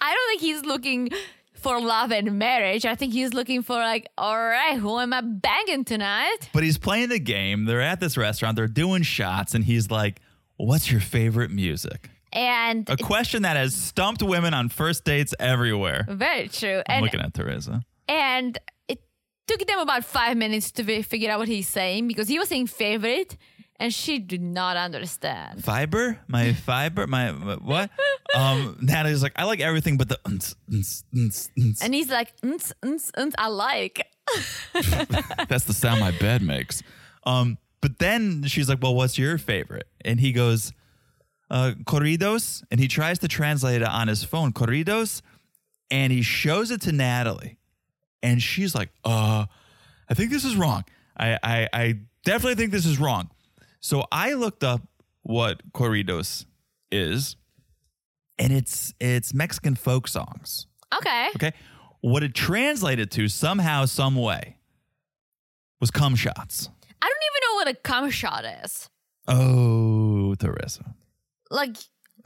I 0.01 0.13
don't 0.13 0.29
think 0.29 0.41
he's 0.41 0.63
looking 0.65 1.09
for 1.53 1.79
love 1.79 2.11
and 2.11 2.37
marriage. 2.39 2.85
I 2.85 2.95
think 2.95 3.13
he's 3.13 3.33
looking 3.33 3.61
for 3.63 3.75
like, 3.75 4.07
all 4.17 4.37
right, 4.37 4.77
who 4.77 4.99
am 4.99 5.13
I 5.13 5.21
banging 5.21 5.85
tonight? 5.85 6.49
But 6.53 6.63
he's 6.63 6.77
playing 6.77 7.09
the 7.09 7.19
game. 7.19 7.65
They're 7.65 7.81
at 7.81 7.99
this 7.99 8.17
restaurant. 8.17 8.55
They're 8.55 8.67
doing 8.67 9.03
shots, 9.03 9.53
and 9.55 9.63
he's 9.63 9.89
like, 9.89 10.19
"What's 10.57 10.91
your 10.91 10.99
favorite 11.01 11.51
music?" 11.51 12.09
And 12.33 12.89
A 12.89 12.97
question 12.97 13.43
that 13.43 13.55
has 13.57 13.75
stumped 13.75 14.21
women 14.23 14.53
on 14.53 14.69
first 14.69 15.05
dates 15.05 15.33
everywhere. 15.39 16.05
very 16.09 16.47
true. 16.49 16.81
I'm 16.89 16.95
And 16.95 17.03
looking 17.03 17.21
at 17.21 17.33
Teresa. 17.33 17.81
and 18.07 18.57
it 18.87 18.99
took 19.47 19.65
them 19.67 19.79
about 19.79 20.03
five 20.03 20.35
minutes 20.37 20.71
to 20.73 20.83
fi- 20.83 21.01
figure 21.03 21.29
out 21.31 21.39
what 21.39 21.47
he's 21.47 21.67
saying 21.69 22.07
because 22.07 22.27
he 22.27 22.39
was 22.39 22.49
saying 22.49 22.67
favorite, 22.67 23.37
and 23.79 23.93
she 23.93 24.17
did 24.19 24.41
not 24.41 24.77
understand. 24.77 25.63
Fiber, 25.63 26.19
my 26.27 26.53
fiber, 26.69 27.05
my, 27.07 27.31
my- 27.31 27.55
what? 27.55 27.89
Um, 28.35 28.77
Nathaly's 28.81 29.21
like, 29.21 29.33
I 29.35 29.43
like 29.43 29.59
everything, 29.59 29.97
but 29.97 30.09
the 30.09 30.19
unts, 30.25 30.55
unts, 30.71 31.03
unts, 31.13 31.49
unts. 31.59 31.83
And 31.83 31.93
he's 31.93 32.09
like, 32.09 32.35
"Unts, 32.41 32.71
unts, 32.83 33.11
unts, 33.11 33.33
I 33.37 33.47
like. 33.49 34.07
that's 34.73 35.65
the 35.65 35.73
sound 35.73 35.99
my 35.99 36.11
bed 36.11 36.41
makes. 36.41 36.81
Um, 37.25 37.57
but 37.81 37.99
then 37.99 38.43
she's 38.45 38.69
like, 38.69 38.79
well, 38.81 38.95
what's 38.95 39.17
your 39.17 39.37
favorite? 39.37 39.87
And 40.05 40.19
he 40.19 40.31
goes, 40.31 40.71
uh, 41.49 41.73
corridos, 41.85 42.63
and 42.71 42.79
he 42.79 42.87
tries 42.87 43.19
to 43.19 43.27
translate 43.27 43.81
it 43.81 43.87
on 43.87 44.07
his 44.07 44.23
phone, 44.23 44.53
corridos, 44.53 45.21
and 45.91 46.11
he 46.11 46.21
shows 46.21 46.71
it 46.71 46.81
to 46.81 46.91
Nathaly, 46.91 47.57
and 48.21 48.41
she's 48.41 48.73
like, 48.73 48.89
uh, 49.03 49.45
I 50.09 50.13
think 50.13 50.31
this 50.31 50.45
is 50.45 50.55
wrong. 50.55 50.83
I, 51.15 51.37
I, 51.43 51.69
I 51.73 51.99
definitely 52.23 52.55
think 52.55 52.71
this 52.71 52.85
is 52.85 52.99
wrong. 52.99 53.29
So 53.79 54.05
I 54.11 54.33
looked 54.33 54.63
up 54.63 54.81
what 55.21 55.71
corridos 55.73 56.45
is, 56.91 57.35
and 58.39 58.51
it's 58.51 58.93
it's 58.99 59.33
Mexican 59.33 59.75
folk 59.75 60.07
songs. 60.07 60.67
Okay. 60.95 61.29
Okay. 61.35 61.51
What 62.01 62.23
it 62.23 62.33
translated 62.33 63.11
to 63.11 63.27
somehow, 63.27 63.85
some 63.85 64.15
way 64.15 64.57
was 65.79 65.91
cum 65.91 66.15
shots. 66.15 66.69
I 67.01 67.05
don't 67.07 67.23
even 67.29 67.41
know 67.49 67.55
what 67.55 67.67
a 67.67 67.75
cum 67.75 68.09
shot 68.09 68.45
is. 68.63 68.89
Oh, 69.27 70.35
Teresa. 70.35 70.95
Like, 71.53 71.77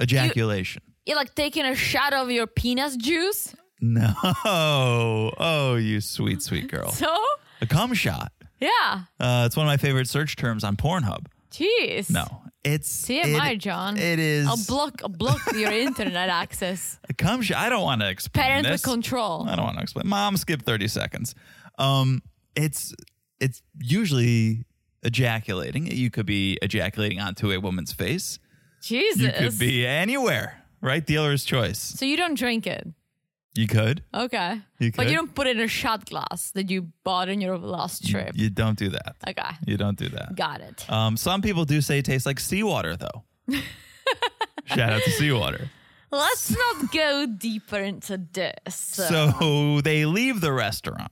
Ejaculation. 0.01 0.81
you're 1.05 1.17
like 1.17 1.35
taking 1.35 1.65
a 1.65 1.75
shot 1.75 2.13
of 2.13 2.31
your 2.31 2.47
penis 2.47 2.95
juice. 2.97 3.53
no. 3.81 4.13
Oh, 4.45 5.75
you 5.75 6.01
sweet, 6.01 6.41
sweet 6.41 6.67
girl. 6.71 6.91
So, 6.91 7.13
A 7.61 7.65
cum 7.67 7.93
shot. 7.93 8.31
yeah. 8.59 9.01
Uh, 9.19 9.43
it's 9.45 9.55
one 9.57 9.65
of 9.65 9.69
my 9.69 9.77
favorite 9.77 10.07
search 10.07 10.35
terms 10.35 10.63
on 10.63 10.75
Pornhub. 10.77 11.25
Jeez. 11.51 12.09
No, 12.09 12.25
it's 12.63 13.05
TMI, 13.05 13.53
it- 13.53 13.57
John. 13.59 13.97
It 13.97 14.19
is 14.19 14.47
I'll 14.47 14.57
block 14.67 15.01
I'll 15.03 15.09
block 15.09 15.41
your 15.55 15.71
internet 15.87 16.29
access. 16.29 16.99
a 17.09 17.13
cum 17.13 17.41
shot. 17.41 17.57
I 17.57 17.69
don't 17.69 17.83
want 17.83 18.01
to 18.01 18.09
explain 18.09 18.45
Parental 18.45 18.71
this. 18.73 18.81
control. 18.83 19.45
I 19.47 19.55
don't 19.55 19.65
want 19.65 19.77
to 19.77 19.83
explain. 19.83 20.07
Mom, 20.07 20.37
skip 20.37 20.61
thirty 20.63 20.87
seconds. 20.87 21.35
Um, 21.79 22.21
it's 22.55 22.93
it's 23.39 23.61
usually 23.79 24.65
ejaculating. 25.03 25.87
You 25.87 26.09
could 26.11 26.25
be 26.25 26.57
ejaculating 26.61 27.19
onto 27.19 27.51
a 27.51 27.59
woman's 27.59 27.93
face. 27.93 28.39
Jesus. 28.81 29.21
You 29.21 29.31
could 29.31 29.59
be 29.59 29.85
anywhere, 29.85 30.63
right? 30.81 31.05
Dealer's 31.05 31.43
choice. 31.43 31.79
So 31.79 32.05
you 32.05 32.17
don't 32.17 32.37
drink 32.37 32.67
it. 32.67 32.87
You 33.55 33.67
could. 33.67 34.03
Okay. 34.13 34.61
You 34.79 34.91
could. 34.91 34.97
But 34.97 35.09
you 35.09 35.15
don't 35.15 35.33
put 35.33 35.47
it 35.47 35.57
in 35.57 35.63
a 35.63 35.67
shot 35.67 36.05
glass 36.05 36.51
that 36.51 36.69
you 36.69 36.89
bought 37.03 37.27
on 37.27 37.41
your 37.41 37.57
last 37.57 38.07
trip. 38.07 38.33
You 38.35 38.51
don't 38.51 38.77
do 38.77 38.89
that. 38.89 39.15
Okay. 39.27 39.49
You 39.65 39.77
don't 39.77 39.97
do 39.97 40.09
that. 40.09 40.35
Got 40.35 40.61
it. 40.61 40.89
Um, 40.91 41.17
some 41.17 41.41
people 41.41 41.65
do 41.65 41.81
say 41.81 41.97
it 41.97 42.05
tastes 42.05 42.27
like 42.27 42.39
seawater, 42.39 42.95
though. 42.95 43.23
Shout 44.65 44.93
out 44.93 45.01
to 45.01 45.11
seawater. 45.11 45.71
Let's 46.11 46.51
not 46.51 46.91
go 46.91 47.25
deeper 47.25 47.77
into 47.79 48.17
this. 48.31 48.75
So 48.75 49.81
they 49.81 50.05
leave 50.05 50.39
the 50.39 50.53
restaurant, 50.53 51.11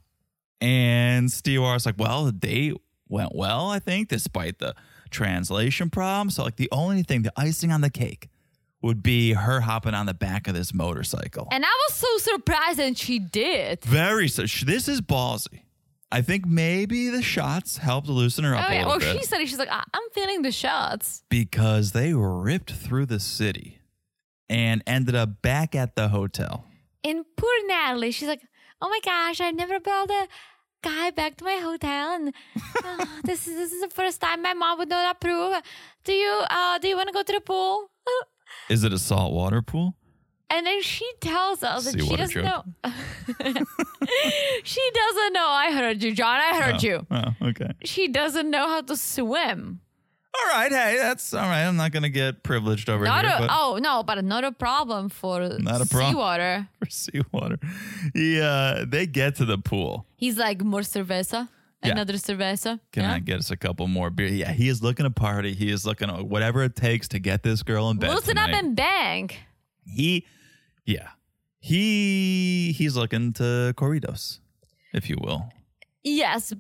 and 0.62 1.30
Stewart's 1.32 1.86
like, 1.86 1.96
"Well, 1.98 2.26
the 2.26 2.32
date 2.32 2.76
went 3.10 3.36
well, 3.36 3.70
I 3.70 3.80
think, 3.80 4.08
despite 4.10 4.60
the 4.60 4.74
translation 5.16 5.90
problem. 5.90 6.30
So, 6.30 6.44
like, 6.44 6.58
the 6.58 6.70
only 6.72 7.04
thing, 7.04 7.22
the 7.24 7.34
icing 7.38 7.72
on 7.72 7.82
the 7.82 7.90
cake, 7.90 8.30
would 8.82 9.02
be 9.02 9.34
her 9.34 9.62
hopping 9.62 9.94
on 9.96 10.06
the 10.06 10.14
back 10.14 10.48
of 10.48 10.54
this 10.54 10.74
motorcycle. 10.74 11.48
and 11.52 11.66
I 11.66 11.74
was 11.90 11.96
so 11.96 12.18
surprised 12.34 12.80
and 12.80 12.96
she 12.98 13.18
did. 13.18 13.84
Very 13.84 14.28
so. 14.28 14.44
This 14.44 14.88
is 14.88 15.02
ballsy. 15.02 15.62
I 16.12 16.22
think 16.22 16.46
maybe 16.46 17.10
the 17.10 17.24
shots 17.24 17.78
helped 17.78 18.08
loosen 18.08 18.44
her 18.44 18.54
up 18.56 18.66
Oh, 18.66 18.72
a 18.72 18.76
yeah. 18.76 18.78
little 18.86 18.92
Well, 18.92 19.00
bit 19.00 19.20
she 19.22 19.26
said 19.26 19.42
it. 19.42 19.48
She's 19.50 19.58
like, 19.58 19.72
"I- 19.72 19.84
I'm 19.94 20.08
feeling 20.14 20.44
the 20.44 20.52
shots. 20.52 21.24
because 21.30 21.94
they 21.94 22.14
ripped 22.14 22.72
through 22.74 23.08
the 23.08 23.20
city 23.20 23.80
and 24.50 24.84
ended 24.86 25.16
up 25.16 25.42
back 25.42 25.74
at 25.74 25.96
the 25.96 26.10
hotel. 26.10 26.66
And 27.04 27.26
poor 27.36 27.50
Nathaly, 27.70 28.14
she's 28.14 28.28
like, 28.28 28.42
oh 28.82 28.88
my 28.90 29.00
gosh, 29.04 29.42
I 29.42 29.50
never 29.52 29.80
built 29.80 30.12
a 30.12 30.28
guy 30.86 31.12
back 31.12 31.38
to 31.38 31.44
my 31.44 31.58
hotel, 31.70 32.06
and 32.16 32.34
uh, 32.84 33.06
this 33.24 33.48
is 33.48 33.56
this 33.56 33.72
is 33.72 33.82
the 33.82 33.90
first 33.90 34.22
time 34.22 34.42
my 34.42 34.54
mom 34.54 34.78
would 34.80 34.90
not 34.90 35.16
approve. 35.16 35.52
Do 36.04 36.14
you 36.14 36.34
uh 36.50 36.78
do 36.80 36.88
you 36.88 36.96
want 36.96 37.10
to 37.10 37.14
go 37.14 37.24
to 37.24 37.34
the 37.34 37.42
pool? 37.42 37.90
Is 38.70 38.84
it 38.84 38.94
a 38.94 39.00
saltwater 39.00 39.62
pool? 39.62 39.96
And 40.50 40.66
then 40.68 40.82
she 40.82 41.10
tells 41.20 41.64
us 41.64 41.86
that 41.86 42.00
she 42.00 42.16
doesn't 42.16 42.30
joke. 42.30 42.46
know. 42.46 42.64
she 44.64 44.84
doesn't 45.02 45.34
know. 45.34 45.48
I 45.48 45.72
heard 45.74 46.04
you, 46.04 46.14
John. 46.14 46.40
I 46.40 46.62
heard 46.62 46.84
you. 46.84 47.06
Oh, 47.10 47.50
okay. 47.50 47.72
She 47.84 48.08
doesn't 48.08 48.50
know 48.52 48.68
how 48.68 48.82
to 48.82 48.96
swim. 48.96 49.82
All 50.38 50.52
right. 50.52 50.72
Hey, 50.72 50.98
that's 51.02 51.34
all 51.34 51.42
right. 51.42 51.64
I'm 51.66 51.76
not 51.78 51.92
going 51.92 52.04
to 52.04 52.10
get 52.10 52.44
privileged 52.44 52.90
over 52.90 53.06
Not 53.06 53.26
here. 53.26 53.34
a, 53.36 53.40
but 53.42 53.50
oh 53.52 53.78
no, 53.82 54.04
but 54.04 54.24
not 54.24 54.44
a 54.44 54.52
problem 54.52 55.10
for 55.10 55.40
Not 55.60 55.82
a 55.82 55.86
problem. 55.86 56.14
seawater. 56.14 56.68
for 56.80 56.90
seawater. 56.90 57.60
Yeah, 58.14 58.44
uh, 58.44 58.86
they 58.88 59.06
get 59.08 59.36
to 59.38 59.46
the 59.46 59.58
pool. 59.58 60.06
He's 60.18 60.38
like 60.38 60.62
more 60.64 60.82
cerveza, 60.82 61.48
Yeah. 61.84 61.92
another 61.92 62.14
cerveza. 62.14 62.80
Can 62.92 63.04
yeah? 63.04 63.14
I 63.14 63.20
get 63.20 63.40
us 63.40 63.52
a 63.52 63.58
couple 63.58 63.88
more 63.88 64.10
beer? 64.10 64.28
Yeah, 64.28 64.52
he 64.52 64.68
is 64.68 64.82
looking 64.84 65.06
to 65.06 65.10
party. 65.12 65.54
He 65.54 65.70
is 65.72 65.86
looking 65.86 66.10
to 66.10 66.24
whatever 66.24 66.64
it 66.64 66.76
takes 66.76 67.08
to 67.10 67.20
get 67.20 67.44
this 67.44 67.64
girl 67.64 67.90
in 67.90 67.98
bed. 67.98 68.10
Loosen 68.14 68.38
up 68.38 68.50
and 68.50 68.76
bang. 68.76 69.30
he, 69.86 70.26
yeah, 70.86 71.10
he 71.60 72.74
he's 72.78 72.96
looking 72.96 73.34
to 73.34 73.74
corridos, 73.78 74.40
if 74.94 75.10
you 75.10 75.18
will. 75.22 75.50
Yes, 76.04 76.54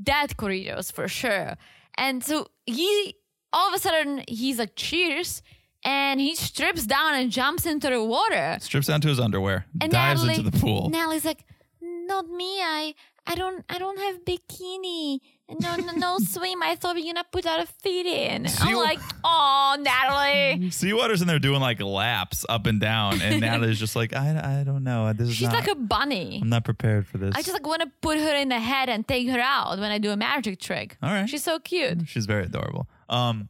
that 0.00 0.36
corridos 0.36 0.92
for 0.92 1.08
sure. 1.08 1.56
And 1.96 2.24
so 2.24 2.48
he 2.66 3.14
all 3.52 3.68
of 3.68 3.74
a 3.74 3.78
sudden 3.78 4.24
he's 4.28 4.58
like, 4.58 4.74
cheers. 4.76 5.42
And 5.84 6.20
he 6.20 6.36
strips 6.36 6.86
down 6.86 7.14
and 7.14 7.30
jumps 7.32 7.66
into 7.66 7.90
the 7.90 8.02
water. 8.04 8.56
Strips 8.60 8.86
down 8.86 9.00
to 9.00 9.08
his 9.08 9.18
underwear, 9.18 9.66
And 9.80 9.90
dives 9.90 10.22
Nathaly, 10.22 10.38
into 10.38 10.50
the 10.50 10.56
pool. 10.56 10.90
Nathaly's 10.90 11.24
like, 11.24 11.44
not 11.80 12.28
me. 12.28 12.60
I 12.62 12.94
I 13.26 13.34
don't 13.34 13.64
I 13.68 13.78
don't 13.78 13.98
have 13.98 14.24
bikini. 14.24 15.20
No 15.60 15.76
no 15.76 15.92
no 15.92 16.18
swim. 16.22 16.62
I 16.62 16.74
thought 16.76 16.96
we're 16.96 17.04
gonna 17.04 17.24
put 17.30 17.46
our 17.46 17.66
feet 17.66 18.06
in. 18.06 18.48
See 18.48 18.68
I'm 18.70 18.76
like, 18.76 18.98
oh 19.22 19.76
Nathaly. 19.78 20.66
Seawater's 20.72 21.22
in 21.22 21.28
there 21.28 21.38
doing 21.38 21.60
like 21.60 21.80
laps 21.80 22.44
up 22.48 22.66
and 22.66 22.80
down, 22.80 23.20
and 23.22 23.40
Nathaly's 23.42 23.78
just 23.78 23.94
like, 23.94 24.14
I, 24.14 24.60
I 24.60 24.64
don't 24.64 24.82
know. 24.84 25.12
This 25.12 25.28
is 25.28 25.36
She's 25.36 25.48
not, 25.48 25.54
like 25.54 25.68
a 25.68 25.74
bunny. 25.74 26.40
I'm 26.42 26.48
not 26.48 26.64
prepared 26.64 27.06
for 27.06 27.18
this. 27.18 27.34
I 27.34 27.42
just 27.42 27.52
like 27.52 27.66
want 27.66 27.82
to 27.82 27.90
put 28.00 28.18
her 28.18 28.34
in 28.34 28.48
the 28.48 28.58
head 28.58 28.88
and 28.88 29.06
take 29.06 29.28
her 29.28 29.40
out 29.40 29.78
when 29.78 29.90
I 29.90 29.98
do 29.98 30.10
a 30.10 30.16
magic 30.16 30.58
trick. 30.58 30.96
All 31.02 31.10
right. 31.10 31.28
She's 31.28 31.44
so 31.44 31.58
cute. 31.58 32.08
She's 32.08 32.26
very 32.26 32.44
adorable. 32.44 32.88
Um, 33.08 33.48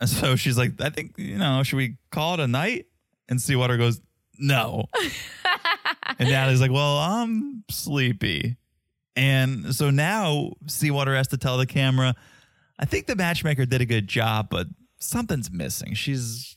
and 0.00 0.08
so 0.08 0.36
she's 0.36 0.56
like, 0.56 0.80
I 0.80 0.90
think 0.90 1.14
you 1.18 1.36
know, 1.36 1.62
should 1.62 1.76
we 1.76 1.96
call 2.10 2.34
it 2.34 2.40
a 2.40 2.48
night? 2.48 2.86
And 3.28 3.40
Seawater 3.40 3.76
goes, 3.76 4.00
no. 4.38 4.86
and 6.18 6.28
Nathaly's 6.28 6.60
like, 6.60 6.72
well, 6.72 6.98
I'm 6.98 7.64
sleepy. 7.70 8.56
And 9.16 9.74
so 9.74 9.90
now 9.90 10.52
Seawater 10.66 11.16
has 11.16 11.28
to 11.28 11.36
tell 11.36 11.58
the 11.58 11.66
camera, 11.66 12.14
I 12.78 12.84
think 12.84 13.06
the 13.06 13.16
matchmaker 13.16 13.66
did 13.66 13.80
a 13.80 13.86
good 13.86 14.08
job, 14.08 14.48
but 14.50 14.66
something's 14.98 15.50
missing. 15.50 15.94
She's 15.94 16.56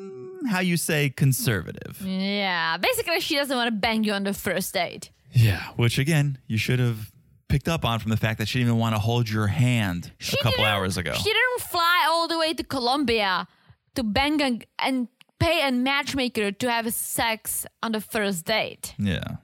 mm, 0.00 0.48
how 0.48 0.60
you 0.60 0.76
say 0.76 1.10
conservative. 1.10 2.00
Yeah. 2.02 2.76
Basically, 2.76 3.20
she 3.20 3.36
doesn't 3.36 3.56
want 3.56 3.68
to 3.68 3.72
bang 3.72 4.04
you 4.04 4.12
on 4.12 4.24
the 4.24 4.34
first 4.34 4.74
date. 4.74 5.10
Yeah, 5.32 5.64
which 5.76 5.98
again, 5.98 6.38
you 6.46 6.58
should 6.58 6.78
have 6.78 7.10
picked 7.48 7.68
up 7.68 7.84
on 7.84 7.98
from 7.98 8.10
the 8.10 8.16
fact 8.16 8.38
that 8.38 8.48
she 8.48 8.58
didn't 8.58 8.68
even 8.68 8.80
want 8.80 8.94
to 8.94 9.00
hold 9.00 9.28
your 9.28 9.48
hand 9.48 10.12
She 10.18 10.36
a 10.38 10.42
couple 10.42 10.64
hours 10.64 10.96
ago. 10.96 11.12
She 11.14 11.24
didn't 11.24 11.60
fly 11.60 12.06
all 12.08 12.28
the 12.28 12.38
way 12.38 12.52
to 12.54 12.62
Colombia 12.62 13.48
to 13.94 14.02
bang 14.02 14.40
a, 14.40 14.60
and 14.78 15.08
pay 15.40 15.66
a 15.66 15.72
matchmaker 15.72 16.52
to 16.52 16.70
have 16.70 16.92
sex 16.92 17.66
on 17.82 17.92
the 17.92 18.00
first 18.00 18.44
date. 18.44 18.94
yeah. 18.98 19.36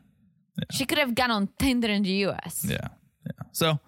She 0.71 0.85
could 0.87 0.99
have 0.99 1.15
gone 1.15 1.31
on 1.31 1.49
Tinder 1.59 1.89
in 1.89 2.03
the 2.03 2.13
US. 2.27 2.65
Yeah. 2.69 2.89
Yeah. 3.27 3.45
So 3.53 3.79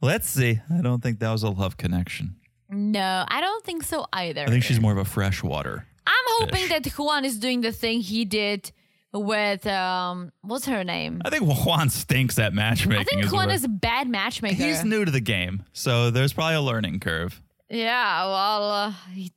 let's 0.00 0.28
see. 0.28 0.60
I 0.72 0.82
don't 0.82 1.02
think 1.02 1.18
that 1.20 1.30
was 1.30 1.42
a 1.42 1.50
love 1.50 1.76
connection. 1.76 2.36
No, 2.68 3.24
I 3.28 3.40
don't 3.40 3.64
think 3.64 3.82
so 3.82 4.06
either. 4.12 4.42
I 4.44 4.46
think 4.46 4.64
she's 4.64 4.80
more 4.80 4.92
of 4.92 4.98
a 4.98 5.04
freshwater. 5.04 5.86
I'm 6.06 6.14
hoping 6.40 6.66
fish. 6.66 6.68
that 6.70 6.86
Juan 6.98 7.24
is 7.24 7.38
doing 7.38 7.60
the 7.60 7.72
thing 7.72 8.00
he 8.00 8.24
did 8.24 8.72
with 9.12 9.66
um 9.66 10.32
what's 10.40 10.64
her 10.66 10.82
name? 10.84 11.20
I 11.24 11.30
think 11.30 11.44
Juan 11.44 11.90
stinks 11.90 12.38
at 12.38 12.54
matchmaking. 12.54 13.00
I 13.00 13.04
think 13.04 13.30
Juan 13.32 13.50
is 13.50 13.64
a 13.64 13.68
bad 13.68 14.08
matchmaker. 14.08 14.56
He's 14.56 14.84
new 14.84 15.04
to 15.04 15.10
the 15.10 15.20
game, 15.20 15.64
so 15.74 16.10
there's 16.10 16.32
probably 16.32 16.54
a 16.54 16.60
learning 16.62 17.00
curve. 17.00 17.40
yeah, 17.68 18.24
well, 18.24 18.70
uh, 18.70 18.92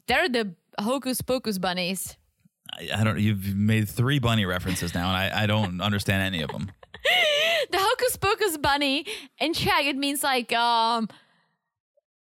they're 0.07 0.29
the 0.29 0.53
hocus 0.79 1.21
pocus 1.21 1.57
bunnies. 1.57 2.15
I, 2.73 2.89
I 3.01 3.03
don't. 3.03 3.19
You've 3.19 3.53
made 3.55 3.89
three 3.89 4.19
bunny 4.19 4.45
references 4.45 4.93
now, 4.93 5.07
and 5.09 5.17
I, 5.17 5.43
I 5.43 5.45
don't 5.45 5.81
understand 5.81 6.23
any 6.23 6.41
of 6.41 6.51
them. 6.51 6.71
The 7.71 7.77
hocus 7.79 8.17
pocus 8.17 8.57
bunny 8.57 9.05
in 9.39 9.53
Czech 9.53 9.85
it 9.85 9.97
means 9.97 10.23
like 10.23 10.53
um 10.53 11.07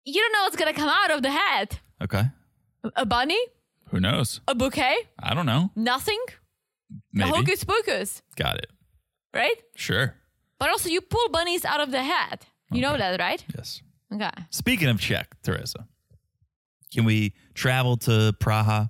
you 0.06 0.22
don't 0.22 0.32
know 0.34 0.44
what's 0.44 0.56
gonna 0.56 0.74
come 0.74 0.90
out 0.90 1.12
of 1.12 1.22
the 1.24 1.32
hat. 1.32 1.80
Okay. 2.02 2.24
A 2.96 3.06
bunny? 3.06 3.40
Who 3.90 4.00
knows? 4.00 4.42
A 4.48 4.56
bouquet? 4.56 4.96
I 5.20 5.34
don't 5.34 5.46
know. 5.46 5.72
Nothing? 5.76 6.20
Maybe. 7.12 7.30
The 7.30 7.36
hocus 7.36 7.64
pocus, 7.64 8.22
Got 8.36 8.58
it. 8.60 8.68
right? 9.34 9.56
Sure. 9.76 10.14
But 10.60 10.70
also 10.70 10.90
you 10.90 11.02
pull 11.02 11.30
bunnies 11.30 11.66
out 11.66 11.82
of 11.82 11.92
the 11.92 12.04
hat. 12.04 12.46
You 12.72 12.82
know 12.82 12.96
that, 12.98 13.20
right? 13.20 13.44
Yes. 13.58 13.82
Okay. 14.14 14.30
Speaking 14.52 14.88
of 14.88 15.00
Czech, 15.00 15.36
Teresa, 15.44 15.88
can 16.94 17.06
we 17.06 17.34
travel 17.54 17.98
to 17.98 18.34
Praha 18.40 18.90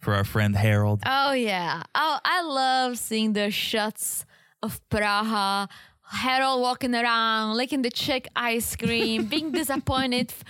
for 0.00 0.14
our 0.14 0.24
friend 0.24 0.56
Harold? 0.56 1.02
Oh 1.06 1.32
yeah. 1.32 1.82
Oh, 1.94 2.18
I 2.24 2.42
love 2.42 2.98
seeing 2.98 3.34
the 3.34 3.50
shots 3.50 4.24
of 4.62 4.80
Praha. 4.88 5.68
Harold 6.02 6.60
walking 6.60 6.94
around, 6.94 7.56
licking 7.56 7.82
the 7.82 7.90
Czech 7.90 8.26
ice 8.34 8.74
cream, 8.74 9.26
being 9.26 9.52
disappointed 9.60 10.30
f- 10.30 10.44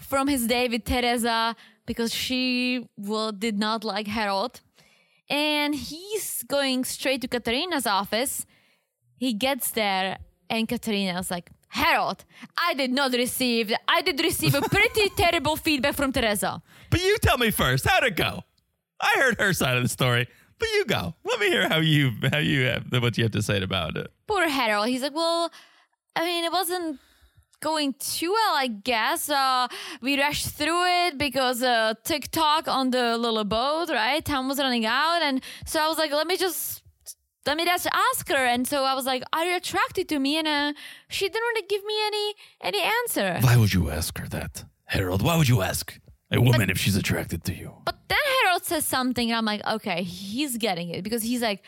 from 0.00 0.26
his 0.26 0.46
day 0.46 0.68
with 0.68 0.84
Teresa 0.84 1.54
because 1.86 2.12
she 2.12 2.88
well 2.96 3.30
did 3.30 3.58
not 3.58 3.84
like 3.84 4.08
Harold. 4.08 4.60
And 5.30 5.74
he's 5.74 6.42
going 6.48 6.84
straight 6.84 7.20
to 7.22 7.28
Katerina's 7.28 7.86
office. 7.86 8.44
He 9.16 9.32
gets 9.32 9.70
there 9.70 10.18
and 10.50 10.68
Katarina's 10.68 11.30
like, 11.30 11.50
Harold, 11.68 12.24
I 12.58 12.74
did 12.74 12.92
not 12.92 13.12
receive 13.12 13.72
I 13.88 14.00
did 14.02 14.20
receive 14.20 14.54
a 14.54 14.60
pretty 14.76 15.08
terrible 15.10 15.56
feedback 15.56 15.94
from 15.94 16.12
Teresa. 16.12 16.62
But 16.90 17.02
you 17.02 17.16
tell 17.22 17.38
me 17.38 17.50
first. 17.50 17.86
How'd 17.86 18.04
it 18.04 18.16
go? 18.16 18.42
I 19.00 19.12
heard 19.16 19.40
her 19.40 19.52
side 19.52 19.76
of 19.76 19.82
the 19.82 19.88
story, 19.88 20.28
but 20.58 20.68
you 20.76 20.84
go. 20.84 21.14
Let 21.24 21.40
me 21.40 21.48
hear 21.48 21.68
how 21.68 21.78
you 21.78 22.12
how 22.30 22.38
you 22.38 22.64
have 22.66 22.84
what 23.02 23.16
you 23.18 23.24
have 23.24 23.32
to 23.32 23.42
say 23.42 23.62
about 23.62 23.96
it. 23.96 24.08
poor 24.26 24.48
Harold. 24.48 24.88
He's 24.88 25.02
like, 25.02 25.14
well, 25.14 25.50
I 26.16 26.24
mean, 26.24 26.44
it 26.44 26.52
wasn't 26.52 26.98
going 27.60 27.94
too 27.98 28.30
well, 28.30 28.54
I 28.54 28.66
guess. 28.68 29.28
Uh, 29.30 29.68
we 30.00 30.20
rushed 30.20 30.48
through 30.48 30.84
it 31.06 31.18
because 31.18 31.62
uh, 31.62 31.94
TikTok 32.04 32.68
on 32.68 32.90
the 32.90 33.16
little 33.16 33.44
boat, 33.44 33.88
right? 33.90 34.22
Time 34.24 34.48
was 34.48 34.58
running 34.58 34.86
out, 34.86 35.20
and 35.22 35.42
so 35.64 35.80
I 35.80 35.88
was 35.88 35.98
like, 35.98 36.12
let 36.12 36.26
me 36.26 36.36
just. 36.36 36.82
Let 37.46 37.58
me 37.58 37.66
just 37.66 37.86
ask 37.92 38.26
her, 38.30 38.42
and 38.54 38.66
so 38.66 38.84
I 38.84 38.94
was 38.94 39.04
like, 39.04 39.22
"Are 39.34 39.44
you 39.44 39.54
attracted 39.56 40.08
to 40.08 40.18
me?" 40.18 40.38
And 40.38 40.48
uh, 40.48 40.72
she 41.10 41.26
didn't 41.28 41.42
really 41.42 41.66
give 41.68 41.84
me 41.84 41.94
any 42.06 42.34
any 42.62 42.80
answer. 42.80 43.38
Why 43.46 43.58
would 43.58 43.74
you 43.74 43.90
ask 43.90 44.16
her 44.16 44.26
that, 44.28 44.64
Harold? 44.86 45.20
Why 45.20 45.36
would 45.36 45.50
you 45.50 45.60
ask 45.60 46.00
a 46.30 46.40
woman 46.40 46.70
if 46.70 46.78
she's 46.78 46.96
attracted 46.96 47.44
to 47.44 47.54
you? 47.54 47.72
But 47.84 47.96
then 48.08 48.18
Harold 48.42 48.64
says 48.64 48.84
something, 48.84 49.30
and 49.30 49.36
I'm 49.38 49.44
like, 49.44 49.64
okay, 49.66 50.02
he's 50.02 50.56
getting 50.56 50.90
it 50.90 51.02
because 51.02 51.22
he's 51.22 51.42
like, 51.42 51.62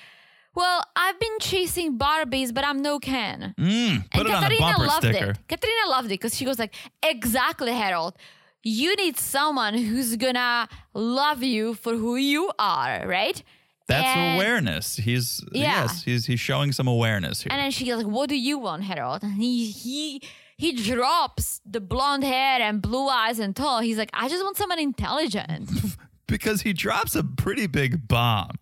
well, 0.54 0.82
I've 0.96 1.20
been 1.20 1.38
chasing 1.40 1.98
Barbies, 1.98 2.52
but 2.52 2.64
I'm 2.64 2.80
no 2.80 2.98
Ken. 2.98 3.54
Mm, 3.58 4.04
and 4.12 4.26
it 4.26 4.34
on 4.34 4.44
a 4.50 4.58
bumper 4.58 4.86
loved 4.86 5.04
sticker. 5.04 5.30
it. 5.32 5.38
Katarina 5.48 5.88
loved 5.88 6.06
it 6.06 6.14
because 6.20 6.34
she 6.34 6.46
goes 6.46 6.58
like, 6.58 6.74
exactly, 7.02 7.72
Harold. 7.72 8.14
You 8.62 8.96
need 8.96 9.18
someone 9.18 9.74
who's 9.74 10.16
gonna 10.16 10.68
love 10.94 11.42
you 11.42 11.74
for 11.74 11.94
who 11.94 12.16
you 12.16 12.50
are, 12.58 13.06
right? 13.06 13.42
That's 13.88 14.04
And- 14.16 14.36
awareness. 14.36 14.96
He's 14.96 15.40
Yeah. 15.52 15.82
yes, 15.82 16.02
he's 16.02 16.26
he's 16.26 16.40
showing 16.40 16.72
some 16.72 16.88
awareness 16.88 17.42
here. 17.42 17.52
And 17.52 17.60
then 17.60 17.70
she's 17.70 17.94
like, 17.94 18.06
"What 18.06 18.28
do 18.28 18.36
you 18.36 18.58
want, 18.58 18.82
Harold?" 18.84 19.22
And 19.22 19.34
he 19.34 19.70
he 19.70 20.22
he 20.56 20.72
drops 20.72 21.60
the 21.64 21.80
blonde 21.80 22.24
hair 22.24 22.60
and 22.60 22.80
blue 22.82 23.08
eyes 23.08 23.38
and 23.38 23.54
tall. 23.54 23.80
He's 23.80 23.98
like, 23.98 24.10
"I 24.12 24.28
just 24.28 24.42
want 24.42 24.56
someone 24.56 24.78
intelligent." 24.80 25.70
because 26.26 26.62
he 26.62 26.72
drops 26.72 27.14
a 27.14 27.22
pretty 27.22 27.66
big 27.68 28.08
bomb. 28.08 28.56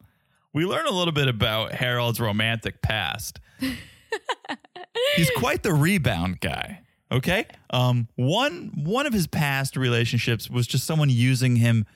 We 0.52 0.66
learn 0.66 0.86
a 0.86 0.90
little 0.90 1.12
bit 1.12 1.26
about 1.28 1.72
Harold's 1.72 2.20
romantic 2.20 2.82
past. 2.82 3.40
He's 5.16 5.30
quite 5.36 5.62
the 5.62 5.72
rebound 5.72 6.40
guy. 6.40 6.80
Okay? 7.10 7.46
Um 7.70 8.08
one 8.16 8.72
one 8.74 9.06
of 9.06 9.12
his 9.12 9.26
past 9.26 9.76
relationships 9.76 10.50
was 10.50 10.66
just 10.66 10.84
someone 10.84 11.10
using 11.10 11.56
him 11.56 11.86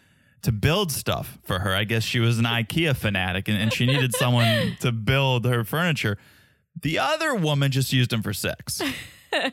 to 0.42 0.52
build 0.52 0.92
stuff 0.92 1.38
for 1.42 1.60
her. 1.60 1.74
I 1.74 1.84
guess 1.84 2.02
she 2.02 2.20
was 2.20 2.38
an 2.38 2.44
IKEA 2.44 2.96
fanatic 2.96 3.48
and, 3.48 3.58
and 3.58 3.72
she 3.72 3.86
needed 3.86 4.14
someone 4.14 4.76
to 4.80 4.92
build 4.92 5.44
her 5.44 5.64
furniture. 5.64 6.18
The 6.80 6.98
other 6.98 7.34
woman 7.34 7.70
just 7.70 7.92
used 7.92 8.12
him 8.12 8.22
for 8.22 8.32
sex. 8.32 8.80
I 9.32 9.52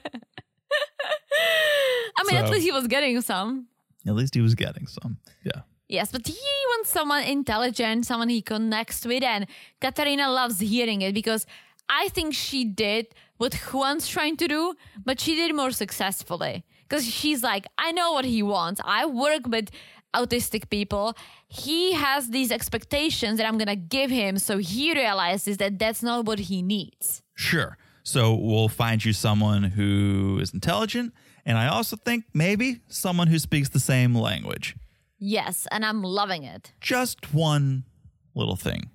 mean, 2.28 2.36
at 2.38 2.50
least 2.50 2.66
he 2.66 2.72
was 2.72 2.88
getting 2.88 3.20
some. 3.22 3.68
At 4.08 4.14
least 4.16 4.36
he 4.36 4.42
was 4.42 4.56
getting 4.56 4.88
some. 4.88 5.18
Yeah. 5.44 5.62
Yes, 5.88 6.12
but 6.12 6.26
he 6.28 6.34
wants 6.70 6.90
someone 6.90 7.24
intelligent, 7.24 8.06
someone 8.06 8.30
he 8.30 8.42
connects 8.42 9.06
with, 9.06 9.24
and 9.24 9.46
Katarina 9.82 10.32
loves 10.32 10.60
hearing 10.60 11.02
it 11.02 11.14
because 11.14 11.46
I 11.90 12.10
think 12.10 12.34
she 12.34 12.66
did 12.66 13.08
what 13.38 13.54
Juan's 13.54 14.08
trying 14.08 14.38
to 14.38 14.48
do, 14.48 14.76
but 15.04 15.20
she 15.20 15.36
did 15.36 15.54
more 15.56 15.72
successfully. 15.72 16.64
Because 16.88 17.06
she's 17.06 17.42
like, 17.42 17.66
I 17.78 17.92
know 17.92 18.14
what 18.14 18.26
he 18.26 18.44
wants. 18.44 18.80
I 18.84 19.06
work 19.08 19.48
with 19.48 19.70
autistic 20.16 20.70
people. 20.70 21.16
He 21.48 21.94
has 21.94 22.30
these 22.30 22.52
expectations 22.52 23.38
that 23.38 23.48
I'm 23.48 23.58
gonna 23.58 23.76
give 23.76 24.10
him, 24.10 24.38
so 24.38 24.58
he 24.58 24.94
realizes 24.94 25.58
that 25.58 25.80
that's 25.80 26.02
not 26.02 26.26
what 26.26 26.40
he 26.40 26.62
needs. 26.62 27.22
Sure. 27.36 27.78
So 28.04 28.36
we'll 28.36 28.70
find 28.70 29.04
you 29.04 29.14
someone 29.14 29.64
who 29.64 30.38
is 30.40 30.54
intelligent, 30.54 31.14
and 31.46 31.58
I 31.58 31.68
also 31.68 31.96
think 31.96 32.26
maybe 32.34 32.82
someone 32.88 33.28
who 33.28 33.40
speaks 33.40 33.70
the 33.70 33.80
same 33.80 34.16
language. 34.16 34.76
Yes, 35.18 35.68
and 35.72 35.86
I'm 35.86 36.04
loving 36.04 36.44
it. 36.44 36.74
Just 36.80 37.34
one 37.34 37.86
little 38.36 38.56
thing, 38.56 38.90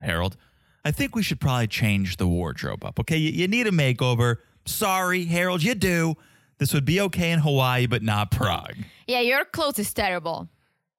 Harold. 0.00 0.36
I 0.84 0.90
think 0.90 1.14
we 1.14 1.22
should 1.22 1.40
probably 1.40 1.68
change 1.68 2.16
the 2.16 2.26
wardrobe 2.26 2.84
up. 2.84 2.98
Okay, 3.00 3.16
you, 3.16 3.30
you 3.30 3.48
need 3.48 3.66
a 3.66 3.70
makeover. 3.70 4.36
Sorry, 4.66 5.24
Harold, 5.24 5.62
you 5.62 5.74
do. 5.74 6.16
This 6.58 6.74
would 6.74 6.84
be 6.84 7.00
okay 7.00 7.30
in 7.30 7.40
Hawaii, 7.40 7.86
but 7.86 8.02
not 8.02 8.30
Prague. 8.30 8.76
Yeah, 9.06 9.20
your 9.20 9.44
clothes 9.44 9.78
is 9.78 9.92
terrible. 9.94 10.48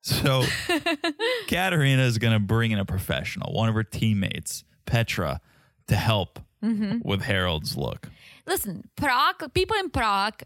So 0.04 0.44
Katerina 1.48 2.04
is 2.04 2.18
going 2.18 2.34
to 2.34 2.40
bring 2.40 2.72
in 2.72 2.80
a 2.80 2.86
professional, 2.86 3.54
one 3.54 3.70
of 3.70 3.76
her 3.76 3.84
teammates, 3.84 4.66
Petra, 4.86 5.40
to 5.88 5.96
help 5.96 6.40
mm-hmm. 6.64 7.00
with 7.08 7.22
Harold's 7.22 7.78
look. 7.78 8.10
listen, 8.46 8.90
Prague, 8.98 9.54
people 9.54 9.78
in 9.78 9.90
Prague 9.90 10.44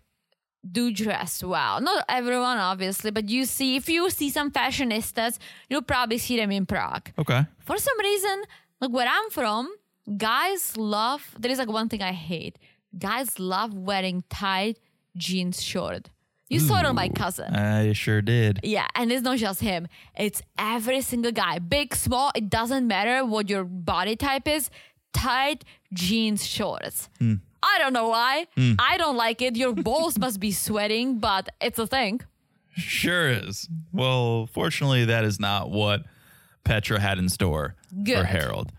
do 0.72 0.92
dress 0.92 1.44
well. 1.44 1.82
Not 1.82 2.06
everyone, 2.08 2.58
obviously, 2.58 3.10
but 3.10 3.30
you 3.30 3.46
see, 3.46 3.76
if 3.76 3.90
you 3.90 4.10
see 4.12 4.30
some 4.30 4.52
fashionistas, 4.52 5.40
you'll 5.70 5.82
probably 5.82 6.20
see 6.20 6.38
them 6.38 6.52
in 6.52 6.68
Prague. 6.68 7.10
Okay. 7.18 7.46
For 7.60 7.78
some 7.80 8.00
reason, 8.00 8.44
like 8.80 8.92
where 8.92 9.08
I'm 9.10 9.30
from, 9.32 9.74
guys 10.18 10.78
love, 10.78 11.36
there 11.40 11.52
is 11.52 11.58
like 11.58 11.72
one 11.72 11.90
thing 11.90 12.04
I 12.04 12.12
hate. 12.12 12.60
Guys 12.98 13.40
love 13.40 13.74
wearing 13.74 14.24
tight 14.30 14.78
jeans 15.16 15.64
short. 15.64 16.10
You 16.50 16.60
saw 16.60 16.80
it 16.80 16.86
on 16.86 16.92
hmm. 16.92 16.96
my 16.96 17.10
cousin. 17.10 17.54
I 17.54 17.94
sure 17.94 18.22
did. 18.22 18.62
Yeah, 18.64 18.88
and 18.96 19.12
it's 19.12 19.22
not 19.22 19.38
just 19.38 19.60
him. 19.60 19.88
It's 20.18 20.42
every 20.58 21.02
single 21.02 21.32
guy. 21.32 21.60
Big, 21.60 21.94
small, 21.96 22.32
it 22.36 22.50
doesn't 22.50 22.88
matter 22.88 23.26
what 23.26 23.50
your 23.50 23.66
body 23.66 24.16
type 24.16 24.48
is. 24.48 24.70
Tight 25.14 25.66
jeans 25.94 26.46
shorts. 26.46 27.10
Hmm. 27.20 27.36
I 27.62 27.80
don't 27.80 27.94
know 27.94 28.08
why. 28.08 28.48
Hmm. 28.56 28.74
I 28.80 28.98
don't 28.98 29.18
like 29.18 29.42
it. 29.42 29.56
Your 29.56 29.74
balls 29.74 30.18
must 30.26 30.40
be 30.40 30.52
sweating, 30.52 31.20
but 31.20 31.50
it's 31.60 31.80
a 31.80 31.88
thing. 31.88 32.22
Sure 32.76 33.30
is. 33.30 33.68
Well, 33.92 34.48
fortunately, 34.48 35.06
that 35.06 35.26
is 35.26 35.40
not 35.40 35.70
what 35.70 36.04
Petra 36.64 37.00
had 37.00 37.18
in 37.18 37.28
store 37.28 37.76
for 38.06 38.24
Harold. 38.24 38.72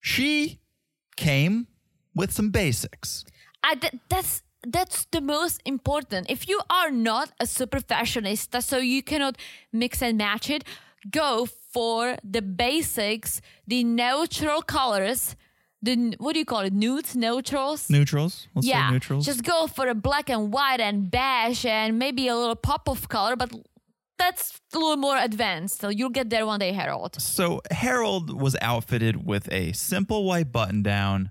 She 0.00 0.60
came 1.16 1.66
with 2.14 2.32
some 2.32 2.50
basics. 2.50 3.24
I, 3.62 3.74
th- 3.74 3.94
that's 4.08 4.42
that's 4.66 5.06
the 5.10 5.20
most 5.20 5.60
important. 5.64 6.30
If 6.30 6.48
you 6.48 6.60
are 6.70 6.90
not 6.90 7.32
a 7.40 7.46
super 7.46 7.80
fashionista, 7.80 8.62
so 8.62 8.78
you 8.78 9.02
cannot 9.02 9.36
mix 9.72 10.02
and 10.02 10.18
match 10.18 10.50
it, 10.50 10.64
go 11.10 11.46
for 11.46 12.16
the 12.22 12.42
basics, 12.42 13.40
the 13.66 13.84
neutral 13.84 14.62
colors, 14.62 15.36
the 15.82 16.14
what 16.18 16.32
do 16.32 16.38
you 16.38 16.44
call 16.44 16.60
it? 16.60 16.72
Nudes, 16.72 17.14
neutrals. 17.14 17.90
Neutrals. 17.90 18.48
Let's 18.54 18.66
yeah, 18.66 18.88
say 18.88 18.92
neutrals. 18.94 19.26
just 19.26 19.42
go 19.42 19.66
for 19.66 19.88
a 19.88 19.94
black 19.94 20.30
and 20.30 20.52
white 20.52 20.80
and 20.80 21.10
beige 21.10 21.66
and 21.66 21.98
maybe 21.98 22.28
a 22.28 22.36
little 22.36 22.56
pop 22.56 22.88
of 22.88 23.08
color, 23.08 23.36
but 23.36 23.52
that's 24.18 24.60
a 24.72 24.78
little 24.78 24.96
more 24.96 25.18
advanced. 25.18 25.80
So 25.80 25.88
you'll 25.88 26.10
get 26.10 26.30
there 26.30 26.46
one 26.46 26.60
day, 26.60 26.72
Harold. 26.72 27.20
So 27.20 27.60
Harold 27.70 28.40
was 28.40 28.56
outfitted 28.62 29.26
with 29.26 29.52
a 29.52 29.72
simple 29.72 30.24
white 30.24 30.52
button 30.52 30.82
down 30.82 31.30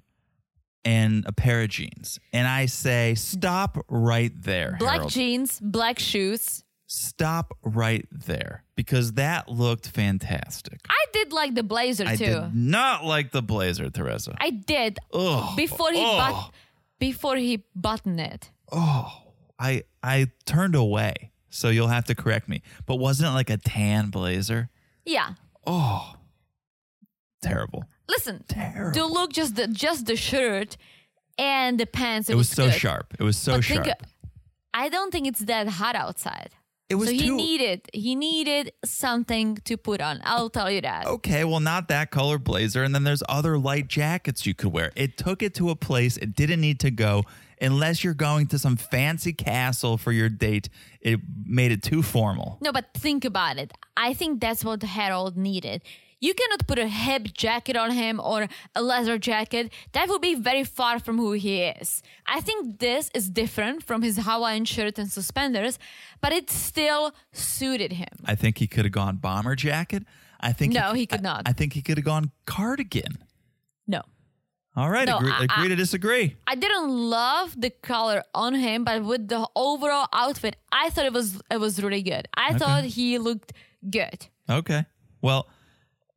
and 0.85 1.23
a 1.25 1.31
pair 1.31 1.61
of 1.61 1.69
jeans. 1.69 2.19
And 2.31 2.47
I 2.47 2.65
say, 2.67 3.15
stop 3.15 3.83
right 3.89 4.31
there. 4.41 4.75
Black 4.79 4.93
Harold. 4.95 5.11
jeans, 5.11 5.59
black 5.59 5.99
shoes. 5.99 6.63
Stop 6.87 7.57
right 7.63 8.07
there. 8.11 8.63
Because 8.75 9.13
that 9.13 9.49
looked 9.49 9.87
fantastic. 9.87 10.79
I 10.89 11.05
did 11.13 11.31
like 11.33 11.55
the 11.55 11.63
blazer 11.63 12.05
I 12.05 12.15
too. 12.15 12.25
did 12.25 12.55
not 12.55 13.03
like 13.05 13.31
the 13.31 13.41
blazer, 13.41 13.89
Teresa. 13.89 14.35
I 14.39 14.49
did 14.51 14.99
Ugh. 15.13 15.55
before 15.55 15.91
he 15.91 16.03
Ugh. 16.05 16.17
but 16.17 16.51
before 16.99 17.35
he 17.37 17.63
buttoned 17.75 18.19
it. 18.19 18.51
oh, 18.71 19.11
I 19.59 19.83
I 20.03 20.27
turned 20.45 20.75
away. 20.75 21.31
So 21.49 21.69
you'll 21.69 21.87
have 21.87 22.05
to 22.05 22.15
correct 22.15 22.49
me. 22.49 22.61
But 22.87 22.95
wasn't 22.95 23.29
it 23.29 23.33
like 23.33 23.49
a 23.51 23.57
tan 23.57 24.09
blazer? 24.09 24.69
Yeah. 25.05 25.33
Oh, 25.67 26.15
terrible. 27.41 27.85
Listen, 28.09 28.43
Terrible. 28.47 28.91
the 28.91 29.05
look, 29.05 29.31
just 29.33 29.55
the 29.55 29.67
just 29.67 30.05
the 30.05 30.15
shirt 30.15 30.77
and 31.37 31.79
the 31.79 31.85
pants. 31.85 32.29
It, 32.29 32.33
It 32.33 32.35
was 32.35 32.49
so 32.49 32.65
good. 32.65 32.73
sharp. 32.75 33.13
It 33.19 33.23
was 33.23 33.37
so 33.37 33.53
But 33.55 33.63
sharp. 33.63 33.85
think, 33.85 33.97
I 34.73 34.89
don't 34.89 35.11
think 35.11 35.27
it's 35.27 35.39
that 35.41 35.67
hot 35.67 35.95
outside. 35.95 36.49
It 36.89 36.95
was 36.95 37.07
so 37.09 37.13
he 37.15 37.27
too- 37.27 37.37
needed 37.37 37.81
he 37.93 38.13
needed 38.15 38.71
something 38.85 39.55
to 39.63 39.77
put 39.77 40.01
on. 40.01 40.21
I'll 40.25 40.49
tell 40.49 40.69
you 40.69 40.81
that. 40.81 41.05
okay, 41.07 41.43
well, 41.43 41.59
not 41.61 41.87
that 41.87 42.11
color 42.11 42.37
blazer. 42.37 42.83
And 42.83 42.93
then 42.93 43.03
there's 43.03 43.23
other 43.29 43.57
light 43.57 43.87
jackets 43.87 44.45
you 44.45 44.53
could 44.53 44.73
wear. 44.73 44.91
It 44.95 45.17
took 45.17 45.41
it 45.41 45.53
to 45.55 45.69
a 45.69 45.75
place 45.75 46.17
it 46.17 46.35
didn't 46.35 46.61
need 46.61 46.79
to 46.81 46.91
go. 46.91 47.23
Unless 47.61 48.03
you're 48.03 48.13
going 48.13 48.47
to 48.47 48.59
some 48.59 48.75
fancy 48.75 49.31
castle 49.31 49.97
for 49.97 50.11
your 50.11 50.27
date, 50.27 50.67
it 50.99 51.21
made 51.45 51.71
it 51.71 51.81
too 51.81 52.03
formal. 52.03 52.57
No, 52.61 52.73
but 52.73 52.93
think 52.93 53.23
about 53.23 53.57
it. 53.57 53.71
I 53.95 54.13
think 54.13 54.41
that's 54.41 54.65
what 54.65 54.83
Harold 54.83 55.37
needed. 55.37 55.81
You 56.25 56.33
cannot 56.39 56.61
put 56.67 56.79
a 56.79 56.87
hip 56.87 57.23
jacket 57.33 57.75
on 57.75 57.91
him 57.91 58.15
or 58.31 58.47
a 58.79 58.81
leather 58.81 59.17
jacket. 59.17 59.65
That 59.91 60.07
would 60.09 60.21
be 60.21 60.35
very 60.35 60.63
far 60.63 60.95
from 61.05 61.17
who 61.17 61.33
he 61.33 61.55
is. 61.63 62.01
I 62.25 62.39
think 62.47 62.79
this 62.79 63.09
is 63.13 63.29
different 63.29 63.83
from 63.83 63.99
his 64.03 64.15
Hawaiian 64.27 64.63
shirt 64.63 64.97
and 65.01 65.11
suspenders, 65.11 65.77
but 66.21 66.31
it 66.31 66.49
still 66.49 67.11
suited 67.33 67.91
him. 67.93 68.13
I 68.23 68.35
think 68.35 68.57
he 68.59 68.67
could 68.67 68.85
have 68.85 68.93
gone 68.93 69.17
bomber 69.17 69.55
jacket. 69.55 70.03
I 70.39 70.53
think 70.53 70.73
No, 70.73 70.93
he 70.93 71.05
could 71.05 71.19
I- 71.25 71.29
not. 71.31 71.41
I, 71.45 71.51
think 71.51 71.73
he 71.73 71.81
could 71.81 71.97
have 71.97 72.05
gone 72.05 72.31
cardigan. 72.45 73.13
No. 73.85 74.01
All 74.77 74.89
right, 74.89 75.07
No, 75.07 75.17
agree, 75.17 75.31
I- 75.31 75.43
agree 75.43 75.65
I- 75.65 75.73
to 75.75 75.75
disagree. 75.75 76.35
I 76.47 76.55
didn't 76.55 76.87
love 76.89 77.49
the 77.59 77.69
color 77.69 78.23
on 78.33 78.55
him, 78.55 78.85
but 78.85 79.03
with 79.03 79.27
the 79.27 79.45
overall 79.57 80.07
outfit, 80.13 80.55
I 80.71 80.89
thought 80.89 81.05
it 81.05 81.13
was 81.13 81.41
it 81.51 81.59
was 81.65 81.83
really 81.83 82.01
good. 82.01 82.27
I 82.47 82.53
thought 82.57 82.83
he 82.85 83.17
looked 83.17 83.51
good. 83.99 84.27
Okay. 84.49 84.85
Well, 85.21 85.47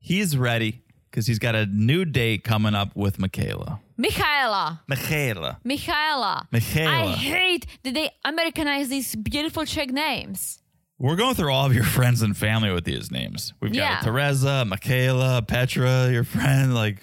he's 0.07 0.36
ready 0.36 0.82
because 1.11 1.26
he's 1.26 1.38
got 1.40 1.54
a 1.57 1.66
new 1.66 2.04
date 2.04 2.44
coming 2.44 2.74
up 2.74 2.94
with 2.94 3.18
Michaela. 3.18 3.80
Michaela. 3.96 4.82
Michaela. 4.86 5.59
Michaela. 5.64 6.46
Michaela. 6.52 6.90
I 6.90 7.07
hate 7.16 7.66
that 7.82 7.94
they 7.94 8.11
Americanize 8.24 8.88
these 8.88 9.14
beautiful 9.16 9.64
Czech 9.64 9.90
names. 9.90 10.61
We're 10.98 11.16
going 11.16 11.34
through 11.34 11.52
all 11.52 11.66
of 11.66 11.74
your 11.74 11.84
friends 11.84 12.22
and 12.22 12.36
family 12.36 12.70
with 12.72 12.84
these 12.84 13.11
names. 13.11 13.52
We've 13.61 13.72
got 13.72 13.78
Yeah. 13.78 14.00
Teresa, 14.00 14.64
Michaela, 14.64 15.42
Petra, 15.42 16.11
your 16.12 16.24
friend. 16.24 16.74
Like, 16.74 16.98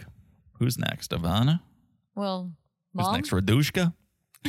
who's 0.60 0.78
next? 0.78 1.12
Ivana? 1.12 1.60
Well, 2.16 2.54
Who's 2.94 3.04
mom. 3.06 3.16
next? 3.16 3.30
Radushka? 3.32 3.94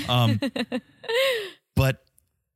Um, 0.09 0.40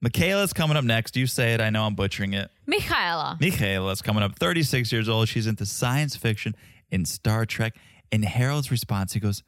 Michaela's 0.01 0.53
coming 0.53 0.77
up 0.77 0.85
next. 0.85 1.17
You 1.17 1.27
say 1.27 1.55
it. 1.55 1.61
I 1.61 1.71
know 1.71 1.85
I'm 1.85 1.95
butchering 1.95 2.33
it. 2.35 2.51
Michaela. 2.67 3.37
Michaela's 3.41 4.01
coming 4.03 4.23
up, 4.23 4.39
36 4.39 4.93
years 4.93 5.09
old. 5.09 5.29
She's 5.29 5.47
into 5.47 5.67
science 5.67 6.15
fiction 6.17 6.55
and 6.93 7.07
Star 7.07 7.45
Trek. 7.47 7.75
And 8.13 8.25
Harold's 8.25 8.71
response, 8.71 9.13
he 9.13 9.21
goes, 9.21 9.43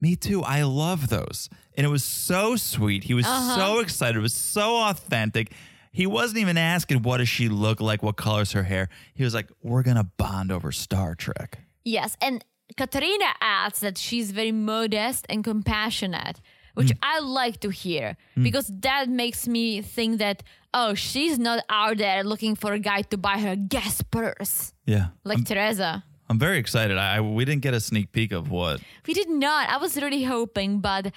Me 0.00 0.14
too. 0.14 0.42
I 0.42 0.62
love 0.62 1.08
those. 1.08 1.48
And 1.76 1.86
it 1.86 1.88
was 1.90 2.04
so 2.04 2.56
sweet. 2.56 3.04
He 3.04 3.14
was 3.14 3.26
Uh-huh. 3.26 3.56
so 3.56 3.78
excited. 3.80 4.18
It 4.18 4.20
was 4.22 4.34
so 4.34 4.76
authentic. 4.76 5.52
He 5.90 6.06
wasn't 6.06 6.38
even 6.40 6.58
asking, 6.58 7.02
What 7.02 7.18
does 7.18 7.28
she 7.28 7.48
look 7.48 7.80
like? 7.80 8.02
What 8.02 8.16
color's 8.16 8.52
her 8.52 8.62
hair? 8.64 8.88
He 9.14 9.24
was 9.24 9.34
like, 9.34 9.50
We're 9.62 9.82
going 9.82 9.96
to 9.96 10.04
bond 10.18 10.52
over 10.52 10.70
Star 10.70 11.14
Trek. 11.14 11.60
Yes, 11.84 12.16
and 12.20 12.44
Katarina 12.76 13.24
adds 13.40 13.80
that 13.80 13.98
she's 13.98 14.30
very 14.30 14.52
modest 14.52 15.26
and 15.28 15.42
compassionate, 15.42 16.40
which 16.74 16.88
mm. 16.88 16.98
I 17.02 17.20
like 17.20 17.60
to 17.60 17.70
hear 17.70 18.16
mm. 18.36 18.44
because 18.44 18.70
that 18.80 19.08
makes 19.08 19.46
me 19.46 19.82
think 19.82 20.18
that 20.18 20.42
oh, 20.74 20.94
she's 20.94 21.38
not 21.38 21.62
out 21.68 21.98
there 21.98 22.24
looking 22.24 22.54
for 22.54 22.72
a 22.72 22.78
guy 22.78 23.02
to 23.02 23.18
buy 23.18 23.38
her 23.38 23.56
gas 23.56 24.00
purse 24.02 24.72
Yeah. 24.86 25.08
like 25.24 25.38
I'm, 25.38 25.44
Teresa. 25.44 26.04
I'm 26.28 26.38
very 26.38 26.58
excited. 26.58 26.96
I, 26.96 27.16
I 27.16 27.20
we 27.20 27.44
didn't 27.44 27.62
get 27.62 27.74
a 27.74 27.80
sneak 27.80 28.12
peek 28.12 28.32
of 28.32 28.50
what. 28.50 28.80
We 29.06 29.12
did 29.14 29.28
not. 29.28 29.68
I 29.68 29.76
was 29.76 29.96
really 30.00 30.24
hoping, 30.24 30.80
but 30.80 31.12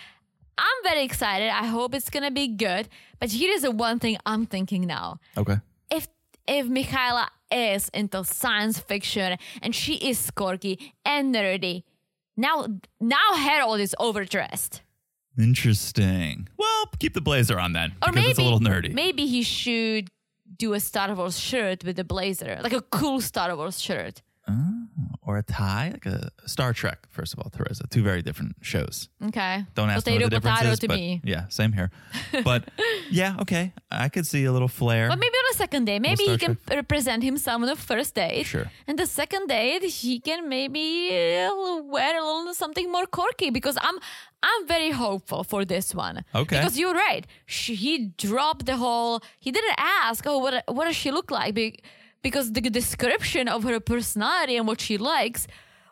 I'm 0.58 0.80
very 0.84 1.04
excited. 1.04 1.50
I 1.50 1.66
hope 1.68 1.94
it's 1.96 2.10
gonna 2.10 2.32
be 2.32 2.48
good. 2.48 2.90
But 3.20 3.30
here 3.32 3.54
is 3.54 3.62
the 3.62 3.72
one 3.72 4.00
thing 4.00 4.18
I'm 4.26 4.46
thinking 4.46 4.86
now. 4.88 5.20
Okay. 5.38 5.58
if 5.90 6.08
if 6.48 6.68
Michaela 6.68 7.30
is 7.52 7.90
into 7.94 8.24
science 8.24 8.80
fiction 8.80 9.38
and 9.62 9.74
she 9.74 9.96
is 9.96 10.30
quirky 10.32 10.94
and 11.06 11.34
nerdy, 11.34 11.84
now 12.36 12.68
now 13.00 13.34
Harold 13.36 13.80
is 13.80 13.96
overdressed. 14.00 14.82
Interesting. 15.38 16.48
Well, 16.58 16.86
keep 17.00 17.14
the 17.14 17.22
blazer 17.22 17.60
on 17.60 17.74
then. 17.74 17.92
Or 18.02 18.12
because 18.12 18.16
maybe 18.16 18.30
it's 18.30 18.40
a 18.40 18.44
little 18.44 18.60
nerdy. 18.60 18.94
Maybe 18.94 19.26
he 19.28 19.44
should 19.44 20.10
do 20.58 20.74
a 20.74 20.80
Star 20.80 21.14
Wars 21.14 21.40
shirt 21.40 21.84
with 21.84 22.00
a 22.00 22.04
blazer, 22.04 22.60
like 22.62 22.74
a 22.74 22.82
cool 22.82 23.20
Star 23.22 23.56
Wars 23.56 23.82
shirt. 23.82 24.22
Or 25.22 25.38
a 25.38 25.44
tie, 25.44 25.90
like 25.92 26.06
a 26.06 26.30
Star 26.46 26.72
Trek. 26.74 27.00
First 27.10 27.34
of 27.34 27.40
all, 27.40 27.50
Teresa, 27.50 27.86
two 27.90 28.04
very 28.04 28.22
different 28.22 28.56
shows. 28.62 29.10
Okay. 29.24 29.66
Don't 29.74 29.90
ask 29.90 30.06
me 30.06 30.14
what 30.14 30.24
the 30.24 30.30
difference 30.30 30.62
is, 30.62 30.80
to 30.80 30.88
but 30.88 30.98
me. 30.98 31.22
yeah, 31.24 31.48
same 31.50 31.74
here. 31.74 31.90
But 32.44 32.70
yeah, 33.10 33.38
okay, 33.42 33.74
I 33.90 34.10
could 34.10 34.28
see 34.28 34.46
a 34.46 34.52
little 34.52 34.68
flair. 34.68 35.10
But 35.10 35.20
maybe 35.20 35.36
on 35.36 35.46
the 35.52 35.58
second 35.58 35.86
day, 35.86 36.00
maybe 36.00 36.24
he 36.24 36.38
can 36.38 36.58
represent 36.70 37.24
himself 37.24 37.62
on 37.62 37.68
the 37.68 37.76
first 37.76 38.14
date. 38.16 38.46
Sure. 38.46 38.72
And 38.88 39.00
the 39.00 39.08
second 39.08 39.48
date, 39.48 39.84
he 39.84 40.20
can 40.20 40.48
maybe 40.48 41.10
uh, 41.10 41.82
wear 41.84 42.20
a 42.20 42.24
little 42.24 42.54
something 42.54 42.92
more 42.92 43.06
quirky 43.08 43.50
because 43.50 43.78
I'm 43.82 43.98
I'm 44.44 44.68
very 44.68 44.92
hopeful 44.92 45.44
for 45.44 45.66
this 45.66 45.96
one. 45.96 46.24
Okay. 46.36 46.58
Because 46.58 46.78
you're 46.78 46.94
right. 46.94 47.26
She, 47.48 47.74
he 47.74 48.10
dropped 48.18 48.68
the 48.68 48.78
whole. 48.78 49.22
He 49.40 49.52
didn't 49.52 49.76
ask, 49.80 50.24
oh, 50.28 50.38
what 50.38 50.64
what 50.68 50.86
does 50.86 50.96
she 50.96 51.10
look 51.12 51.32
like? 51.32 51.56
Be- 51.56 51.80
Because 52.26 52.52
the 52.54 52.62
description 52.62 53.48
of 53.48 53.62
her 53.66 53.80
personality 53.80 54.58
and 54.58 54.66
what 54.68 54.82
she 54.82 54.98
likes 54.98 55.46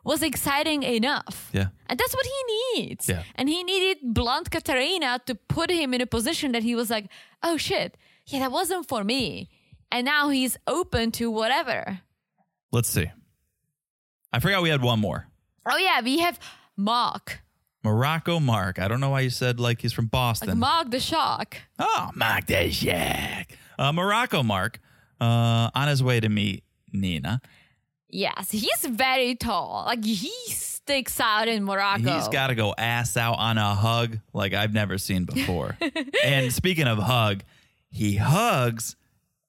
was 0.03 0.23
exciting 0.23 0.81
enough. 0.81 1.51
Yeah. 1.53 1.67
And 1.85 1.99
that's 1.99 2.15
what 2.15 2.25
he 2.25 2.81
needs. 2.81 3.07
Yeah. 3.07 3.21
And 3.35 3.47
he 3.47 3.63
needed 3.63 3.97
blunt 4.01 4.49
Katarina 4.49 5.21
to 5.27 5.35
put 5.35 5.69
him 5.69 5.93
in 5.93 6.01
a 6.01 6.07
position 6.07 6.51
that 6.53 6.63
he 6.63 6.73
was 6.73 6.89
like, 6.89 7.05
oh 7.43 7.57
shit, 7.57 7.97
yeah, 8.25 8.39
that 8.39 8.51
wasn't 8.51 8.87
for 8.87 9.03
me. 9.03 9.51
And 9.91 10.05
now 10.05 10.29
he's 10.29 10.57
open 10.65 11.11
to 11.11 11.29
whatever. 11.29 11.99
Let's 12.71 12.89
see. 12.89 13.11
I 14.31 14.39
forgot 14.39 14.63
we 14.63 14.69
had 14.69 14.81
one 14.81 14.99
more. 14.99 15.27
Oh 15.69 15.77
yeah, 15.77 16.01
we 16.01 16.17
have 16.17 16.39
Mark. 16.75 17.43
Morocco 17.83 18.39
Mark. 18.39 18.79
I 18.79 18.87
don't 18.87 18.99
know 18.99 19.11
why 19.11 19.19
you 19.19 19.29
said 19.29 19.59
like 19.59 19.81
he's 19.81 19.93
from 19.93 20.07
Boston. 20.07 20.49
Like 20.49 20.57
Mark 20.57 20.89
the 20.89 20.99
Shark. 20.99 21.61
oh, 21.77 22.09
Mark 22.15 22.47
the 22.47 22.71
Shack. 22.71 23.55
Uh, 23.77 23.91
Morocco 23.91 24.41
Mark 24.41 24.79
uh, 25.21 25.69
on 25.73 25.87
his 25.87 26.03
way 26.03 26.19
to 26.19 26.29
meet 26.29 26.63
Nina. 26.91 27.41
Yes, 28.09 28.51
he's 28.51 28.85
very 28.85 29.35
tall. 29.35 29.83
Like 29.87 30.03
he 30.05 30.31
sticks 30.49 31.19
out 31.19 31.47
in 31.47 31.63
Morocco. 31.63 32.13
He's 32.13 32.27
got 32.27 32.47
to 32.47 32.55
go 32.55 32.73
ass 32.77 33.17
out 33.17 33.39
on 33.39 33.57
a 33.57 33.73
hug 33.73 34.19
like 34.33 34.53
I've 34.53 34.73
never 34.73 34.97
seen 34.97 35.25
before. 35.25 35.77
and 36.23 36.53
speaking 36.53 36.87
of 36.87 36.99
hug, 36.99 37.43
he 37.89 38.15
hugs, 38.15 38.95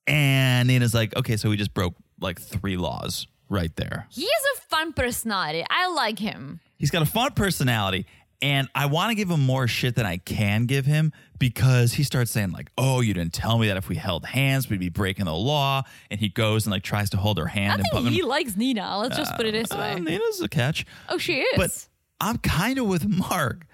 and 0.07 0.67
Nina's 0.67 0.93
like, 0.93 1.15
okay, 1.15 1.37
so 1.37 1.49
we 1.49 1.57
just 1.57 1.73
broke 1.73 1.95
like 2.19 2.39
three 2.41 2.77
laws 2.77 3.27
right 3.49 3.75
there. 3.75 4.07
he 4.09 4.23
has 4.23 4.57
a 4.57 4.61
fun 4.61 4.93
personality. 4.93 5.63
I 5.69 5.91
like 5.93 6.17
him. 6.17 6.59
He's 6.77 6.89
got 6.91 7.01
a 7.01 7.05
fun 7.05 7.33
personality, 7.33 8.05
and 8.41 8.67
I 8.75 8.85
want 8.87 9.09
to 9.11 9.15
give 9.15 9.29
him 9.29 9.39
more 9.41 9.67
shit 9.67 9.95
than 9.95 10.05
I 10.05 10.17
can 10.17 10.65
give 10.65 10.85
him 10.85 11.13
because 11.39 11.93
he 11.93 12.03
starts 12.03 12.31
saying 12.31 12.51
like, 12.51 12.69
"Oh, 12.77 13.01
you 13.01 13.13
didn't 13.13 13.33
tell 13.33 13.57
me 13.57 13.67
that 13.67 13.77
if 13.77 13.87
we 13.89 13.95
held 13.95 14.25
hands, 14.25 14.69
we'd 14.69 14.79
be 14.79 14.89
breaking 14.89 15.25
the 15.25 15.33
law." 15.33 15.83
And 16.11 16.19
he 16.19 16.29
goes 16.29 16.65
and 16.65 16.71
like 16.71 16.83
tries 16.83 17.09
to 17.11 17.17
hold 17.17 17.37
her 17.37 17.47
hand 17.47 17.71
I 17.71 17.75
and 17.75 17.85
think 18.05 18.09
he 18.15 18.21
likes 18.23 18.55
Nina. 18.57 18.97
Let's 18.99 19.17
just 19.17 19.35
put 19.35 19.45
it 19.45 19.53
this 19.53 19.71
Uh, 19.71 19.77
way. 19.77 19.99
Nina's 19.99 20.41
a 20.41 20.47
catch. 20.49 20.85
Oh, 21.09 21.17
she 21.17 21.39
is. 21.41 21.57
But 21.57 21.87
I'm 22.21 22.37
kind 22.39 22.77
of 22.79 22.85
with 22.87 23.07
Mark. 23.07 23.65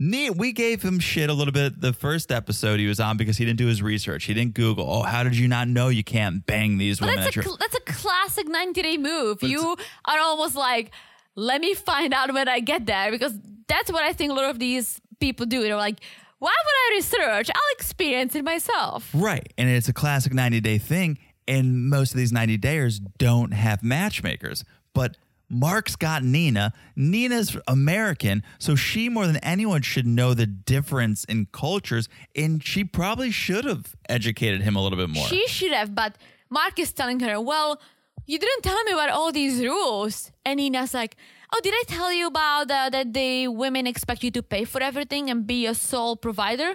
Ne- 0.00 0.30
We 0.30 0.52
gave 0.52 0.82
him 0.82 1.00
shit 1.00 1.28
a 1.28 1.32
little 1.32 1.52
bit 1.52 1.80
the 1.80 1.92
first 1.92 2.30
episode 2.30 2.78
he 2.78 2.86
was 2.86 3.00
on 3.00 3.16
because 3.16 3.36
he 3.36 3.44
didn't 3.44 3.58
do 3.58 3.66
his 3.66 3.82
research. 3.82 4.24
He 4.24 4.34
didn't 4.34 4.54
Google. 4.54 4.88
Oh, 4.88 5.02
how 5.02 5.24
did 5.24 5.36
you 5.36 5.48
not 5.48 5.66
know 5.66 5.88
you 5.88 6.04
can't 6.04 6.46
bang 6.46 6.78
these 6.78 7.00
But 7.00 7.06
women? 7.08 7.24
that's 7.24 7.36
at 7.36 7.44
a 7.44 7.48
your-" 7.48 7.56
that's 7.58 7.74
a 7.74 7.80
classic 7.80 8.46
90 8.46 8.80
day 8.82 8.96
move. 8.96 9.42
You 9.42 9.76
are 10.04 10.18
almost 10.20 10.54
like 10.54 10.92
let 11.34 11.60
me 11.60 11.74
find 11.74 12.14
out 12.14 12.32
when 12.32 12.48
I 12.48 12.60
get 12.60 12.86
there 12.86 13.10
because 13.10 13.32
that's 13.68 13.92
what 13.92 14.02
I 14.02 14.12
think 14.12 14.32
a 14.32 14.34
lot 14.34 14.50
of 14.50 14.58
these 14.58 15.00
people 15.20 15.46
do. 15.46 15.62
They're 15.62 15.76
like, 15.76 16.00
why 16.38 16.54
would 16.64 16.94
I 16.94 16.96
research? 16.96 17.50
I'll 17.54 17.74
experience 17.74 18.34
it 18.34 18.44
myself. 18.44 19.10
Right. 19.12 19.52
And 19.58 19.68
it's 19.68 19.88
a 19.88 19.92
classic 19.92 20.32
90 20.32 20.60
day 20.60 20.78
thing. 20.78 21.18
And 21.46 21.88
most 21.88 22.12
of 22.12 22.18
these 22.18 22.32
90 22.32 22.58
dayers 22.58 23.00
don't 23.18 23.52
have 23.52 23.82
matchmakers. 23.82 24.64
But 24.94 25.16
Mark's 25.48 25.96
got 25.96 26.22
Nina. 26.22 26.72
Nina's 26.94 27.56
American. 27.66 28.42
So 28.58 28.76
she, 28.76 29.08
more 29.08 29.26
than 29.26 29.38
anyone, 29.38 29.82
should 29.82 30.06
know 30.06 30.34
the 30.34 30.46
difference 30.46 31.24
in 31.24 31.46
cultures. 31.52 32.08
And 32.36 32.62
she 32.62 32.84
probably 32.84 33.30
should 33.30 33.64
have 33.64 33.96
educated 34.08 34.60
him 34.62 34.76
a 34.76 34.82
little 34.82 34.98
bit 34.98 35.08
more. 35.08 35.26
She 35.26 35.46
should 35.48 35.72
have, 35.72 35.94
but 35.94 36.16
Mark 36.50 36.78
is 36.78 36.92
telling 36.92 37.20
her, 37.20 37.40
well, 37.40 37.80
you 38.26 38.38
didn't 38.38 38.62
tell 38.62 38.82
me 38.84 38.92
about 38.92 39.08
all 39.08 39.32
these 39.32 39.60
rules. 39.60 40.30
And 40.44 40.58
Nina's 40.58 40.92
like, 40.92 41.16
oh, 41.52 41.60
did 41.62 41.74
I 41.74 41.82
tell 41.86 42.12
you 42.12 42.26
about 42.26 42.70
uh, 42.70 42.90
that 42.90 43.12
the 43.14 43.48
women 43.48 43.86
expect 43.86 44.22
you 44.22 44.30
to 44.32 44.42
pay 44.42 44.64
for 44.64 44.82
everything 44.82 45.30
and 45.30 45.46
be 45.46 45.66
a 45.66 45.74
sole 45.74 46.16
provider? 46.16 46.74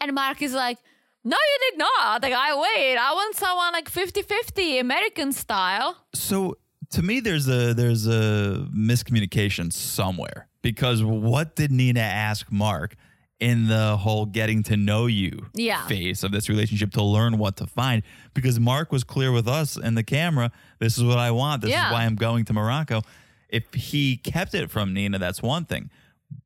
And 0.00 0.12
Mark 0.14 0.42
is 0.42 0.52
like, 0.54 0.78
no, 1.24 1.36
you 1.36 1.70
did 1.70 1.78
not. 1.78 2.22
Like, 2.22 2.32
I 2.34 2.54
wait. 2.54 2.96
I 2.96 3.12
want 3.12 3.34
someone 3.34 3.72
like 3.72 3.90
50-50 3.90 4.80
American 4.80 5.32
style. 5.32 5.96
so 6.14 6.56
to 6.90 7.02
me 7.02 7.18
there's 7.18 7.48
a 7.48 7.74
there's 7.74 8.06
a 8.06 8.68
miscommunication 8.72 9.72
somewhere 9.72 10.46
because 10.62 11.02
what 11.02 11.56
did 11.56 11.72
Nina 11.72 11.98
ask 12.00 12.50
Mark 12.52 12.94
in 13.40 13.66
the 13.66 13.96
whole 13.96 14.24
getting 14.24 14.62
to 14.62 14.76
know 14.76 15.06
you 15.06 15.46
Yeah. 15.54 15.84
phase 15.88 16.22
of 16.22 16.30
this 16.30 16.48
relationship 16.48 16.92
to 16.92 17.02
learn 17.02 17.38
what 17.38 17.56
to 17.56 17.66
find 17.66 18.02
because 18.34 18.60
Mark 18.60 18.92
was 18.92 19.02
clear 19.02 19.32
with 19.32 19.48
us 19.48 19.76
and 19.76 19.96
the 19.96 20.04
camera 20.04 20.52
this 20.78 20.96
is 20.96 21.02
what 21.02 21.18
I 21.18 21.32
want 21.32 21.62
this 21.62 21.70
Yeah. 21.72 21.88
is 21.88 21.92
why 21.92 22.04
I'm 22.04 22.14
going 22.14 22.44
to 22.46 22.52
Morocco 22.52 23.02
if 23.48 23.72
he 23.74 24.16
kept 24.16 24.54
it 24.54 24.70
from 24.70 24.92
Nina 24.92 25.18
that's 25.18 25.42
one 25.42 25.64
thing. 25.64 25.90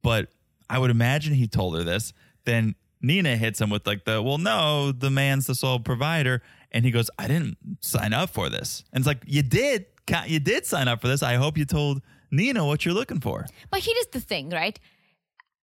But 0.03 0.29
I 0.69 0.79
would 0.79 0.91
imagine 0.91 1.35
he 1.35 1.49
told 1.49 1.77
her 1.77 1.83
this. 1.83 2.13
Then 2.45 2.75
Nina 3.01 3.37
hits 3.37 3.61
him 3.61 3.71
with 3.71 3.87
like 3.87 4.05
the 4.05 4.23
well 4.23 4.39
no 4.39 4.93
the 4.93 5.11
man's 5.11 5.47
the 5.47 5.55
sole 5.55 5.81
provider. 5.81 6.43
And 6.73 6.85
he 6.85 6.91
goes 6.91 7.11
I 7.19 7.27
didn't 7.27 7.57
sign 7.81 8.13
up 8.13 8.31
for 8.31 8.49
this. 8.49 8.85
And 8.93 9.01
it's 9.03 9.07
like 9.07 9.23
you 9.27 9.43
did 9.43 9.87
you 10.27 10.41
did 10.41 10.67
sign 10.67 10.89
up 10.89 11.01
for 11.01 11.09
this. 11.09 11.23
I 11.23 11.35
hope 11.35 11.57
you 11.57 11.65
told 11.65 12.03
Nina 12.31 12.65
what 12.65 12.85
you're 12.85 12.95
looking 12.95 13.21
for. 13.21 13.47
But 13.71 13.81
here's 13.81 14.07
the 14.07 14.21
thing, 14.21 14.51
right? 14.51 14.79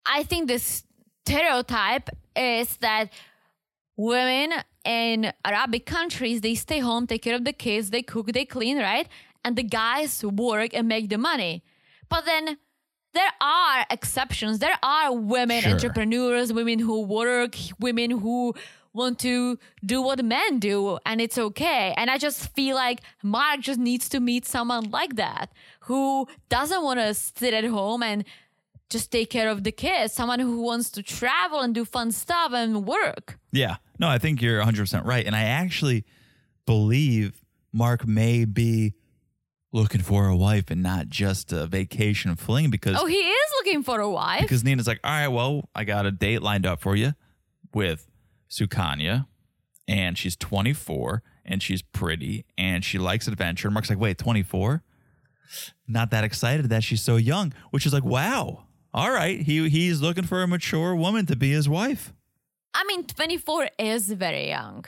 I 0.06 0.22
think 0.22 0.48
this 0.48 0.84
stereotype 1.24 2.10
is 2.34 2.76
that 2.78 3.12
women 3.96 4.52
in 4.84 5.32
Arabic 5.44 5.86
countries 5.86 6.40
they 6.40 6.54
stay 6.54 6.78
home, 6.78 7.06
take 7.06 7.22
care 7.22 7.34
of 7.34 7.44
the 7.44 7.52
kids, 7.52 7.90
they 7.90 8.02
cook, 8.02 8.32
they 8.32 8.44
clean, 8.44 8.78
right? 8.78 9.08
And 9.46 9.54
the 9.56 9.62
guys 9.62 10.12
work 10.24 10.70
and 10.74 10.88
make 10.88 11.08
the 11.08 11.18
money. 11.18 11.62
But 12.08 12.22
then 12.24 12.44
there 13.14 13.32
are 13.40 13.86
exceptions. 13.96 14.58
There 14.58 14.78
are 14.82 15.08
women 15.14 15.60
Sure. 15.62 15.72
entrepreneurs, 15.72 16.52
women 16.52 16.78
who 16.80 16.96
work, 17.20 17.54
women 17.78 18.10
who 18.10 18.54
want 18.92 19.18
to 19.20 19.58
do 19.84 19.98
what 20.02 20.18
men 20.24 20.58
do, 20.58 20.98
and 21.06 21.20
it's 21.20 21.38
okay. 21.38 21.94
And 21.98 22.10
I 22.10 22.16
just 22.18 22.40
feel 22.56 22.74
like 22.76 23.00
Mark 23.22 23.60
just 23.60 23.78
needs 23.78 24.08
to 24.08 24.18
meet 24.20 24.44
someone 24.46 24.90
like 24.90 25.16
that 25.16 25.52
who 25.88 26.26
doesn't 26.48 26.82
want 26.82 26.98
to 27.00 27.14
sit 27.14 27.52
at 27.54 27.64
home 27.64 28.02
and 28.02 28.24
just 28.88 29.10
take 29.10 29.28
care 29.36 29.48
of 29.50 29.64
the 29.64 29.72
kids, 29.72 30.12
someone 30.12 30.40
who 30.40 30.60
wants 30.62 30.90
to 30.96 31.02
travel 31.02 31.60
and 31.60 31.74
do 31.74 31.84
fun 31.84 32.10
stuff 32.12 32.52
and 32.52 32.86
work. 32.86 33.38
Yeah. 33.52 33.76
No, 33.98 34.08
I 34.08 34.18
think 34.18 34.40
you're 34.42 34.60
100% 34.62 35.04
right. 35.04 35.26
And 35.26 35.34
I 35.36 35.42
actually 35.42 36.04
believe 36.66 37.44
Mark 37.72 38.06
may 38.06 38.44
be 38.44 38.94
looking 39.72 40.00
for 40.00 40.26
a 40.26 40.36
wife 40.36 40.70
and 40.70 40.82
not 40.82 41.08
just 41.08 41.52
a 41.52 41.66
vacation 41.66 42.34
fling 42.36 42.70
because 42.70 42.96
Oh, 42.98 43.06
he 43.06 43.16
is 43.16 43.50
looking 43.58 43.82
for 43.82 44.00
a 44.00 44.10
wife. 44.10 44.42
because 44.42 44.64
Nina's 44.64 44.86
like, 44.86 45.00
"All 45.04 45.10
right, 45.10 45.28
well, 45.28 45.68
I 45.74 45.84
got 45.84 46.06
a 46.06 46.10
date 46.12 46.40
lined 46.42 46.64
up 46.66 46.80
for 46.80 46.96
you 46.96 47.14
with 47.74 48.08
Sukanya 48.50 49.26
and 49.88 50.16
she's 50.16 50.36
24 50.36 51.22
and 51.44 51.62
she's 51.62 51.82
pretty 51.82 52.44
and 52.56 52.84
she 52.84 52.98
likes 52.98 53.26
adventure." 53.28 53.68
And 53.68 53.74
Mark's 53.74 53.90
like, 53.90 53.98
"Wait, 53.98 54.18
24? 54.18 54.82
Not 55.86 56.10
that 56.10 56.24
excited 56.24 56.68
that 56.70 56.82
she's 56.84 57.02
so 57.02 57.16
young." 57.16 57.52
Which 57.70 57.86
is 57.86 57.92
like, 57.92 58.04
"Wow. 58.04 58.64
All 58.94 59.10
right. 59.10 59.40
He 59.40 59.68
he's 59.68 60.00
looking 60.00 60.24
for 60.24 60.42
a 60.42 60.48
mature 60.48 60.94
woman 60.94 61.26
to 61.26 61.36
be 61.36 61.50
his 61.50 61.68
wife." 61.68 62.12
I 62.74 62.84
mean, 62.84 63.04
24 63.04 63.68
is 63.78 64.08
very 64.12 64.48
young. 64.48 64.84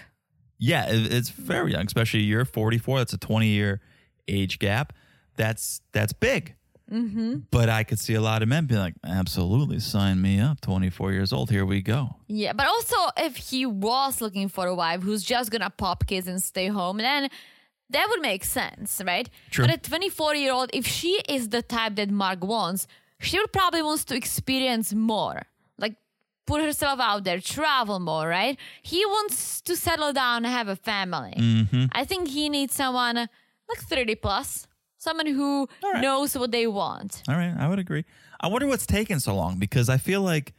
Yeah, 0.59 0.87
it- 0.91 1.13
it's 1.13 1.31
very 1.31 1.73
young, 1.73 1.87
especially 1.87 2.21
you're 2.23 2.45
44. 2.45 2.99
That's 2.99 3.13
a 3.13 3.19
20 3.19 3.49
year 3.49 3.81
age 4.29 4.59
gap. 4.59 4.93
That's 5.37 5.81
that's 5.93 6.13
big. 6.13 6.55
Mm-hmm. 6.91 7.41
But 7.51 7.69
I 7.69 7.85
could 7.85 7.99
see 7.99 8.15
a 8.15 8.21
lot 8.21 8.43
of 8.43 8.49
men 8.49 8.65
being 8.67 8.81
like, 8.81 8.95
absolutely, 9.05 9.79
sign 9.79 10.23
me 10.23 10.41
up. 10.41 10.61
24 10.63 11.13
years 11.13 11.33
old. 11.33 11.51
Here 11.51 11.67
we 11.67 11.83
go. 11.83 12.17
Yeah, 12.29 12.55
but 12.55 12.67
also 12.67 12.97
if 13.19 13.37
he 13.37 13.67
was 13.67 14.21
looking 14.21 14.49
for 14.49 14.67
a 14.67 14.75
wife 14.75 15.03
who's 15.03 15.23
just 15.23 15.51
gonna 15.51 15.71
pop 15.71 16.07
kids 16.07 16.27
and 16.27 16.43
stay 16.43 16.69
home, 16.69 16.99
then 16.99 17.29
that 17.91 18.07
would 18.09 18.21
make 18.21 18.45
sense, 18.45 19.01
right? 19.05 19.29
True. 19.51 19.67
But 19.67 19.75
a 19.75 19.79
24 19.79 20.35
year 20.35 20.53
old, 20.53 20.71
if 20.73 20.87
she 20.87 21.21
is 21.29 21.51
the 21.51 21.63
type 21.63 21.97
that 21.97 22.11
Mark 22.11 22.43
wants, 22.43 22.87
she 23.21 23.39
would 23.39 23.53
probably 23.53 23.83
wants 23.83 24.05
to 24.07 24.17
experience 24.17 24.95
more, 24.95 25.43
like 25.79 25.97
put 26.47 26.63
herself 26.63 27.01
out 27.01 27.25
there, 27.25 27.41
travel 27.41 27.99
more, 27.99 28.29
right? 28.29 28.59
He 28.83 29.05
wants 29.05 29.61
to 29.63 29.77
settle 29.77 30.13
down 30.13 30.45
and 30.45 30.47
have 30.47 30.69
a 30.69 30.77
family. 30.77 31.35
Mm-hmm. 31.37 31.87
I 31.93 32.05
think 32.05 32.29
he 32.29 32.49
needs 32.49 32.75
someone 32.75 33.29
like 33.69 33.79
30 33.81 34.15
plus, 34.17 34.67
someone 34.97 35.27
who 35.27 35.69
right. 35.83 36.01
knows 36.01 36.37
what 36.37 36.51
they 36.53 36.67
want. 36.67 37.23
All 37.29 37.35
right, 37.37 37.55
I 37.59 37.69
would 37.69 37.79
agree. 37.79 38.05
I 38.41 38.49
wonder 38.49 38.67
what's 38.67 38.87
taking 38.87 39.19
so 39.19 39.35
long 39.35 39.59
because 39.59 39.89
I 39.89 39.97
feel 39.99 40.21
like 40.23 40.53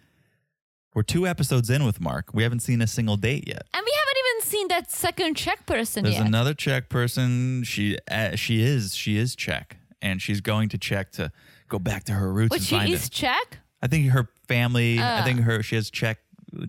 we're 0.93 1.03
two 1.03 1.25
episodes 1.27 1.69
in 1.69 1.85
with 1.85 2.01
Mark. 2.01 2.33
We 2.33 2.43
haven't 2.43 2.59
seen 2.61 2.81
a 2.81 2.87
single 2.87 3.15
date 3.17 3.47
yet. 3.47 3.63
And 3.73 3.83
we 3.85 3.93
haven't 3.99 4.17
even 4.17 4.49
seen 4.49 4.67
that 4.69 4.91
second 4.91 5.35
Czech 5.35 5.65
person 5.65 6.03
There's 6.03 6.17
yet. 6.17 6.25
another 6.27 6.53
Czech 6.53 6.89
person. 6.89 7.63
She 7.63 7.97
uh, 8.11 8.35
she 8.35 8.61
is 8.61 8.95
she 8.95 9.17
is 9.17 9.35
Czech, 9.35 9.77
and 10.01 10.21
she's 10.21 10.41
going 10.41 10.69
to 10.69 10.77
Czech 10.77 11.11
to 11.13 11.31
go 11.69 11.79
back 11.79 12.03
to 12.05 12.13
her 12.13 12.33
roots 12.33 12.49
but 12.49 12.61
she 12.63 12.75
find 12.75 12.89
is 12.91 13.05
it. 13.05 13.11
Czech? 13.11 13.59
I 13.81 13.87
think 13.87 14.09
her 14.09 14.27
family. 14.47 14.99
I 14.99 15.21
Ah. 15.21 15.23
think 15.23 15.41
her 15.41 15.61
she 15.63 15.75
has 15.75 15.89
Czech 15.89 16.17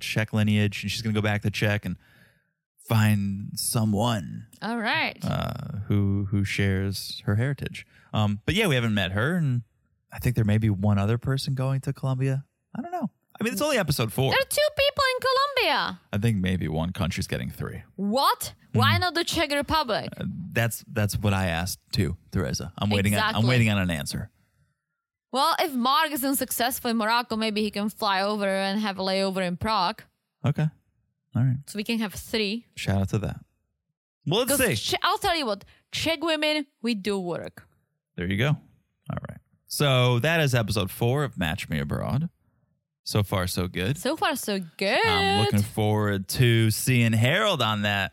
Czech 0.01 0.32
lineage, 0.32 0.82
and 0.84 0.91
she's 0.93 1.03
gonna 1.03 1.14
go 1.14 1.22
back 1.22 1.43
to 1.43 1.51
Czech 1.51 1.84
and 1.86 1.97
find 2.95 3.51
someone 3.55 4.47
All 4.61 4.78
right. 4.78 5.16
uh, 5.24 5.78
who 5.88 6.26
who 6.30 6.45
shares 6.45 7.22
her 7.26 7.36
heritage. 7.36 7.86
Um, 8.12 8.41
but 8.47 8.55
yeah, 8.55 8.66
we 8.66 8.74
haven't 8.74 8.95
met 8.95 9.12
her, 9.12 9.36
and 9.36 9.62
I 10.12 10.18
think 10.18 10.34
there 10.34 10.45
may 10.45 10.59
be 10.59 10.70
one 10.70 10.99
other 10.99 11.18
person 11.18 11.55
going 11.55 11.80
to 11.82 11.93
Colombia. 11.93 12.45
I 12.76 12.82
don't 12.82 12.93
know. 12.93 13.09
I 13.41 13.45
mean, 13.45 13.53
it's 13.53 13.62
only 13.62 13.78
episode 13.78 14.12
four. 14.12 14.30
There 14.32 14.38
are 14.41 14.55
two 14.61 14.70
people 14.82 15.05
in 15.12 15.18
Colombia. 15.28 16.01
I 16.12 16.18
think 16.18 16.36
maybe 16.49 16.66
one 16.68 16.91
country's 16.93 17.26
getting 17.26 17.51
three. 17.51 17.82
What? 17.97 18.53
Why 18.72 18.95
Hmm. 18.95 19.01
not 19.01 19.14
the 19.14 19.24
Czech 19.24 19.51
Republic? 19.53 20.09
That's 20.53 20.84
that's 20.93 21.14
what 21.16 21.32
I 21.32 21.47
asked 21.47 21.78
too, 21.93 22.16
Teresa. 22.32 22.72
I'm 22.76 22.91
waiting. 22.91 23.14
On, 23.16 23.34
I'm 23.36 23.47
waiting 23.47 23.70
on 23.70 23.78
an 23.78 23.91
answer. 23.91 24.30
Well, 25.32 25.55
if 25.61 25.72
Mark 25.74 26.11
isn't 26.11 26.36
successful 26.36 26.91
in 26.91 26.97
Morocco, 26.97 27.36
maybe 27.36 27.62
he 27.62 27.70
can 27.70 27.88
fly 27.88 28.20
over 28.22 28.49
and 28.49 28.80
have 28.80 28.99
a 28.99 29.03
layover 29.03 29.47
in 29.47 29.57
Prague. 29.57 30.03
Okay. 30.45 30.68
All 31.37 31.43
right. 31.43 31.57
So 31.66 31.76
we 31.76 31.85
can 31.85 31.99
have 32.01 32.14
three. 32.14 32.66
Shout 32.76 33.01
out 33.01 33.09
to 33.11 33.18
that. 33.18 33.41
Well, 34.26 34.45
let's 34.47 34.57
see. 34.64 34.74
Che- 34.76 34.99
I'll 35.03 35.18
tell 35.18 35.37
you 35.37 35.47
what, 35.47 35.64
Czech 35.93 36.22
women, 36.22 36.66
we 36.83 36.95
do 36.95 37.18
work. 37.18 37.66
There 38.16 38.26
you 38.26 38.37
go. 38.37 38.49
All 38.49 39.18
right. 39.28 39.39
So 39.66 40.18
that 40.20 40.41
is 40.41 40.55
episode 40.55 40.91
four 40.91 41.24
of 41.24 41.39
Match 41.39 41.68
Me 41.68 41.78
Abroad. 41.78 42.28
So 43.05 43.22
far, 43.22 43.47
so 43.47 43.66
good. 43.66 43.97
So 43.99 44.16
far, 44.16 44.37
so 44.37 44.61
good. 44.76 45.07
I'm 45.07 45.45
looking 45.45 45.62
forward 45.62 46.28
to 46.28 46.70
seeing 46.70 47.12
Harold 47.12 47.62
on 47.62 47.83
that 47.83 48.12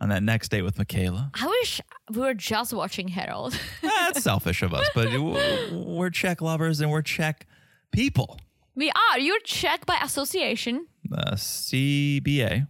on 0.00 0.10
that 0.10 0.22
next 0.22 0.50
date 0.50 0.62
with 0.62 0.78
Michaela. 0.78 1.30
I 1.34 1.46
wish 1.48 1.80
we 2.12 2.20
were 2.20 2.34
just 2.34 2.72
watching 2.72 3.08
Harold. 3.08 3.58
Eh, 3.82 3.88
That's 4.12 4.22
selfish 4.22 4.62
of 4.62 4.72
us, 4.72 4.88
but 4.94 5.08
we're 5.72 6.10
Czech 6.10 6.40
lovers 6.40 6.80
and 6.80 6.90
we're 6.90 7.02
Czech 7.02 7.46
people. 7.90 8.38
we 8.76 8.90
are. 8.90 9.18
You're 9.18 9.40
Czech 9.40 9.84
by 9.86 9.96
association. 10.02 10.86
Uh, 11.12 11.32
CBA, 11.34 12.66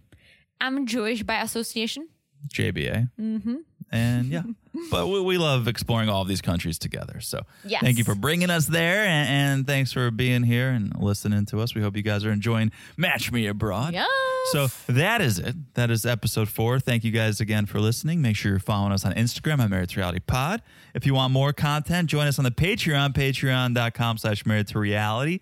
I'm 0.61 0.85
Jewish 0.85 1.23
by 1.23 1.41
association. 1.41 2.07
JBA, 2.53 3.09
mm-hmm. 3.19 3.55
and 3.91 4.27
yeah. 4.27 4.43
but 4.91 5.07
we, 5.07 5.19
we 5.19 5.37
love 5.37 5.67
exploring 5.67 6.07
all 6.07 6.21
of 6.21 6.27
these 6.29 6.41
countries 6.41 6.79
together. 6.79 7.19
So 7.19 7.41
Yes. 7.65 7.81
thank 7.81 7.97
you 7.97 8.05
for 8.05 8.15
bringing 8.15 8.49
us 8.49 8.65
there, 8.65 9.03
and, 9.03 9.29
and 9.29 9.67
thanks 9.67 9.91
for 9.91 10.09
being 10.09 10.43
here 10.43 10.69
and 10.69 10.93
listening 11.01 11.45
to 11.47 11.59
us. 11.59 11.75
We 11.75 11.81
hope 11.81 11.97
you 11.97 12.01
guys 12.01 12.23
are 12.23 12.31
enjoying 12.31 12.71
Match 12.95 13.31
Me 13.31 13.45
Abroad. 13.47 13.93
Yes. 13.93 14.07
So 14.53 14.67
that 14.87 15.19
is 15.19 15.37
it. 15.37 15.55
That 15.73 15.91
is 15.91 16.05
episode 16.05 16.47
four. 16.47 16.79
Thank 16.79 17.03
you 17.03 17.11
guys 17.11 17.41
again 17.41 17.65
for 17.65 17.81
listening. 17.81 18.21
Make 18.21 18.37
sure 18.37 18.51
you're 18.51 18.59
following 18.59 18.93
us 18.93 19.03
on 19.03 19.13
Instagram 19.15 19.59
at 19.59 19.69
Married 19.69 19.89
to 19.89 19.99
Reality 19.99 20.19
Pod. 20.19 20.61
If 20.95 21.05
you 21.05 21.13
want 21.13 21.33
more 21.33 21.51
content, 21.51 22.07
join 22.09 22.25
us 22.25 22.39
on 22.39 22.45
the 22.45 22.51
Patreon, 22.51 23.13
patreon.com 23.13 24.17
slash 24.17 24.45
married 24.45 24.67
to 24.67 24.79
reality. 24.79 25.41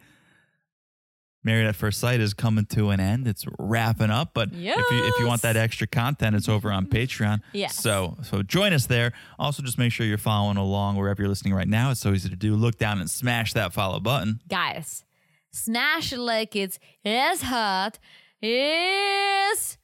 Married 1.48 1.66
at 1.66 1.78
First 1.78 2.02
Sight 2.02 2.20
is 2.20 2.34
coming 2.34 2.66
to 2.66 2.90
an 2.90 3.00
end. 3.00 3.26
It's 3.26 3.46
wrapping 3.58 4.10
up, 4.10 4.32
but 4.34 4.50
if 4.52 4.92
you 4.92 5.06
if 5.08 5.18
you 5.18 5.26
want 5.28 5.44
that 5.44 5.56
extra 5.56 5.88
content, 5.88 6.36
it's 6.36 6.50
over 6.50 6.70
on 6.70 6.88
Patreon. 6.88 7.40
Yes. 7.54 7.76
So 7.76 8.18
so 8.22 8.44
join 8.44 8.74
us 8.74 8.86
there. 8.88 9.14
Also, 9.40 9.64
just 9.64 9.78
make 9.78 9.94
sure 9.94 10.06
you're 10.06 10.18
following 10.18 10.58
along 10.58 10.98
wherever 10.98 11.22
you're 11.22 11.30
listening 11.30 11.54
right 11.54 11.68
now. 11.70 11.90
It's 11.92 12.02
so 12.02 12.12
easy 12.12 12.28
to 12.28 12.36
do. 12.36 12.54
Look 12.54 12.78
down 12.78 13.00
and 13.00 13.10
smash 13.10 13.54
that 13.54 13.72
follow 13.72 14.02
button. 14.02 14.42
Guys, 14.50 15.06
smash 15.52 16.12
it 16.12 16.20
like 16.20 16.54
it's 16.54 16.80
as 17.06 17.44
hot 17.44 17.98
is 18.42 19.78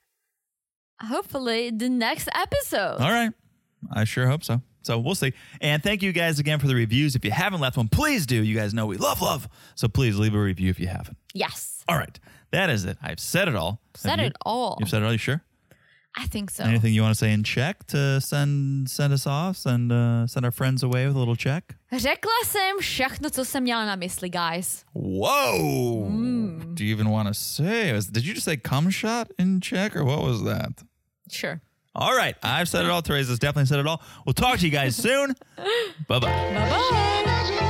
hopefully 1.02 1.70
the 1.72 1.88
next 1.88 2.28
episode. 2.36 2.98
All 3.00 3.10
right. 3.10 3.32
I 3.94 4.04
sure 4.04 4.28
hope 4.28 4.44
so. 4.44 4.62
So 4.82 5.00
we'll 5.00 5.16
see. 5.16 5.32
And 5.62 5.82
thank 5.82 6.04
you 6.04 6.12
guys 6.12 6.40
again 6.40 6.60
for 6.60 6.68
the 6.68 6.76
reviews. 6.76 7.16
If 7.16 7.24
you 7.24 7.32
haven't 7.32 7.62
left 7.62 7.78
one, 7.78 7.88
please 7.88 8.26
do. 8.26 8.44
You 8.44 8.54
guys 8.56 8.74
know 8.74 8.86
we 8.86 8.98
love 8.98 9.22
love. 9.22 9.48
So 9.76 9.88
please 9.88 10.18
leave 10.18 10.36
a 10.36 10.40
review 10.42 10.70
if 10.70 10.78
you 10.80 10.88
haven't. 10.88 11.18
Yes. 11.34 11.84
All 11.88 11.98
right. 11.98 12.20
That 12.52 12.70
is 12.70 12.86
it. 12.86 12.98
I've 13.02 13.20
said 13.20 13.48
it 13.48 13.56
all. 13.56 13.80
Have 13.96 14.02
Said 14.02 14.20
you? 14.20 14.26
it 14.28 14.36
all. 14.46 14.78
You've 14.80 14.90
said 14.90 15.02
it 15.02 15.06
all. 15.06 15.12
You 15.12 15.18
sure? 15.18 15.42
I 16.16 16.28
think 16.28 16.52
so. 16.52 16.64
Anything 16.64 16.94
you 16.94 17.02
want 17.02 17.16
to 17.16 17.18
say 17.18 17.34
in 17.34 17.44
Czech 17.44 17.88
to 17.88 18.22
send 18.22 18.88
send 18.88 19.14
us 19.14 19.26
off? 19.26 19.58
Send 19.58 19.92
uh, 19.92 20.28
send 20.28 20.46
our 20.46 20.52
friends 20.52 20.84
away 20.84 21.08
with 21.08 21.16
a 21.16 21.20
little 21.20 21.36
Czech? 21.36 21.64
Řekla 21.92 22.32
jsem 22.46 22.78
všechno, 22.80 23.30
co 23.30 23.46
jsem 23.46 23.64
měla 23.64 23.86
na 23.86 23.96
mysli, 23.96 24.30
guys. 24.30 24.86
Whoa! 24.94 26.08
Do 26.76 26.84
you 26.84 26.92
even 26.96 27.10
want 27.10 27.28
to 27.28 27.34
say? 27.34 27.92
Was, 27.94 28.06
did 28.06 28.26
you 28.26 28.34
just 28.34 28.46
say 28.46 28.58
cum 28.58 28.92
shot 28.92 29.28
in 29.40 29.60
Czech 29.60 29.96
or 29.96 30.04
what 30.04 30.22
was 30.22 30.44
that? 30.44 30.84
Sure. 31.32 31.62
All 31.96 32.16
right, 32.16 32.36
I've 32.44 32.68
said 32.70 32.86
it 32.86 32.92
all. 32.92 33.02
Teresa's 33.02 33.40
definitely 33.40 33.66
said 33.68 33.80
it 33.80 33.88
all. 33.88 34.02
We'll 34.26 34.34
talk 34.34 34.60
to 34.60 34.66
you 34.66 34.72
guys 34.72 34.96
soon. 35.04 35.34
bye 36.08 36.20
bye. 36.20 36.28
Bye-bye. 36.30 37.70